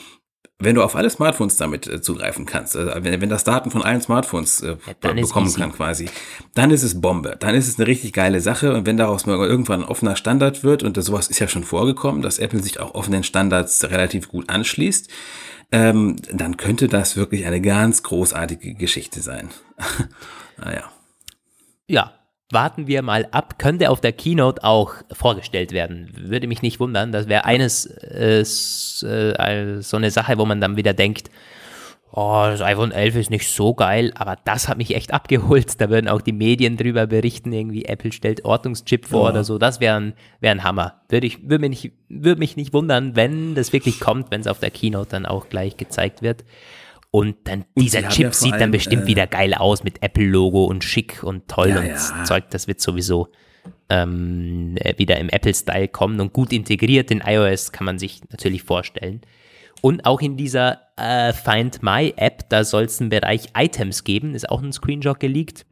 [0.60, 3.82] wenn du auf alle Smartphones damit äh, zugreifen kannst, also wenn, wenn das Daten von
[3.82, 6.08] allen Smartphones äh, ja, bekommen kann quasi,
[6.54, 7.36] dann ist es Bombe.
[7.38, 10.64] Dann ist es eine richtig geile Sache und wenn daraus mal irgendwann ein offener Standard
[10.64, 14.28] wird und das, sowas ist ja schon vorgekommen, dass Apple sich auch offenen Standards relativ
[14.28, 15.08] gut anschließt,
[15.70, 19.50] ähm, dann könnte das wirklich eine ganz großartige Geschichte sein.
[20.56, 20.84] naja.
[21.90, 22.17] Ja,
[22.50, 23.58] warten wir mal ab.
[23.58, 26.08] Könnte auf der Keynote auch vorgestellt werden.
[26.14, 27.12] Würde mich nicht wundern.
[27.12, 31.30] Das wäre eines äh, äh, so eine Sache, wo man dann wieder denkt,
[32.10, 35.80] oh, das iPhone 11 ist nicht so geil, aber das hat mich echt abgeholt.
[35.80, 39.30] Da würden auch die Medien drüber berichten, irgendwie Apple stellt Ortungschip vor ja.
[39.30, 39.58] oder so.
[39.58, 41.02] Das wäre ein, wär ein Hammer.
[41.08, 44.46] Würde, ich, würde, mich nicht, würde mich nicht wundern, wenn das wirklich kommt, wenn es
[44.46, 46.44] auf der Keynote dann auch gleich gezeigt wird.
[47.10, 50.02] Und dann und dieser Chip ja sieht allem, dann bestimmt äh, wieder geil aus mit
[50.02, 52.24] Apple-Logo und schick und toll ja, und ja.
[52.24, 52.50] Zeug.
[52.50, 53.28] Das wird sowieso
[53.88, 59.22] ähm, wieder im Apple-Style kommen und gut integriert in iOS kann man sich natürlich vorstellen.
[59.80, 64.34] Und auch in dieser äh, Find My App, da soll es einen Bereich Items geben,
[64.34, 65.66] ist auch ein Screenshot geleakt,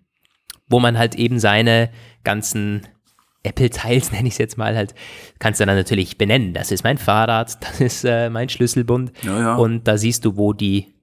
[0.69, 1.91] wo man halt eben seine
[2.25, 2.87] ganzen
[3.43, 4.95] Apple-Teils, nenne ich es jetzt mal, halt,
[5.39, 6.55] kannst du dann natürlich benennen.
[6.55, 9.13] Das ist mein Fahrrad, das ist äh, mein Schlüsselbund.
[9.23, 9.55] Ja, ja.
[9.57, 10.96] Und da siehst du, wo die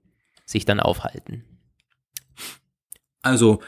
[0.45, 1.43] sich dann aufhalten.
[3.23, 3.61] Also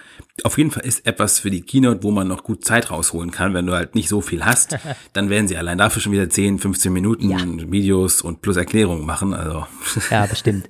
[0.43, 3.53] auf jeden Fall ist etwas für die Keynote, wo man noch gut Zeit rausholen kann,
[3.53, 4.78] wenn du halt nicht so viel hast.
[5.13, 7.71] dann werden sie allein dafür schon wieder 10, 15 Minuten ja.
[7.71, 9.34] Videos und plus Erklärungen machen.
[9.34, 9.65] Also.
[10.11, 10.69] ja, bestimmt.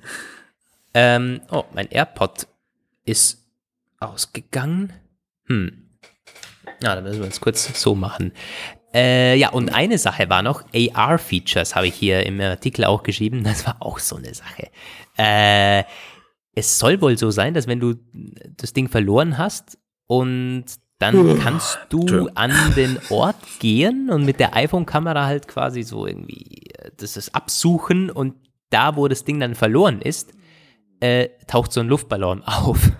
[0.94, 2.46] Ähm, oh, mein AirPod
[3.04, 3.44] ist
[3.98, 4.92] ausgegangen.
[5.46, 5.82] Hm.
[6.80, 8.32] Ja, dann müssen wir es kurz so machen.
[8.94, 13.42] Äh, ja, und eine Sache war noch, AR-Features habe ich hier im Artikel auch geschrieben.
[13.42, 14.70] Das war auch so eine Sache.
[15.16, 15.84] Äh,
[16.54, 17.94] es soll wohl so sein, dass wenn du
[18.56, 20.64] das Ding verloren hast und
[20.98, 26.70] dann kannst du an den Ort gehen und mit der iPhone-Kamera halt quasi so irgendwie
[26.78, 28.34] äh, das ist absuchen und
[28.70, 30.32] da, wo das Ding dann verloren ist,
[31.00, 32.92] äh, taucht so ein Luftballon auf.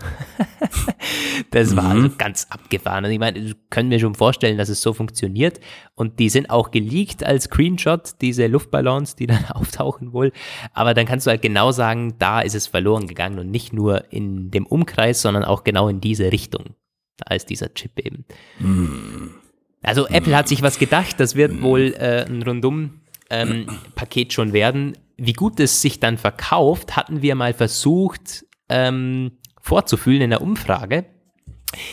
[1.51, 1.76] das mhm.
[1.76, 3.05] war also ganz abgefahren.
[3.05, 5.61] Und ich meine, können wir schon vorstellen, dass es so funktioniert.
[5.94, 10.32] Und die sind auch geleakt als Screenshot, diese Luftballons, die dann auftauchen wohl.
[10.72, 14.12] Aber dann kannst du halt genau sagen, da ist es verloren gegangen und nicht nur
[14.12, 16.74] in dem Umkreis, sondern auch genau in diese Richtung.
[17.16, 18.26] Da ist dieser Chip eben.
[18.59, 19.34] Mhm.
[19.82, 24.53] Also Apple hat sich was gedacht, das wird wohl äh, ein rundum ähm, Paket schon
[24.53, 30.42] werden wie gut es sich dann verkauft, hatten wir mal versucht ähm, vorzufühlen in der
[30.42, 31.06] Umfrage.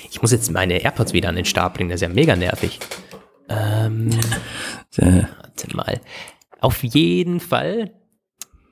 [0.09, 2.79] Ich muss jetzt meine AirPods wieder an den Start bringen, das ist ja mega nervig.
[3.49, 4.09] Ähm,
[4.95, 6.01] warte mal.
[6.59, 7.91] Auf jeden Fall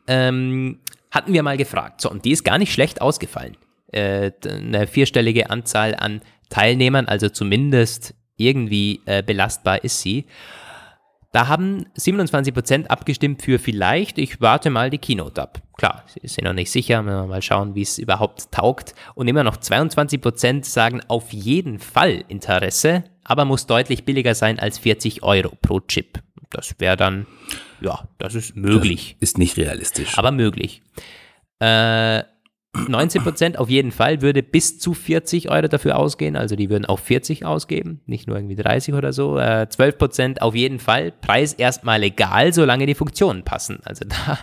[0.07, 0.79] ähm,
[1.09, 2.01] hatten wir mal gefragt.
[2.01, 3.57] So, und die ist gar nicht schlecht ausgefallen.
[3.91, 10.25] Äh, eine vierstellige Anzahl an Teilnehmern, also zumindest irgendwie äh, belastbar ist sie.
[11.31, 15.61] Da haben 27% abgestimmt für vielleicht, ich warte mal die Keynote ab.
[15.77, 18.93] Klar, sie sind noch nicht sicher, mal schauen, wie es überhaupt taugt.
[19.15, 24.77] Und immer noch 22% sagen auf jeden Fall Interesse, aber muss deutlich billiger sein als
[24.79, 26.19] 40 Euro pro Chip.
[26.49, 27.27] Das wäre dann,
[27.79, 29.15] ja, das ist möglich.
[29.21, 30.17] Das ist nicht realistisch.
[30.17, 30.81] Aber möglich.
[31.59, 32.23] Äh,
[32.73, 36.99] 19% auf jeden Fall würde bis zu 40 Euro dafür ausgehen, also die würden auch
[36.99, 39.37] 40 ausgeben, nicht nur irgendwie 30 oder so.
[39.37, 43.79] Äh, 12% auf jeden Fall, Preis erstmal egal, solange die Funktionen passen.
[43.83, 44.39] Also da,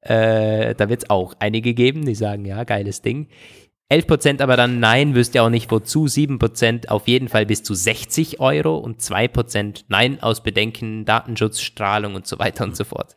[0.00, 3.28] äh, da wird es auch einige geben, die sagen, ja, geiles Ding.
[3.90, 6.06] 11% aber dann nein, wüsst ihr auch nicht wozu.
[6.06, 12.14] 7% auf jeden Fall bis zu 60 Euro und 2% nein aus Bedenken, Datenschutz, Strahlung
[12.16, 13.16] und so weiter und so fort.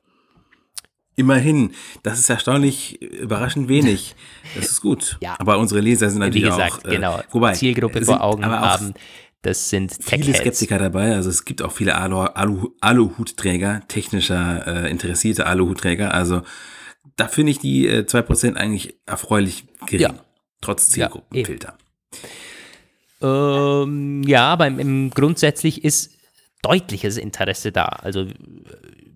[1.19, 4.15] Immerhin, das ist erstaunlich überraschend wenig.
[4.55, 5.17] Das ist gut.
[5.21, 5.35] ja.
[5.37, 8.93] Aber unsere Leser sind natürlich Wie gesagt, auch, äh, genau, wobei, Zielgruppe vor Augen haben.
[9.41, 11.15] Das sind viele Skeptiker dabei.
[11.15, 16.13] Also es gibt auch viele Alu, Alu, Aluhutträger, technischer äh, interessierte Aluhutträger.
[16.13, 16.41] Also
[17.17, 20.15] da finde ich die äh, 2% eigentlich erfreulich gering.
[20.15, 20.25] Ja.
[20.61, 21.77] Trotz Zielgruppenfilter.
[23.21, 26.13] Ja, ähm, ja aber im, im grundsätzlich ist
[26.61, 27.85] deutliches Interesse da.
[27.85, 28.27] Also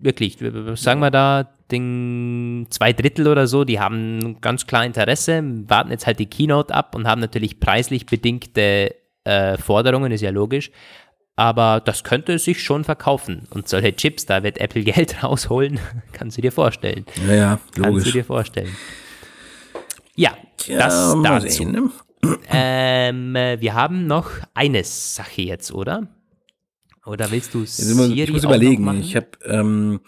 [0.04, 0.38] wirklich,
[0.76, 6.06] sagen wir da, Ding, zwei Drittel oder so, die haben ganz klar Interesse, warten jetzt
[6.06, 8.94] halt die Keynote ab und haben natürlich preislich bedingte
[9.24, 10.70] äh, Forderungen, ist ja logisch.
[11.36, 13.48] Aber das könnte sich schon verkaufen.
[13.50, 15.80] Und solche Chips, da wird Apple Geld rausholen,
[16.12, 17.06] kannst du dir vorstellen.
[17.26, 17.82] Ja, ja, logisch.
[17.82, 18.76] Kannst du dir vorstellen.
[20.14, 21.48] Ja, Tja, das dazu.
[21.48, 21.90] Sehen, ne?
[22.50, 26.08] ähm, wir haben noch eine Sache jetzt, oder?
[27.06, 29.00] Oder willst du Siri Ich muss überlegen.
[29.00, 30.00] Ich habe ähm,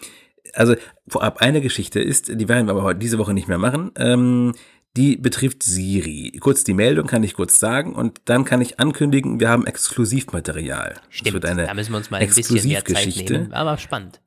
[0.53, 0.75] also
[1.07, 3.91] vorab eine Geschichte ist, die werden wir aber heute diese Woche nicht mehr machen.
[3.97, 4.53] Ähm,
[4.95, 6.35] die betrifft Siri.
[6.39, 10.95] Kurz die Meldung kann ich kurz sagen und dann kann ich ankündigen, wir haben Exklusivmaterial.
[11.09, 14.19] Stimmt, da müssen wir uns mal ein bisschen mehr Zeit nehmen, aber spannend.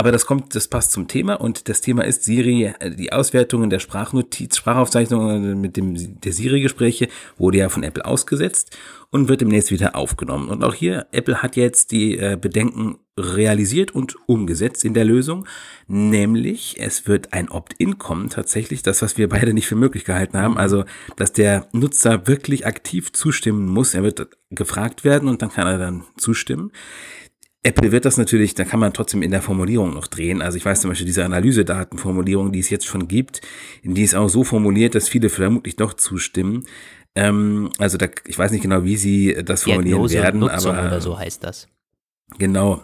[0.00, 3.68] Aber das kommt, das passt zum Thema und das Thema ist Siri, äh, die Auswertungen
[3.68, 8.78] der Sprachnotiz, Sprachaufzeichnungen mit dem, der Siri-Gespräche wurde ja von Apple ausgesetzt
[9.10, 10.48] und wird demnächst wieder aufgenommen.
[10.48, 15.46] Und auch hier, Apple hat jetzt die äh, Bedenken realisiert und umgesetzt in der Lösung,
[15.86, 20.38] nämlich es wird ein Opt-in kommen, tatsächlich, das, was wir beide nicht für möglich gehalten
[20.38, 20.86] haben, also,
[21.16, 25.76] dass der Nutzer wirklich aktiv zustimmen muss, er wird gefragt werden und dann kann er
[25.76, 26.72] dann zustimmen.
[27.62, 30.40] Apple wird das natürlich, da kann man trotzdem in der Formulierung noch drehen.
[30.40, 33.42] Also ich weiß zum Beispiel diese Analysedatenformulierung, die es jetzt schon gibt,
[33.82, 36.64] die ist auch so formuliert, dass viele vermutlich doch zustimmen.
[37.14, 40.86] Ähm, also da, ich weiß nicht genau, wie sie das formulieren Diagnose werden, Nutzung aber
[40.88, 41.68] oder so heißt das.
[42.38, 42.82] Genau.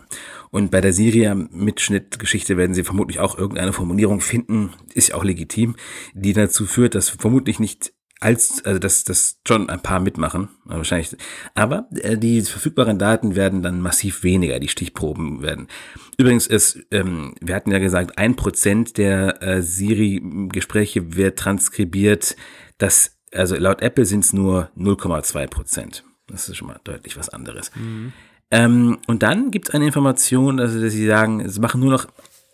[0.50, 5.76] Und bei der Syria-Mitschnittgeschichte werden sie vermutlich auch irgendeine Formulierung finden, ist ja auch legitim,
[6.14, 11.16] die dazu führt, dass vermutlich nicht als, also dass, dass schon ein paar mitmachen, wahrscheinlich.
[11.54, 15.68] Aber äh, die verfügbaren Daten werden dann massiv weniger, die Stichproben werden.
[16.16, 22.36] Übrigens ist, ähm, wir hatten ja gesagt, ein Prozent der äh, Siri-Gespräche wird transkribiert.
[22.78, 26.04] Das, also laut Apple sind es nur 0,2 Prozent.
[26.26, 27.70] Das ist schon mal deutlich was anderes.
[27.74, 28.12] Mhm.
[28.50, 32.06] Ähm, und dann gibt es eine Information, also dass sie sagen, es machen nur noch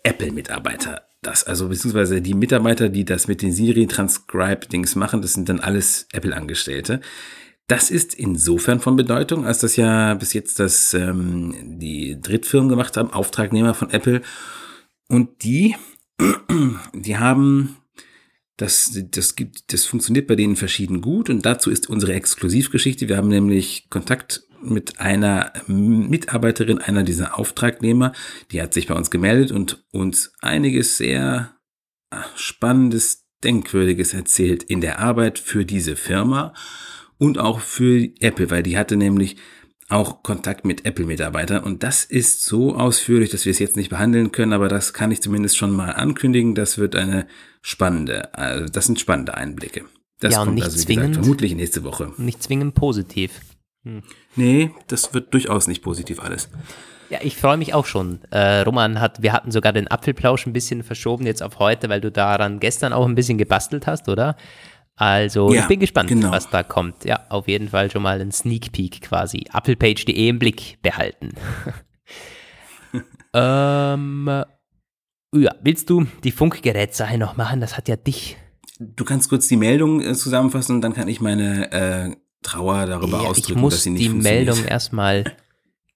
[0.03, 5.59] Apple-Mitarbeiter das, also beziehungsweise die Mitarbeiter, die das mit den Siri-Transcribe-Dings machen, das sind dann
[5.59, 7.01] alles Apple-Angestellte.
[7.67, 12.97] Das ist insofern von Bedeutung, als das ja bis jetzt das ähm, die Drittfirmen gemacht
[12.97, 14.21] haben, Auftragnehmer von Apple.
[15.07, 15.75] Und die,
[16.93, 17.77] die haben
[18.57, 23.09] das, das gibt, das funktioniert bei denen verschieden gut und dazu ist unsere Exklusivgeschichte.
[23.09, 28.13] Wir haben nämlich Kontakt mit einer Mitarbeiterin einer dieser Auftragnehmer,
[28.51, 31.55] die hat sich bei uns gemeldet und uns einiges sehr
[32.11, 36.53] ah, spannendes, denkwürdiges erzählt in der Arbeit für diese Firma
[37.17, 39.37] und auch für Apple, weil die hatte nämlich
[39.89, 44.31] auch Kontakt mit Apple-Mitarbeitern und das ist so ausführlich, dass wir es jetzt nicht behandeln
[44.31, 46.55] können, aber das kann ich zumindest schon mal ankündigen.
[46.55, 47.27] Das wird eine
[47.61, 49.85] spannende, also das sind spannende Einblicke.
[50.19, 52.13] Das ja, und kommt nicht also, wie zwingend, gesagt, vermutlich nächste Woche.
[52.17, 53.41] Nicht zwingend positiv.
[53.83, 54.03] Hm.
[54.35, 56.49] Nee, das wird durchaus nicht positiv alles.
[57.09, 58.21] Ja, ich freue mich auch schon.
[58.31, 62.01] Äh, Roman hat, wir hatten sogar den Apfelplausch ein bisschen verschoben jetzt auf heute, weil
[62.01, 64.35] du daran gestern auch ein bisschen gebastelt hast, oder?
[64.95, 66.31] Also ja, ich bin gespannt, genau.
[66.31, 67.05] was da kommt.
[67.05, 69.45] Ja, auf jeden Fall schon mal ein Sneak Peek quasi.
[69.51, 71.33] Applepage.de im Blick behalten.
[73.33, 74.27] ähm,
[75.35, 77.59] ja, willst du die Funkgerätsache noch machen?
[77.59, 78.37] Das hat ja dich.
[78.79, 83.23] Du kannst kurz die Meldung äh, zusammenfassen und dann kann ich meine äh, Trauer darüber
[83.23, 85.23] ja, ausdrücken, ich muss dass sie nicht die Meldung erstmal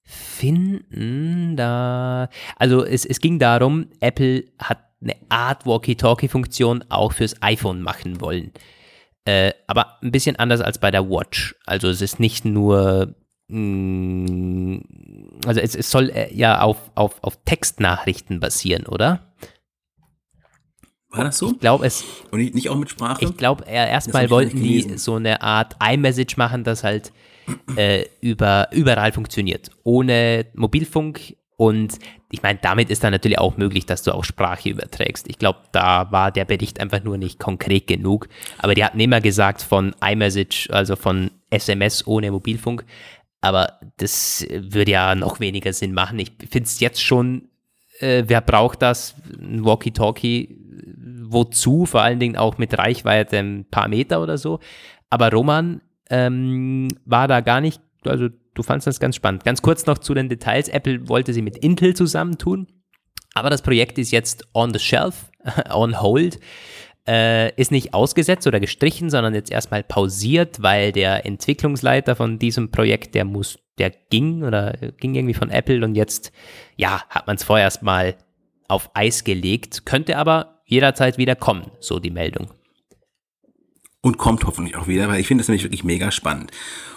[0.04, 1.56] finden.
[1.58, 8.22] Da, also es, es ging darum, Apple hat eine Art Walkie-Talkie-Funktion auch fürs iPhone machen
[8.22, 8.52] wollen.
[9.26, 11.56] Äh, aber ein bisschen anders als bei der Watch.
[11.66, 13.16] Also es ist nicht nur,
[13.50, 19.27] mh, mm, also es, es soll äh, ja auf, auf, auf Textnachrichten basieren, oder?
[21.10, 21.52] War das so?
[21.52, 22.04] Ich glaube es.
[22.32, 23.24] Und nicht auch mit Sprache?
[23.24, 27.12] Ich glaube, erstmal wollten die so eine Art iMessage machen, das halt
[27.76, 29.72] äh, über, überall funktioniert.
[29.84, 31.36] Ohne Mobilfunk.
[31.56, 31.98] Und
[32.30, 35.28] ich meine, damit ist dann natürlich auch möglich, dass du auch Sprache überträgst.
[35.28, 38.28] Ich glaube, da war der Bericht einfach nur nicht konkret genug.
[38.58, 42.86] Aber die hatten immer gesagt von iMessage, also von SMS ohne Mobilfunk.
[43.42, 46.20] Aber das würde ja noch weniger Sinn machen.
[46.20, 47.50] Ich finde es jetzt schon,
[48.00, 49.16] äh, wer braucht das?
[49.40, 50.67] Ein Walkie-Talkie
[51.32, 54.60] wozu, vor allen Dingen auch mit Reichweite ein paar Meter oder so.
[55.10, 59.44] Aber Roman ähm, war da gar nicht, also du fandest das ganz spannend.
[59.44, 60.70] Ganz kurz noch zu den Details.
[60.70, 62.68] Apple wollte sie mit Intel zusammentun,
[63.34, 65.32] aber das Projekt ist jetzt on the shelf,
[65.74, 66.40] on hold.
[67.08, 72.70] Äh, ist nicht ausgesetzt oder gestrichen, sondern jetzt erstmal pausiert, weil der Entwicklungsleiter von diesem
[72.70, 76.34] Projekt, der muss, der ging oder ging irgendwie von Apple und jetzt,
[76.76, 78.16] ja, hat man es vorerst mal
[78.68, 82.52] auf Eis gelegt, könnte aber jederzeit wieder kommen, so die Meldung.
[84.02, 86.52] Und kommt hoffentlich auch wieder, weil ich finde das nämlich wirklich mega spannend.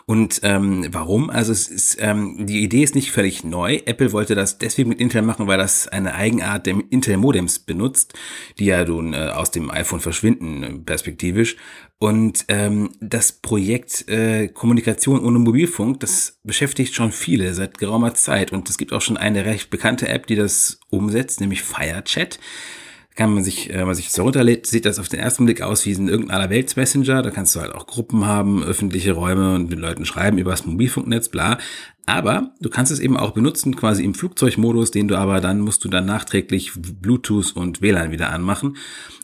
[0.06, 1.30] Und ähm, warum?
[1.30, 3.80] Also es ist, ähm, die Idee ist nicht völlig neu.
[3.86, 8.14] Apple wollte das deswegen mit Intel machen, weil das eine Eigenart der Intel-Modems benutzt,
[8.58, 11.56] die ja nun äh, aus dem iPhone verschwinden, äh, perspektivisch.
[11.98, 18.52] Und ähm, das Projekt äh, Kommunikation ohne Mobilfunk, das beschäftigt schon viele seit geraumer Zeit.
[18.52, 22.38] Und es gibt auch schon eine recht bekannte App, die das umsetzt, nämlich FireChat
[23.20, 25.84] kann man sich, äh, man sich das herunterlädt, sieht das auf den ersten Blick aus
[25.84, 27.20] wie ein irgendeiner Welts-Messenger.
[27.20, 30.64] Da kannst du halt auch Gruppen haben, öffentliche Räume und den Leuten schreiben über das
[30.64, 31.58] Mobilfunknetz, bla.
[32.06, 35.84] Aber du kannst es eben auch benutzen, quasi im Flugzeugmodus, den du aber dann musst
[35.84, 38.78] du dann nachträglich Bluetooth und WLAN wieder anmachen.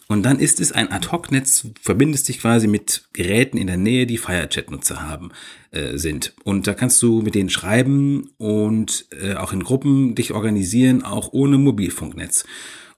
[0.08, 4.18] Und dann ist es ein Ad-Hoc-Netz, verbindest dich quasi mit Geräten in der Nähe, die
[4.18, 5.30] FireChat-Nutzer haben,
[5.70, 6.34] äh, sind.
[6.44, 11.32] Und da kannst du mit denen schreiben und äh, auch in Gruppen dich organisieren, auch
[11.32, 12.44] ohne Mobilfunknetz.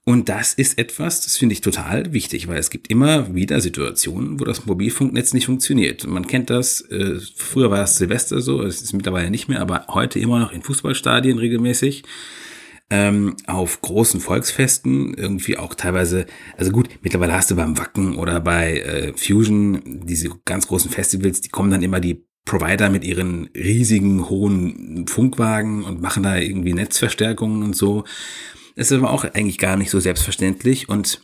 [0.05, 4.39] Und das ist etwas, das finde ich total wichtig, weil es gibt immer wieder Situationen,
[4.39, 6.07] wo das Mobilfunknetz nicht funktioniert.
[6.07, 9.85] Man kennt das, äh, früher war es Silvester so, es ist mittlerweile nicht mehr, aber
[9.89, 12.03] heute immer noch in Fußballstadien regelmäßig.
[12.91, 16.25] Ähm, auf großen Volksfesten, irgendwie auch teilweise,
[16.57, 21.41] also gut, mittlerweile hast du beim Wacken oder bei äh, Fusion diese ganz großen Festivals,
[21.41, 26.73] die kommen dann immer die Provider mit ihren riesigen, hohen Funkwagen und machen da irgendwie
[26.73, 28.05] Netzverstärkungen und so.
[28.75, 31.21] Ist aber auch eigentlich gar nicht so selbstverständlich und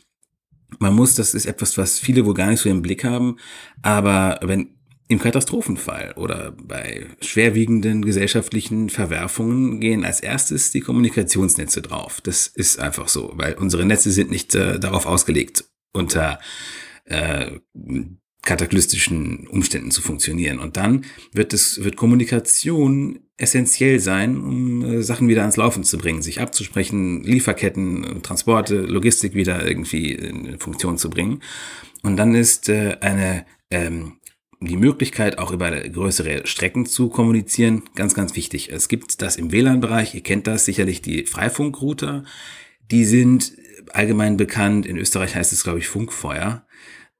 [0.78, 3.38] man muss, das ist etwas, was viele wohl gar nicht so im Blick haben,
[3.82, 4.76] aber wenn
[5.08, 12.20] im Katastrophenfall oder bei schwerwiegenden gesellschaftlichen Verwerfungen gehen als erstes die Kommunikationsnetze drauf.
[12.20, 16.40] Das ist einfach so, weil unsere Netze sind nicht äh, darauf ausgelegt, unter
[17.04, 17.52] äh,
[18.42, 20.58] kataklystischen Umständen zu funktionieren.
[20.58, 25.98] Und dann wird es, wird Kommunikation essentiell sein, um äh, Sachen wieder ans Laufen zu
[25.98, 31.42] bringen, sich abzusprechen, Lieferketten, Transporte, Logistik wieder irgendwie in Funktion zu bringen.
[32.02, 34.14] Und dann ist äh, eine ähm,
[34.60, 38.72] die Möglichkeit, auch über größere Strecken zu kommunizieren, ganz, ganz wichtig.
[38.72, 42.24] Es gibt das im WLAN-Bereich, ihr kennt das sicherlich, die Freifunkrouter.
[42.90, 43.52] Die sind
[43.92, 44.86] allgemein bekannt.
[44.86, 46.66] In Österreich heißt es, glaube ich, Funkfeuer.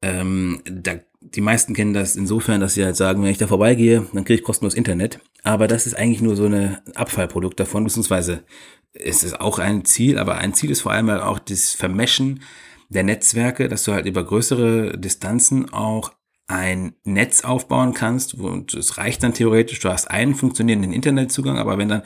[0.01, 0.98] Ähm, da,
[1.35, 4.39] die meisten kennen das insofern, dass sie halt sagen, wenn ich da vorbeigehe, dann kriege
[4.39, 5.20] ich kostenlos Internet.
[5.43, 8.44] Aber das ist eigentlich nur so ein Abfallprodukt davon, beziehungsweise
[8.93, 12.40] ist es auch ein Ziel, aber ein Ziel ist vor allem halt auch das Vermeschen
[12.89, 16.12] der Netzwerke, dass du halt über größere Distanzen auch
[16.48, 21.77] ein Netz aufbauen kannst und es reicht dann theoretisch, du hast einen funktionierenden Internetzugang, aber
[21.77, 22.03] wenn dann,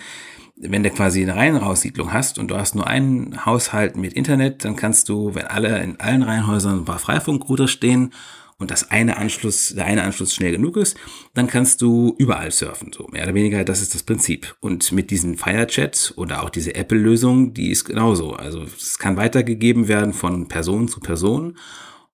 [0.56, 4.76] wenn du quasi eine Reihenhaussiedlung hast und du hast nur einen Haushalt mit Internet, dann
[4.76, 8.12] kannst du, wenn alle in allen Reihenhäusern ein paar Freifunkrouter stehen
[8.60, 10.96] und das eine Anschluss, der eine Anschluss schnell genug ist,
[11.34, 14.54] dann kannst du überall surfen, so mehr oder weniger, das ist das Prinzip.
[14.60, 18.34] Und mit diesen Firechat oder auch diese Apple-Lösung, die ist genauso.
[18.34, 21.56] Also es kann weitergegeben werden von Person zu Person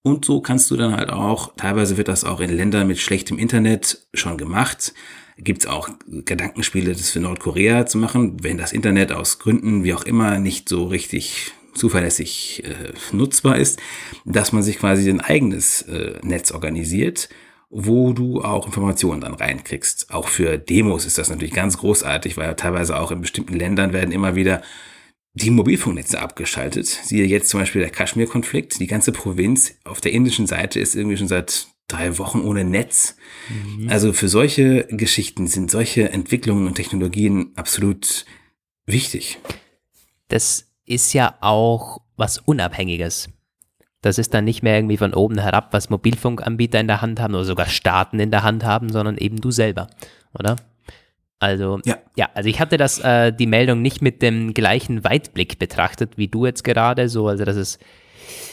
[0.06, 3.38] und so kannst du dann halt auch, teilweise wird das auch in Ländern mit schlechtem
[3.38, 4.94] Internet schon gemacht.
[5.36, 9.94] Gibt es auch Gedankenspiele, das für Nordkorea zu machen, wenn das Internet aus Gründen, wie
[9.94, 13.80] auch immer, nicht so richtig zuverlässig äh, nutzbar ist,
[14.24, 17.28] dass man sich quasi ein eigenes äh, Netz organisiert,
[17.68, 20.12] wo du auch Informationen dann reinkriegst.
[20.12, 24.12] Auch für Demos ist das natürlich ganz großartig, weil teilweise auch in bestimmten Ländern werden
[24.12, 24.62] immer wieder
[25.34, 26.86] die Mobilfunknetze abgeschaltet.
[26.86, 28.80] Siehe jetzt zum Beispiel der Kaschmir-Konflikt.
[28.80, 33.16] Die ganze Provinz auf der indischen Seite ist irgendwie schon seit drei Wochen ohne Netz.
[33.48, 33.90] Mhm.
[33.90, 38.24] Also für solche Geschichten sind solche Entwicklungen und Technologien absolut
[38.86, 39.38] wichtig.
[40.28, 43.28] Das ist ja auch was Unabhängiges.
[44.02, 47.34] Das ist dann nicht mehr irgendwie von oben herab, was Mobilfunkanbieter in der Hand haben
[47.34, 49.88] oder sogar Staaten in der Hand haben, sondern eben du selber,
[50.38, 50.56] oder?
[51.38, 51.98] Also, ja.
[52.16, 56.28] ja, also ich hatte das, äh, die Meldung nicht mit dem gleichen Weitblick betrachtet, wie
[56.28, 57.78] du jetzt gerade, so, also das ist,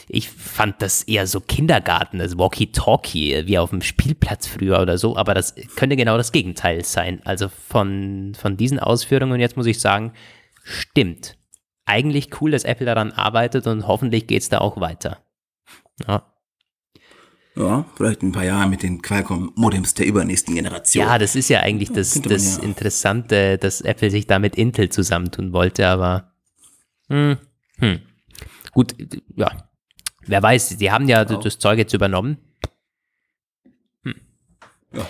[0.08, 5.16] ich fand das eher so Kindergarten, das Walkie-Talkie, wie auf dem Spielplatz früher oder so,
[5.16, 7.22] aber das könnte genau das Gegenteil sein.
[7.24, 10.12] Also von, von diesen Ausführungen, jetzt muss ich sagen,
[10.62, 11.36] stimmt.
[11.86, 15.18] Eigentlich cool, dass Apple daran arbeitet und hoffentlich geht es da auch weiter.
[16.06, 16.34] Ja.
[17.56, 21.06] Ja, vielleicht ein paar Jahre mit den Qualcomm-Modems der übernächsten Generation.
[21.06, 22.62] Ja, das ist ja eigentlich das, das ja.
[22.64, 26.32] Interessante, dass Apple sich da mit Intel zusammentun wollte, aber
[27.08, 27.36] hm,
[27.78, 28.00] hm.
[28.72, 28.96] gut,
[29.36, 29.68] ja,
[30.26, 31.40] wer weiß, die haben ja genau.
[31.40, 32.38] das Zeug jetzt übernommen.
[34.02, 34.14] Hm.
[34.92, 35.06] Ja.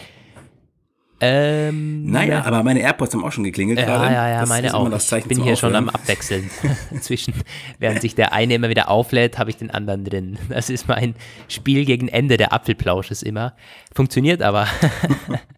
[1.27, 4.13] Ähm, naja, aber meine AirPods haben auch schon geklingelt ja, gerade.
[4.13, 5.17] Ja, ja, das meine auch.
[5.17, 6.51] ich bin hier schon am Abwechseln.
[7.01, 7.33] Zwischen,
[7.79, 10.39] während sich der eine immer wieder auflädt, habe ich den anderen drin.
[10.51, 11.15] Das ist mein
[11.49, 13.55] Spiel gegen Ende der Apfelplausches immer.
[13.95, 14.69] Funktioniert aber.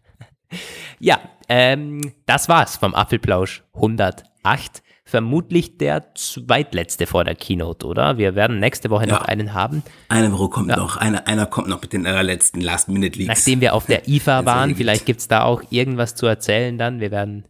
[0.99, 1.19] ja,
[1.49, 8.17] ähm, das war's vom Apfelplausch 108 vermutlich der zweitletzte vor der Keynote, oder?
[8.17, 9.13] Wir werden nächste Woche ja.
[9.13, 9.81] noch einen haben.
[10.09, 10.75] Eine Woche kommt ja.
[10.75, 13.29] noch, einer, einer kommt noch mit den allerletzten Last-Minute-Leaks.
[13.29, 16.99] Nachdem wir auf der IFA waren, vielleicht gibt es da auch irgendwas zu erzählen dann.
[16.99, 17.45] Wir werden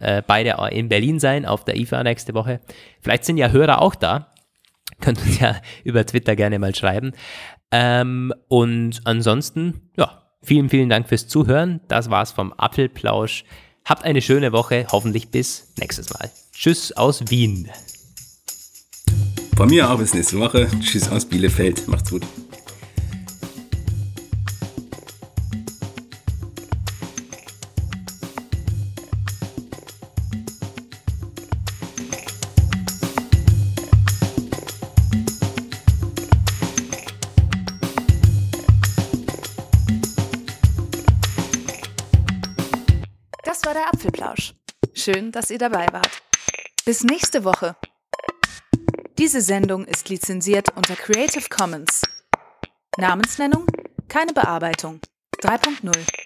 [0.00, 2.60] äh, beide in Berlin sein, auf der IFA nächste Woche.
[3.00, 4.34] Vielleicht sind ja Hörer auch da.
[5.00, 7.12] Könnt uns ja über Twitter gerne mal schreiben.
[7.70, 11.80] Ähm, und ansonsten, ja, vielen, vielen Dank fürs Zuhören.
[11.86, 13.44] Das war's vom Apfelplausch.
[13.84, 16.30] Habt eine schöne Woche, hoffentlich bis nächstes Mal.
[16.58, 17.68] Tschüss aus Wien.
[19.56, 20.66] Von mir auch bis nächste Woche.
[20.80, 21.86] Tschüss aus Bielefeld.
[21.86, 22.22] Macht's gut.
[43.44, 44.54] Das war der Apfelplausch.
[44.94, 46.25] Schön, dass ihr dabei wart.
[46.86, 47.74] Bis nächste Woche.
[49.18, 52.02] Diese Sendung ist lizenziert unter Creative Commons.
[52.96, 53.66] Namensnennung,
[54.06, 55.00] keine Bearbeitung.
[55.42, 56.25] 3.0